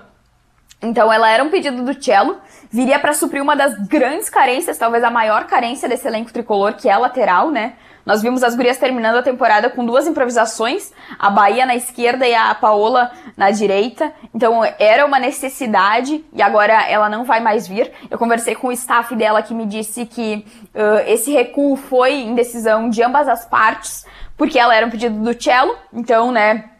Então, 0.82 1.12
ela 1.12 1.28
era 1.30 1.44
um 1.44 1.50
pedido 1.50 1.84
do 1.84 2.02
Cello. 2.02 2.40
Viria 2.70 2.98
para 2.98 3.12
suprir 3.12 3.42
uma 3.42 3.54
das 3.54 3.74
grandes 3.86 4.30
carências, 4.30 4.78
talvez 4.78 5.04
a 5.04 5.10
maior 5.10 5.46
carência 5.46 5.88
desse 5.88 6.06
elenco 6.06 6.32
tricolor, 6.32 6.74
que 6.74 6.88
é 6.88 6.92
a 6.92 6.98
lateral, 6.98 7.50
né? 7.50 7.74
Nós 8.04 8.22
vimos 8.22 8.42
as 8.42 8.54
gurias 8.54 8.78
terminando 8.78 9.16
a 9.16 9.22
temporada 9.22 9.68
com 9.68 9.84
duas 9.84 10.06
improvisações, 10.06 10.92
a 11.18 11.30
Bahia 11.30 11.66
na 11.66 11.76
esquerda 11.76 12.26
e 12.26 12.34
a 12.34 12.54
Paola 12.54 13.10
na 13.36 13.50
direita. 13.50 14.12
Então 14.34 14.62
era 14.78 15.04
uma 15.04 15.18
necessidade 15.18 16.24
e 16.32 16.42
agora 16.42 16.72
ela 16.88 17.08
não 17.08 17.24
vai 17.24 17.40
mais 17.40 17.68
vir. 17.68 17.92
Eu 18.10 18.18
conversei 18.18 18.54
com 18.54 18.68
o 18.68 18.72
staff 18.72 19.14
dela 19.14 19.42
que 19.42 19.54
me 19.54 19.66
disse 19.66 20.06
que 20.06 20.44
uh, 20.74 21.06
esse 21.06 21.30
recuo 21.32 21.76
foi 21.76 22.14
em 22.14 22.34
decisão 22.34 22.88
de 22.88 23.02
ambas 23.02 23.28
as 23.28 23.44
partes, 23.44 24.06
porque 24.36 24.58
ela 24.58 24.74
era 24.74 24.86
um 24.86 24.90
pedido 24.90 25.18
do 25.18 25.42
Cello, 25.42 25.76
então, 25.92 26.32
né, 26.32 26.70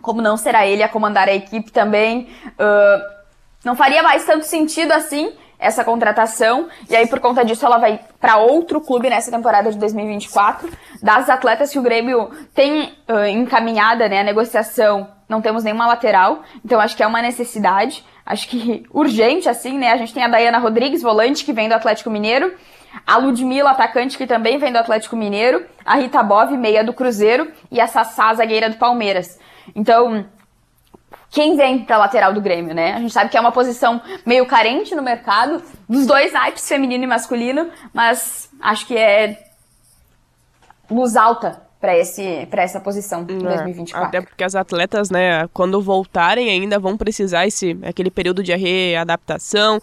como 0.00 0.22
não 0.22 0.36
será 0.36 0.66
ele 0.66 0.82
a 0.82 0.88
comandar 0.88 1.28
a 1.28 1.34
equipe 1.34 1.70
também, 1.70 2.28
uh, 2.52 3.20
não 3.64 3.76
faria 3.76 4.02
mais 4.02 4.24
tanto 4.24 4.46
sentido 4.46 4.92
assim 4.92 5.32
essa 5.60 5.84
contratação. 5.84 6.68
E 6.88 6.96
aí, 6.96 7.06
por 7.06 7.20
conta 7.20 7.44
disso, 7.44 7.64
ela 7.64 7.78
vai 7.78 8.00
para 8.18 8.38
outro 8.38 8.80
clube 8.80 9.10
nessa 9.10 9.30
temporada 9.30 9.70
de 9.70 9.78
2024. 9.78 10.68
Das 11.02 11.28
atletas 11.28 11.70
que 11.70 11.78
o 11.78 11.82
Grêmio 11.82 12.30
tem 12.54 12.94
uh, 13.08 13.26
encaminhada, 13.26 14.08
né, 14.08 14.20
a 14.20 14.24
negociação, 14.24 15.08
não 15.28 15.40
temos 15.40 15.62
nenhuma 15.62 15.86
lateral. 15.86 16.42
Então, 16.64 16.80
acho 16.80 16.96
que 16.96 17.02
é 17.02 17.06
uma 17.06 17.22
necessidade. 17.22 18.04
Acho 18.24 18.48
que 18.48 18.84
urgente, 18.90 19.48
assim, 19.48 19.78
né? 19.78 19.92
A 19.92 19.96
gente 19.96 20.14
tem 20.14 20.24
a 20.24 20.28
Dayana 20.28 20.58
Rodrigues, 20.58 21.02
volante, 21.02 21.44
que 21.44 21.52
vem 21.52 21.68
do 21.68 21.74
Atlético 21.74 22.10
Mineiro. 22.10 22.52
A 23.06 23.16
Ludmilla, 23.18 23.70
atacante, 23.70 24.18
que 24.18 24.26
também 24.26 24.58
vem 24.58 24.72
do 24.72 24.78
Atlético 24.78 25.14
Mineiro. 25.14 25.64
A 25.84 25.96
Rita 25.96 26.22
Bov, 26.22 26.56
meia 26.56 26.82
do 26.82 26.92
Cruzeiro. 26.92 27.52
E 27.70 27.80
a 27.80 27.86
Sassá, 27.86 28.34
zagueira 28.34 28.68
do 28.68 28.76
Palmeiras. 28.76 29.38
Então, 29.76 30.24
quem 31.30 31.56
vem 31.56 31.84
pra 31.84 31.96
lateral 31.96 32.32
do 32.32 32.40
Grêmio, 32.40 32.74
né? 32.74 32.92
A 32.92 32.98
gente 32.98 33.12
sabe 33.12 33.30
que 33.30 33.36
é 33.36 33.40
uma 33.40 33.52
posição 33.52 34.02
meio 34.26 34.46
carente 34.46 34.94
no 34.94 35.02
mercado, 35.02 35.62
dos 35.88 36.06
dois 36.06 36.32
naipes, 36.32 36.68
feminino 36.68 37.04
e 37.04 37.06
masculino, 37.06 37.70
mas 37.94 38.50
acho 38.60 38.86
que 38.86 38.96
é 38.96 39.38
luz 40.90 41.16
alta 41.16 41.62
para 41.80 41.96
esse 41.96 42.46
para 42.50 42.62
essa 42.62 42.80
posição 42.80 43.24
em 43.28 43.36
é, 43.36 43.48
2024. 43.48 44.08
Até 44.08 44.20
porque 44.20 44.44
as 44.44 44.54
atletas, 44.54 45.08
né, 45.08 45.48
quando 45.54 45.80
voltarem 45.80 46.50
ainda 46.50 46.78
vão 46.78 46.96
precisar 46.96 47.46
esse 47.46 47.78
aquele 47.82 48.10
período 48.10 48.42
de 48.42 48.54
readaptação. 48.54 49.80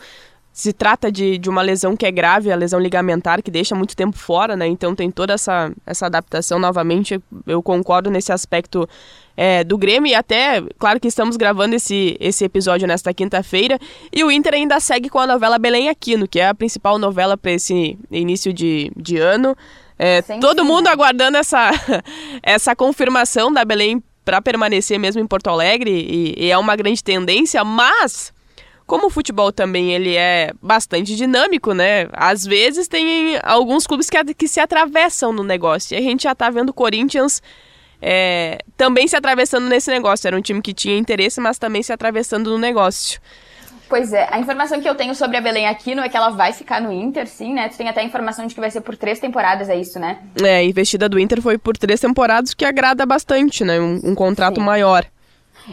Se 0.58 0.74
trata 0.74 1.12
de, 1.12 1.38
de 1.38 1.52
uma 1.52 1.62
lesão 1.62 1.96
que 1.96 2.04
é 2.04 2.10
grave, 2.10 2.52
a 2.52 2.56
lesão 2.56 2.80
ligamentar, 2.80 3.44
que 3.44 3.52
deixa 3.52 3.76
muito 3.76 3.96
tempo 3.96 4.18
fora, 4.18 4.56
né? 4.56 4.66
Então 4.66 4.96
tem 4.96 5.12
toda 5.12 5.36
essa, 5.36 5.72
essa 5.86 6.08
adaptação 6.08 6.58
novamente. 6.58 7.22
Eu 7.46 7.62
concordo 7.62 8.10
nesse 8.10 8.32
aspecto 8.32 8.90
é, 9.38 9.64
do 9.64 9.78
Grêmio 9.78 10.10
e 10.10 10.16
até, 10.16 10.64
claro 10.80 11.00
que 11.00 11.08
estamos 11.08 11.38
gravando 11.38 11.76
esse, 11.76 12.18
esse 12.20 12.44
episódio 12.44 12.88
nesta 12.88 13.14
quinta-feira 13.14 13.78
e 14.12 14.24
o 14.24 14.32
Inter 14.32 14.56
ainda 14.56 14.80
segue 14.80 15.10
com 15.10 15.20
a 15.20 15.28
novela 15.28 15.60
Belém 15.60 15.90
Aquino, 15.90 16.28
que 16.28 16.40
é 16.40 16.48
a 16.48 16.56
principal 16.56 16.98
novela 16.98 17.38
para 17.38 17.52
esse 17.52 17.96
início 18.10 18.52
de, 18.52 18.92
de 18.98 19.20
ano. 19.20 19.56
É, 20.00 20.24
todo 20.42 20.66
mundo 20.66 20.88
aguardando 20.88 21.38
essa, 21.38 21.70
essa 22.42 22.76
confirmação 22.76 23.54
da 23.54 23.64
Belém 23.64 24.02
para 24.26 24.42
permanecer 24.42 24.98
mesmo 24.98 25.22
em 25.22 25.28
Porto 25.28 25.52
Alegre 25.52 25.92
e, 25.92 26.46
e 26.46 26.50
é 26.50 26.58
uma 26.58 26.76
grande 26.76 27.04
tendência, 27.04 27.64
mas 27.64 28.36
como 28.88 29.08
o 29.08 29.10
futebol 29.10 29.52
também 29.52 29.94
ele 29.94 30.16
é 30.16 30.52
bastante 30.62 31.16
dinâmico, 31.16 31.74
né? 31.74 32.08
Às 32.14 32.46
vezes 32.46 32.88
tem 32.88 33.38
alguns 33.44 33.86
clubes 33.86 34.10
que, 34.10 34.34
que 34.34 34.48
se 34.48 34.62
atravessam 34.62 35.34
no 35.34 35.44
negócio. 35.44 35.94
E 35.94 35.98
a 35.98 36.02
gente 36.02 36.24
já 36.24 36.34
tá 36.34 36.50
vendo 36.50 36.70
o 36.70 36.74
Corinthians 36.74 37.44
é, 38.02 38.60
também 38.78 39.06
se 39.06 39.18
atravessando 39.18 39.68
nesse 39.68 39.92
negócio. 39.92 40.26
Era 40.26 40.38
um 40.38 40.42
time 40.42 40.62
que 40.62 40.74
tinha 40.74 40.98
interesse, 40.98 41.42
mas 41.42 41.58
também 41.58 41.84
se 41.84 41.92
atravessando 41.92 42.50
no 42.50 42.58
negócio. 42.58 43.20
Pois 43.90 44.14
é, 44.14 44.28
a 44.32 44.40
informação 44.40 44.82
que 44.82 44.88
eu 44.88 44.96
tenho 44.96 45.14
sobre 45.14 45.38
a 45.38 45.42
Belém 45.42 45.68
Aquino 45.68 46.02
é 46.02 46.10
que 46.10 46.16
ela 46.16 46.30
vai 46.30 46.54
ficar 46.54 46.82
no 46.82 46.92
Inter, 46.92 47.28
sim, 47.28 47.54
né? 47.54 47.70
Tu 47.70 47.78
tem 47.78 47.88
até 47.88 48.02
a 48.02 48.04
informação 48.04 48.48
de 48.48 48.54
que 48.54 48.60
vai 48.60 48.72
ser 48.72 48.82
por 48.82 48.96
três 48.96 49.20
temporadas, 49.20 49.70
é 49.70 49.76
isso, 49.76 50.00
né? 50.00 50.20
É, 50.42 50.58
a 50.58 50.64
investida 50.64 51.08
do 51.08 51.20
Inter 51.20 51.42
foi 51.42 51.58
por 51.58 51.78
três 51.78 52.00
temporadas, 52.00 52.54
que 52.54 52.66
agrada 52.66 53.06
bastante, 53.06 53.64
né? 53.64 53.80
Um, 53.80 54.00
um 54.04 54.16
contrato 54.16 54.60
sim. 54.60 54.66
maior. 54.66 55.06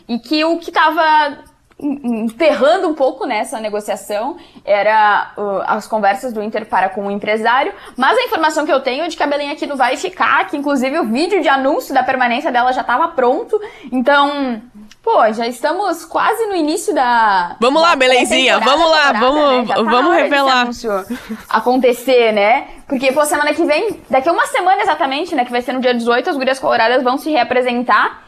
E 0.09 0.19
que 0.19 0.45
o 0.45 0.59
que 0.59 0.71
tava 0.71 1.54
enterrando 1.85 2.89
um 2.89 2.95
pouco 2.95 3.27
nessa 3.27 3.61
negociação 3.61 4.37
era 4.65 5.33
uh, 5.37 5.63
as 5.67 5.87
conversas 5.87 6.33
do 6.33 6.43
Inter 6.43 6.67
para 6.67 6.89
com 6.89 7.07
o 7.07 7.11
empresário, 7.11 7.73
mas 7.97 8.17
a 8.17 8.23
informação 8.23 8.65
que 8.65 8.73
eu 8.73 8.81
tenho 8.81 9.05
é 9.05 9.09
de 9.09 9.17
que 9.17 9.23
a 9.23 9.27
Belém 9.27 9.51
aqui 9.51 9.67
não 9.67 9.77
vai 9.77 9.97
ficar, 9.97 10.47
que 10.47 10.57
inclusive 10.57 10.99
o 10.99 11.05
vídeo 11.05 11.43
de 11.43 11.49
anúncio 11.49 11.93
da 11.93 12.03
permanência 12.03 12.51
dela 12.51 12.73
já 12.73 12.81
estava 12.81 13.09
pronto, 13.09 13.61
então, 13.93 14.63
pô, 15.03 15.31
já 15.33 15.47
estamos 15.47 16.05
quase 16.05 16.47
no 16.47 16.55
início 16.55 16.95
da 16.95 17.57
Vamos 17.61 17.83
da 17.83 17.89
lá, 17.89 17.97
Belenzinha, 17.97 18.59
vamos 18.59 18.91
lá, 18.91 19.13
vamos, 19.13 19.69
né? 19.69 19.75
tá 19.75 19.83
vamos 19.83 20.15
revelar. 20.17 20.69
acontecer, 21.49 22.33
né? 22.33 22.69
Porque, 22.87 23.13
pô, 23.13 23.25
semana 23.25 23.53
que 23.53 23.65
vem, 23.65 24.01
daqui 24.09 24.29
a 24.29 24.33
uma 24.33 24.47
semana 24.47 24.83
exatamente, 24.83 25.35
né, 25.35 25.45
que 25.45 25.51
vai 25.51 25.63
ser 25.63 25.73
no 25.73 25.81
dia 25.81 25.95
18, 25.95 26.31
as 26.31 26.37
gurias 26.37 26.59
coloradas 26.59 27.03
vão 27.03 27.19
se 27.19 27.31
reapresentar 27.31 28.24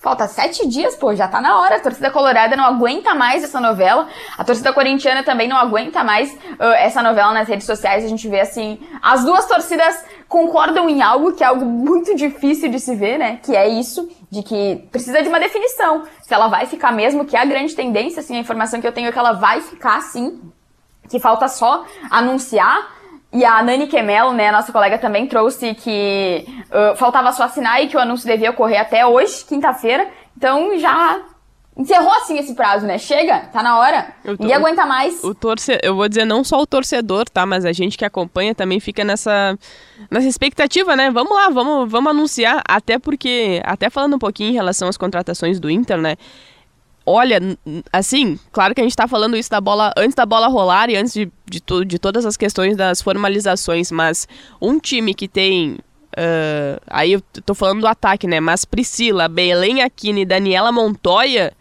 Falta 0.00 0.26
sete 0.26 0.66
dias, 0.66 0.96
pô, 0.96 1.14
já 1.14 1.28
tá 1.28 1.42
na 1.42 1.60
hora. 1.60 1.76
A 1.76 1.80
torcida 1.80 2.10
colorada 2.10 2.56
não 2.56 2.64
aguenta 2.64 3.14
mais 3.14 3.44
essa 3.44 3.60
novela. 3.60 4.08
A 4.38 4.42
torcida 4.42 4.72
corintiana 4.72 5.22
também 5.22 5.46
não 5.46 5.58
aguenta 5.58 6.02
mais 6.02 6.32
uh, 6.32 6.64
essa 6.78 7.02
novela 7.02 7.34
nas 7.34 7.46
redes 7.46 7.66
sociais. 7.66 8.02
A 8.02 8.08
gente 8.08 8.26
vê 8.26 8.40
assim, 8.40 8.80
as 9.02 9.24
duas 9.24 9.44
torcidas 9.44 10.02
concordam 10.26 10.88
em 10.88 11.02
algo 11.02 11.34
que 11.34 11.44
é 11.44 11.46
algo 11.46 11.66
muito 11.66 12.14
difícil 12.16 12.70
de 12.70 12.80
se 12.80 12.94
ver, 12.94 13.18
né? 13.18 13.40
Que 13.42 13.54
é 13.54 13.68
isso, 13.68 14.08
de 14.30 14.42
que 14.42 14.88
precisa 14.90 15.22
de 15.22 15.28
uma 15.28 15.38
definição. 15.38 16.04
Se 16.22 16.32
ela 16.32 16.48
vai 16.48 16.64
ficar 16.64 16.92
mesmo, 16.92 17.26
que 17.26 17.36
é 17.36 17.40
a 17.40 17.44
grande 17.44 17.74
tendência, 17.74 18.20
assim, 18.20 18.36
a 18.36 18.40
informação 18.40 18.80
que 18.80 18.86
eu 18.86 18.92
tenho 18.92 19.08
é 19.08 19.12
que 19.12 19.18
ela 19.18 19.32
vai 19.32 19.60
ficar 19.60 20.00
sim. 20.00 20.40
Que 21.10 21.20
falta 21.20 21.46
só 21.46 21.84
anunciar. 22.10 22.99
E 23.32 23.44
a 23.44 23.62
Nani 23.62 23.86
Kemelo, 23.86 24.32
né, 24.32 24.50
nossa 24.50 24.72
colega, 24.72 24.98
também 24.98 25.26
trouxe 25.26 25.74
que 25.74 26.44
uh, 26.66 26.96
faltava 26.96 27.30
só 27.32 27.44
assinar 27.44 27.82
e 27.82 27.86
que 27.86 27.96
o 27.96 28.00
anúncio 28.00 28.26
devia 28.26 28.50
ocorrer 28.50 28.80
até 28.80 29.06
hoje, 29.06 29.44
quinta-feira. 29.44 30.08
Então 30.36 30.76
já 30.78 31.20
encerrou 31.76 32.12
assim 32.12 32.38
esse 32.38 32.54
prazo, 32.54 32.86
né? 32.86 32.98
Chega, 32.98 33.40
tá 33.52 33.62
na 33.62 33.78
hora. 33.78 34.12
Tô, 34.22 34.32
Ninguém 34.32 34.54
aguenta 34.54 34.84
mais. 34.84 35.22
O 35.22 35.34
torce, 35.34 35.78
eu 35.82 35.94
vou 35.94 36.08
dizer 36.08 36.24
não 36.24 36.42
só 36.42 36.60
o 36.60 36.66
torcedor, 36.66 37.28
tá? 37.28 37.46
Mas 37.46 37.64
a 37.64 37.72
gente 37.72 37.96
que 37.96 38.04
acompanha 38.04 38.54
também 38.54 38.80
fica 38.80 39.04
nessa, 39.04 39.56
nessa 40.10 40.26
expectativa, 40.26 40.96
né? 40.96 41.10
Vamos 41.10 41.32
lá, 41.32 41.48
vamos, 41.48 41.90
vamos 41.90 42.10
anunciar. 42.10 42.62
Até 42.68 42.98
porque, 42.98 43.62
até 43.64 43.88
falando 43.88 44.16
um 44.16 44.18
pouquinho 44.18 44.50
em 44.50 44.54
relação 44.54 44.88
às 44.88 44.96
contratações 44.96 45.58
do 45.58 45.70
Inter, 45.70 45.98
né? 45.98 46.16
Olha, 47.04 47.40
assim, 47.92 48.38
claro 48.52 48.74
que 48.74 48.80
a 48.80 48.84
gente 48.84 48.92
está 48.92 49.08
falando 49.08 49.36
isso 49.36 49.50
da 49.50 49.60
bola 49.60 49.92
antes 49.96 50.14
da 50.14 50.26
bola 50.26 50.48
rolar 50.48 50.90
e 50.90 50.96
antes 50.96 51.12
de, 51.12 51.30
de, 51.46 51.60
tu, 51.60 51.84
de 51.84 51.98
todas 51.98 52.24
as 52.26 52.36
questões 52.36 52.76
das 52.76 53.02
formalizações, 53.02 53.90
mas 53.90 54.28
um 54.60 54.78
time 54.78 55.14
que 55.14 55.28
tem. 55.28 55.78
Uh, 56.12 56.80
aí 56.88 57.12
eu 57.12 57.20
tô 57.44 57.54
falando 57.54 57.80
do 57.80 57.86
ataque, 57.86 58.26
né? 58.26 58.40
Mas 58.40 58.64
Priscila, 58.64 59.28
Belém 59.28 59.82
Aquino 59.82 60.18
e 60.18 60.24
Daniela 60.24 60.72
Montoya, 60.72 61.52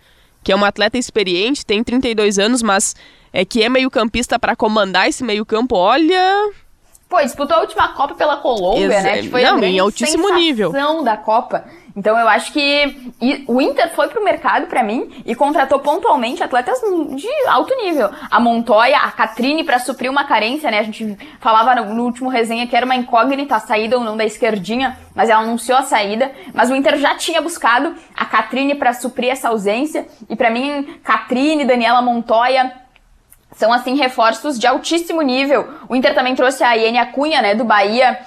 que 0.44 0.52
é 0.52 0.56
uma 0.56 0.68
atleta 0.68 0.98
experiente, 0.98 1.66
tem 1.66 1.84
32 1.84 2.40
anos, 2.40 2.64
mas 2.64 2.96
é 3.32 3.46
que 3.46 3.62
é 3.62 3.70
meio-campista 3.70 4.40
para 4.40 4.56
comandar 4.56 5.08
esse 5.08 5.24
meio-campo, 5.24 5.76
olha. 5.76 6.52
Pô, 7.08 7.20
disputou 7.22 7.58
a 7.58 7.62
última 7.62 7.88
Copa 7.90 8.14
pela 8.14 8.38
Colômbia, 8.38 8.96
Ex 8.96 9.04
né? 9.04 9.22
Que 9.22 9.30
foi 9.30 9.42
Não, 9.44 9.58
a 9.58 9.66
em 9.66 9.80
altíssimo 9.80 10.30
nível. 10.34 10.72
da 11.04 11.18
Copa. 11.18 11.66
Então 12.00 12.18
eu 12.18 12.30
acho 12.30 12.54
que 12.54 13.12
o 13.46 13.60
Inter 13.62 13.94
foi 13.94 14.08
pro 14.08 14.24
mercado 14.24 14.68
para 14.68 14.82
mim 14.82 15.22
e 15.26 15.36
contratou 15.36 15.80
pontualmente 15.80 16.42
atletas 16.42 16.80
de 17.14 17.28
alto 17.46 17.76
nível. 17.76 18.10
A 18.32 18.40
Montoya, 18.40 18.98
a 19.00 19.12
Catrine 19.12 19.66
para 19.66 19.80
suprir 19.80 20.10
uma 20.10 20.24
carência, 20.24 20.72
né? 20.72 20.80
A 20.80 20.84
gente 20.84 21.18
falava 21.42 21.76
no, 21.76 22.02
último 22.06 22.30
resenha 22.30 22.66
que 22.66 22.76
era 22.76 22.86
uma 22.86 22.96
incógnita 22.96 23.58
a 23.58 23.60
saída 23.60 23.98
ou 23.98 24.04
não 24.04 24.16
da 24.16 24.24
esquerdinha, 24.24 24.98
mas 25.14 25.30
ela 25.30 25.42
anunciou 25.42 25.78
a 25.78 25.82
saída. 25.82 26.32
Mas 26.54 26.72
o 26.72 26.76
Inter 26.76 26.98
já 26.98 27.16
tinha 27.16 27.42
buscado 27.42 27.94
a 28.16 28.26
Catrine 28.26 28.76
para 28.76 28.94
suprir 28.94 29.30
essa 29.30 29.50
ausência. 29.50 30.08
E 30.30 30.38
para 30.38 30.50
mim, 30.50 31.00
Catrine, 31.04 31.66
Daniela 31.66 32.02
Montoya 32.02 32.72
são 33.52 33.74
assim 33.74 33.98
reforços 33.98 34.58
de 34.58 34.66
altíssimo 34.66 35.22
nível. 35.22 35.68
O 35.90 35.98
Inter 35.98 36.16
também 36.16 36.34
trouxe 36.34 36.64
a 36.64 36.76
Iene 36.76 37.06
Cunha, 37.08 37.42
né, 37.42 37.56
do 37.56 37.66
Bahia, 37.66 38.18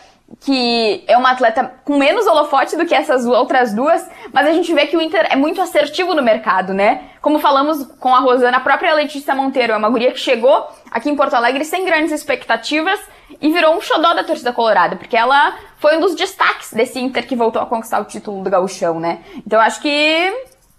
que 0.41 1.05
é 1.07 1.17
uma 1.17 1.31
atleta 1.31 1.73
com 1.85 1.97
menos 1.97 2.27
holofote 2.27 2.77
do 2.77 2.87
que 2.87 2.95
essas 2.95 3.27
outras 3.27 3.75
duas, 3.75 4.09
mas 4.33 4.47
a 4.47 4.53
gente 4.53 4.73
vê 4.73 4.87
que 4.87 4.97
o 4.97 5.01
Inter 5.01 5.27
é 5.31 5.37
muito 5.37 5.61
assertivo 5.61 6.15
no 6.15 6.23
mercado, 6.23 6.73
né? 6.73 7.05
Como 7.21 7.39
falamos 7.39 7.85
com 8.01 8.15
a 8.15 8.19
Rosana, 8.19 8.57
a 8.57 8.61
própria 8.61 8.95
Letícia 8.95 9.35
Monteiro 9.35 9.73
é 9.73 9.77
uma 9.77 9.89
guria 9.89 10.13
que 10.13 10.19
chegou 10.19 10.69
aqui 10.91 11.09
em 11.09 11.17
Porto 11.17 11.35
Alegre 11.35 11.65
sem 11.65 11.85
grandes 11.85 12.13
expectativas 12.13 13.01
e 13.41 13.51
virou 13.51 13.77
um 13.77 13.81
xodó 13.81 14.15
da 14.15 14.25
torcida 14.25 14.53
colorada, 14.53 14.97
porque 14.97 15.17
ela 15.17 15.55
foi 15.79 15.97
um 15.97 16.01
dos 16.01 16.15
destaques 16.15 16.73
desse 16.73 16.99
Inter 16.99 17.27
que 17.27 17.37
voltou 17.37 17.63
a 17.63 17.67
conquistar 17.67 18.01
o 18.01 18.05
título 18.05 18.43
do 18.43 18.51
gauchão, 18.51 19.01
né? 19.01 19.21
Então 19.47 19.61
acho 19.61 19.81
que 19.81 20.33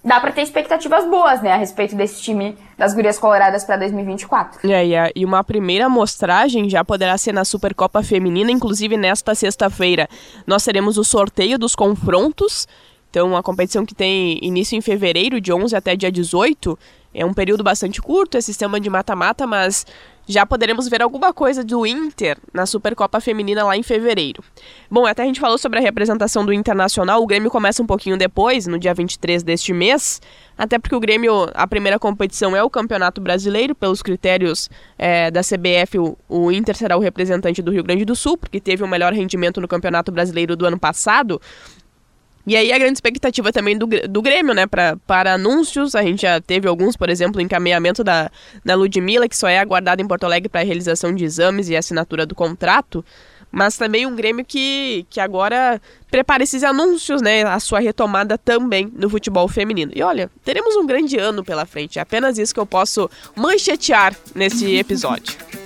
dá 0.04 0.20
para 0.20 0.32
ter 0.32 0.42
expectativas 0.42 1.06
boas, 1.06 1.42
né, 1.42 1.54
a 1.54 1.58
respeito 1.58 1.96
desse 1.96 2.22
time 2.22 2.58
das 2.78 2.94
Gurias 2.94 3.18
Coloradas 3.18 3.64
para 3.64 3.78
2024. 3.78 4.70
É, 4.70 5.12
e 5.16 5.24
uma 5.24 5.44
primeira 5.44 5.86
amostragem 5.86 6.70
já 6.70 6.84
poderá 6.84 7.18
ser 7.18 7.32
na 7.32 7.46
Supercopa 7.46 8.04
Feminina, 8.04 8.52
inclusive 8.52 8.98
nesta 8.98 9.34
sexta-feira. 9.34 10.10
Nós 10.46 10.64
teremos 10.64 10.98
o 10.98 11.04
sorteio 11.04 11.58
dos 11.58 11.76
confrontos. 11.76 12.68
Então, 13.14 13.38
a 13.38 13.44
competição 13.44 13.86
que 13.86 13.94
tem 13.94 14.40
início 14.42 14.76
em 14.76 14.82
fevereiro, 14.82 15.40
de 15.40 15.54
11 15.54 15.76
até 15.76 15.96
dia 15.96 16.12
18, 16.12 16.80
é 17.14 17.24
um 17.24 17.32
período 17.32 17.64
bastante 17.64 18.02
curto, 18.02 18.36
é 18.36 18.42
sistema 18.42 18.80
de 18.80 18.90
mata-mata, 18.90 19.46
mas 19.46 19.86
já 20.28 20.48
poderemos 20.48 20.88
ver 20.88 21.04
alguma 21.04 21.32
coisa 21.32 21.64
do 21.64 21.86
Inter 21.86 22.40
na 22.52 22.66
Supercopa 22.66 23.22
Feminina 23.22 23.64
lá 23.66 23.78
em 23.78 23.84
fevereiro. 23.84 24.44
Bom, 24.90 25.06
até 25.06 25.22
a 25.22 25.26
gente 25.28 25.40
falou 25.40 25.60
sobre 25.60 25.78
a 25.78 25.82
representação 25.84 26.44
do 26.44 26.52
Internacional, 26.52 27.22
o 27.22 27.28
Grêmio 27.28 27.52
começa 27.52 27.84
um 27.84 27.86
pouquinho 27.86 28.18
depois, 28.18 28.66
no 28.66 28.80
dia 28.80 28.96
23 28.96 29.44
deste 29.44 29.74
mês, 29.74 30.20
até 30.58 30.80
porque 30.80 30.96
o 30.96 31.00
Grêmio, 31.00 31.52
a 31.54 31.68
primeira 31.68 32.00
competição 32.00 32.56
é 32.56 32.64
o 32.64 32.70
Campeonato 32.70 33.22
Brasileiro, 33.22 33.76
pelos 33.76 34.02
critérios 34.02 34.72
é, 34.98 35.30
da 35.30 35.42
CBF, 35.42 36.00
o, 36.00 36.18
o 36.28 36.52
Inter 36.52 36.76
será 36.76 36.98
o 36.98 37.00
representante 37.00 37.62
do 37.62 37.72
Rio 37.72 37.84
Grande 37.84 38.06
do 38.06 38.16
Sul, 38.16 38.40
porque 38.40 38.60
teve 38.60 38.84
o 38.84 38.88
melhor 38.88 39.14
rendimento 39.14 39.62
no 39.62 39.68
Campeonato 39.68 40.12
Brasileiro 40.12 40.56
do 40.56 40.66
ano 40.66 40.80
passado, 40.80 41.40
e 42.46 42.58
aí 42.58 42.74
a 42.74 42.78
grande 42.78 42.98
expectativa 42.98 43.54
também 43.54 43.78
do, 43.78 43.88
do 43.88 44.22
Grêmio, 44.22 44.54
né, 44.54 44.68
pra, 44.68 44.98
para 45.08 45.34
anúncios, 45.34 45.96
a 45.96 46.04
gente 46.04 46.24
já 46.24 46.42
teve 46.42 46.68
alguns, 46.68 46.98
por 46.98 47.10
exemplo, 47.10 47.40
encaminhamento 47.40 48.04
da, 48.04 48.30
da 48.66 48.76
Ludmilla, 48.76 49.30
que 49.30 49.38
só 49.38 49.48
é 49.48 49.60
aguardada 49.60 50.02
em 50.02 50.08
Porto 50.08 50.26
Alegre 50.26 50.50
para 50.50 50.62
a 50.62 50.66
realização 50.66 51.16
de 51.16 51.24
exames 51.24 51.70
e 51.70 51.76
assinatura 51.76 52.26
do 52.26 52.36
contrato, 52.36 53.04
mas 53.50 53.78
também 53.78 54.06
um 54.06 54.16
Grêmio 54.16 54.44
que, 54.44 55.06
que 55.10 55.22
agora 55.22 55.82
prepara 56.12 56.44
esses 56.44 56.64
anúncios, 56.64 57.22
né, 57.22 57.44
a 57.44 57.60
sua 57.62 57.80
retomada 57.80 58.38
também 58.38 58.92
no 58.94 59.10
futebol 59.10 59.48
feminino. 59.48 59.94
E 59.96 60.04
olha, 60.04 60.30
teremos 60.44 60.76
um 60.76 60.86
grande 60.86 61.18
ano 61.18 61.46
pela 61.46 61.66
frente, 61.66 61.98
é 61.98 62.02
apenas 62.02 62.38
isso 62.38 62.54
que 62.54 62.60
eu 62.60 62.66
posso 62.66 63.10
manchetear 63.38 64.14
nesse 64.36 64.76
episódio. 64.76 65.63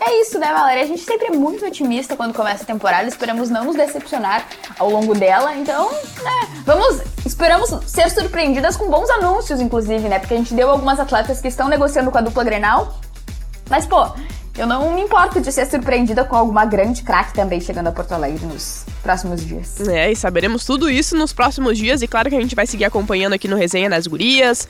É 0.00 0.20
isso, 0.22 0.38
né, 0.38 0.52
Valéria? 0.52 0.82
A 0.82 0.86
gente 0.86 1.02
sempre 1.02 1.26
é 1.26 1.30
muito 1.30 1.64
otimista 1.64 2.16
quando 2.16 2.34
começa 2.34 2.62
a 2.62 2.66
temporada, 2.66 3.06
esperamos 3.06 3.50
não 3.50 3.64
nos 3.64 3.76
decepcionar 3.76 4.46
ao 4.78 4.90
longo 4.90 5.14
dela. 5.14 5.54
Então, 5.56 5.90
né, 5.90 6.62
vamos, 6.64 7.02
esperamos 7.24 7.70
ser 7.86 8.10
surpreendidas 8.10 8.76
com 8.76 8.88
bons 8.88 9.10
anúncios, 9.10 9.60
inclusive, 9.60 10.08
né? 10.08 10.18
Porque 10.18 10.34
a 10.34 10.36
gente 10.36 10.54
deu 10.54 10.70
algumas 10.70 10.98
atletas 10.98 11.40
que 11.40 11.48
estão 11.48 11.68
negociando 11.68 12.10
com 12.10 12.18
a 12.18 12.22
dupla 12.22 12.42
Grenal. 12.42 12.98
Mas, 13.68 13.86
pô, 13.86 14.06
eu 14.56 14.66
não 14.66 14.94
me 14.94 15.02
importo 15.02 15.40
de 15.40 15.52
ser 15.52 15.66
surpreendida 15.66 16.24
com 16.24 16.34
alguma 16.34 16.64
grande 16.64 17.02
craque 17.02 17.34
também 17.34 17.60
chegando 17.60 17.88
a 17.88 17.92
Porto 17.92 18.12
Alegre 18.12 18.44
nos 18.46 18.84
próximos 19.02 19.44
dias. 19.44 19.80
É, 19.88 20.10
e 20.10 20.16
saberemos 20.16 20.64
tudo 20.64 20.90
isso 20.90 21.16
nos 21.16 21.32
próximos 21.32 21.78
dias. 21.78 22.02
E 22.02 22.08
claro 22.08 22.28
que 22.28 22.36
a 22.36 22.40
gente 22.40 22.54
vai 22.54 22.66
seguir 22.66 22.86
acompanhando 22.86 23.34
aqui 23.34 23.46
no 23.46 23.56
Resenha 23.56 23.88
das 23.88 24.06
Gurias, 24.06 24.66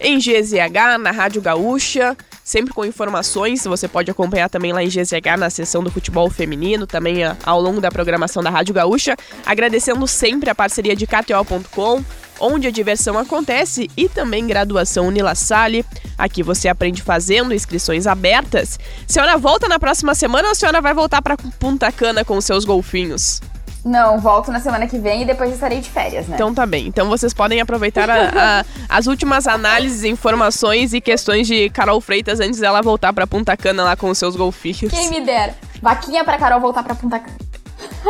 em 0.00 0.18
GZH, 0.18 0.98
na 0.98 1.10
Rádio 1.10 1.42
Gaúcha 1.42 2.16
sempre 2.50 2.74
com 2.74 2.84
informações. 2.84 3.64
Você 3.64 3.86
pode 3.86 4.10
acompanhar 4.10 4.50
também 4.50 4.72
lá 4.72 4.82
em 4.82 4.88
GZH 4.88 5.38
na 5.38 5.48
sessão 5.48 5.82
do 5.82 5.90
futebol 5.90 6.28
feminino, 6.28 6.86
também 6.86 7.22
ah, 7.22 7.36
ao 7.44 7.60
longo 7.60 7.80
da 7.80 7.90
programação 7.90 8.42
da 8.42 8.50
Rádio 8.50 8.74
Gaúcha. 8.74 9.16
Agradecendo 9.46 10.06
sempre 10.06 10.50
a 10.50 10.54
parceria 10.54 10.96
de 10.96 11.06
KTO.com, 11.06 12.04
onde 12.40 12.66
a 12.66 12.70
diversão 12.70 13.16
acontece, 13.16 13.88
e 13.96 14.08
também 14.08 14.46
graduação 14.46 15.06
Unila 15.06 15.34
Salle. 15.34 15.84
Aqui 16.18 16.42
você 16.42 16.68
aprende 16.68 17.02
fazendo 17.02 17.54
inscrições 17.54 18.06
abertas. 18.06 18.78
A 19.08 19.12
senhora 19.12 19.38
volta 19.38 19.68
na 19.68 19.78
próxima 19.78 20.14
semana 20.14 20.48
ou 20.48 20.52
a 20.52 20.54
senhora 20.54 20.80
vai 20.80 20.92
voltar 20.92 21.22
para 21.22 21.36
Punta 21.36 21.92
Cana 21.92 22.24
com 22.24 22.40
seus 22.40 22.64
golfinhos? 22.64 23.40
Não, 23.84 24.18
volto 24.20 24.52
na 24.52 24.60
semana 24.60 24.86
que 24.86 24.98
vem 24.98 25.22
e 25.22 25.24
depois 25.24 25.52
estarei 25.52 25.80
de 25.80 25.88
férias, 25.88 26.28
né? 26.28 26.34
Então 26.34 26.54
tá 26.54 26.66
bem. 26.66 26.86
Então 26.86 27.08
vocês 27.08 27.32
podem 27.32 27.60
aproveitar 27.60 28.10
a, 28.10 28.60
a, 28.60 28.64
as 28.88 29.06
últimas 29.06 29.46
análises, 29.46 30.04
informações 30.04 30.92
e 30.92 31.00
questões 31.00 31.46
de 31.46 31.70
Carol 31.70 32.00
Freitas 32.00 32.40
antes 32.40 32.60
dela 32.60 32.82
voltar 32.82 33.12
pra 33.12 33.26
Punta 33.26 33.56
Cana 33.56 33.82
lá 33.82 33.96
com 33.96 34.10
os 34.10 34.18
seus 34.18 34.36
golfinhos. 34.36 34.90
Quem 34.90 35.10
me 35.10 35.20
dera. 35.22 35.54
Vaquinha 35.80 36.22
pra 36.24 36.36
Carol 36.36 36.60
voltar 36.60 36.82
pra 36.82 36.94
Punta 36.94 37.18
Cana. 37.18 37.38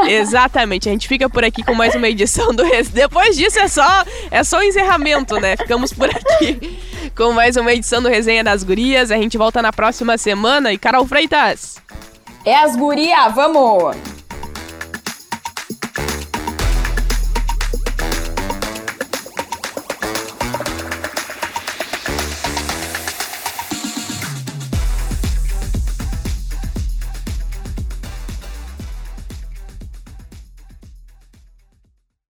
Exatamente, 0.08 0.88
a 0.88 0.92
gente 0.92 1.06
fica 1.06 1.28
por 1.28 1.44
aqui 1.44 1.62
com 1.62 1.74
mais 1.74 1.94
uma 1.94 2.08
edição 2.08 2.52
do 2.52 2.64
Res... 2.64 2.88
Depois 2.88 3.36
disso 3.36 3.58
é 3.58 3.68
só 3.68 4.04
é 4.30 4.42
só 4.42 4.62
encerramento, 4.62 5.38
né? 5.38 5.56
Ficamos 5.56 5.92
por 5.92 6.10
aqui 6.10 6.80
com 7.16 7.32
mais 7.32 7.56
uma 7.56 7.72
edição 7.72 8.02
do 8.02 8.08
Resenha 8.08 8.42
das 8.42 8.64
Gurias. 8.64 9.10
A 9.10 9.16
gente 9.16 9.38
volta 9.38 9.62
na 9.62 9.72
próxima 9.72 10.18
semana 10.18 10.72
e 10.72 10.78
Carol 10.78 11.06
Freitas. 11.06 11.76
É 12.44 12.56
as 12.56 12.74
guria, 12.74 13.28
vamos! 13.28 14.19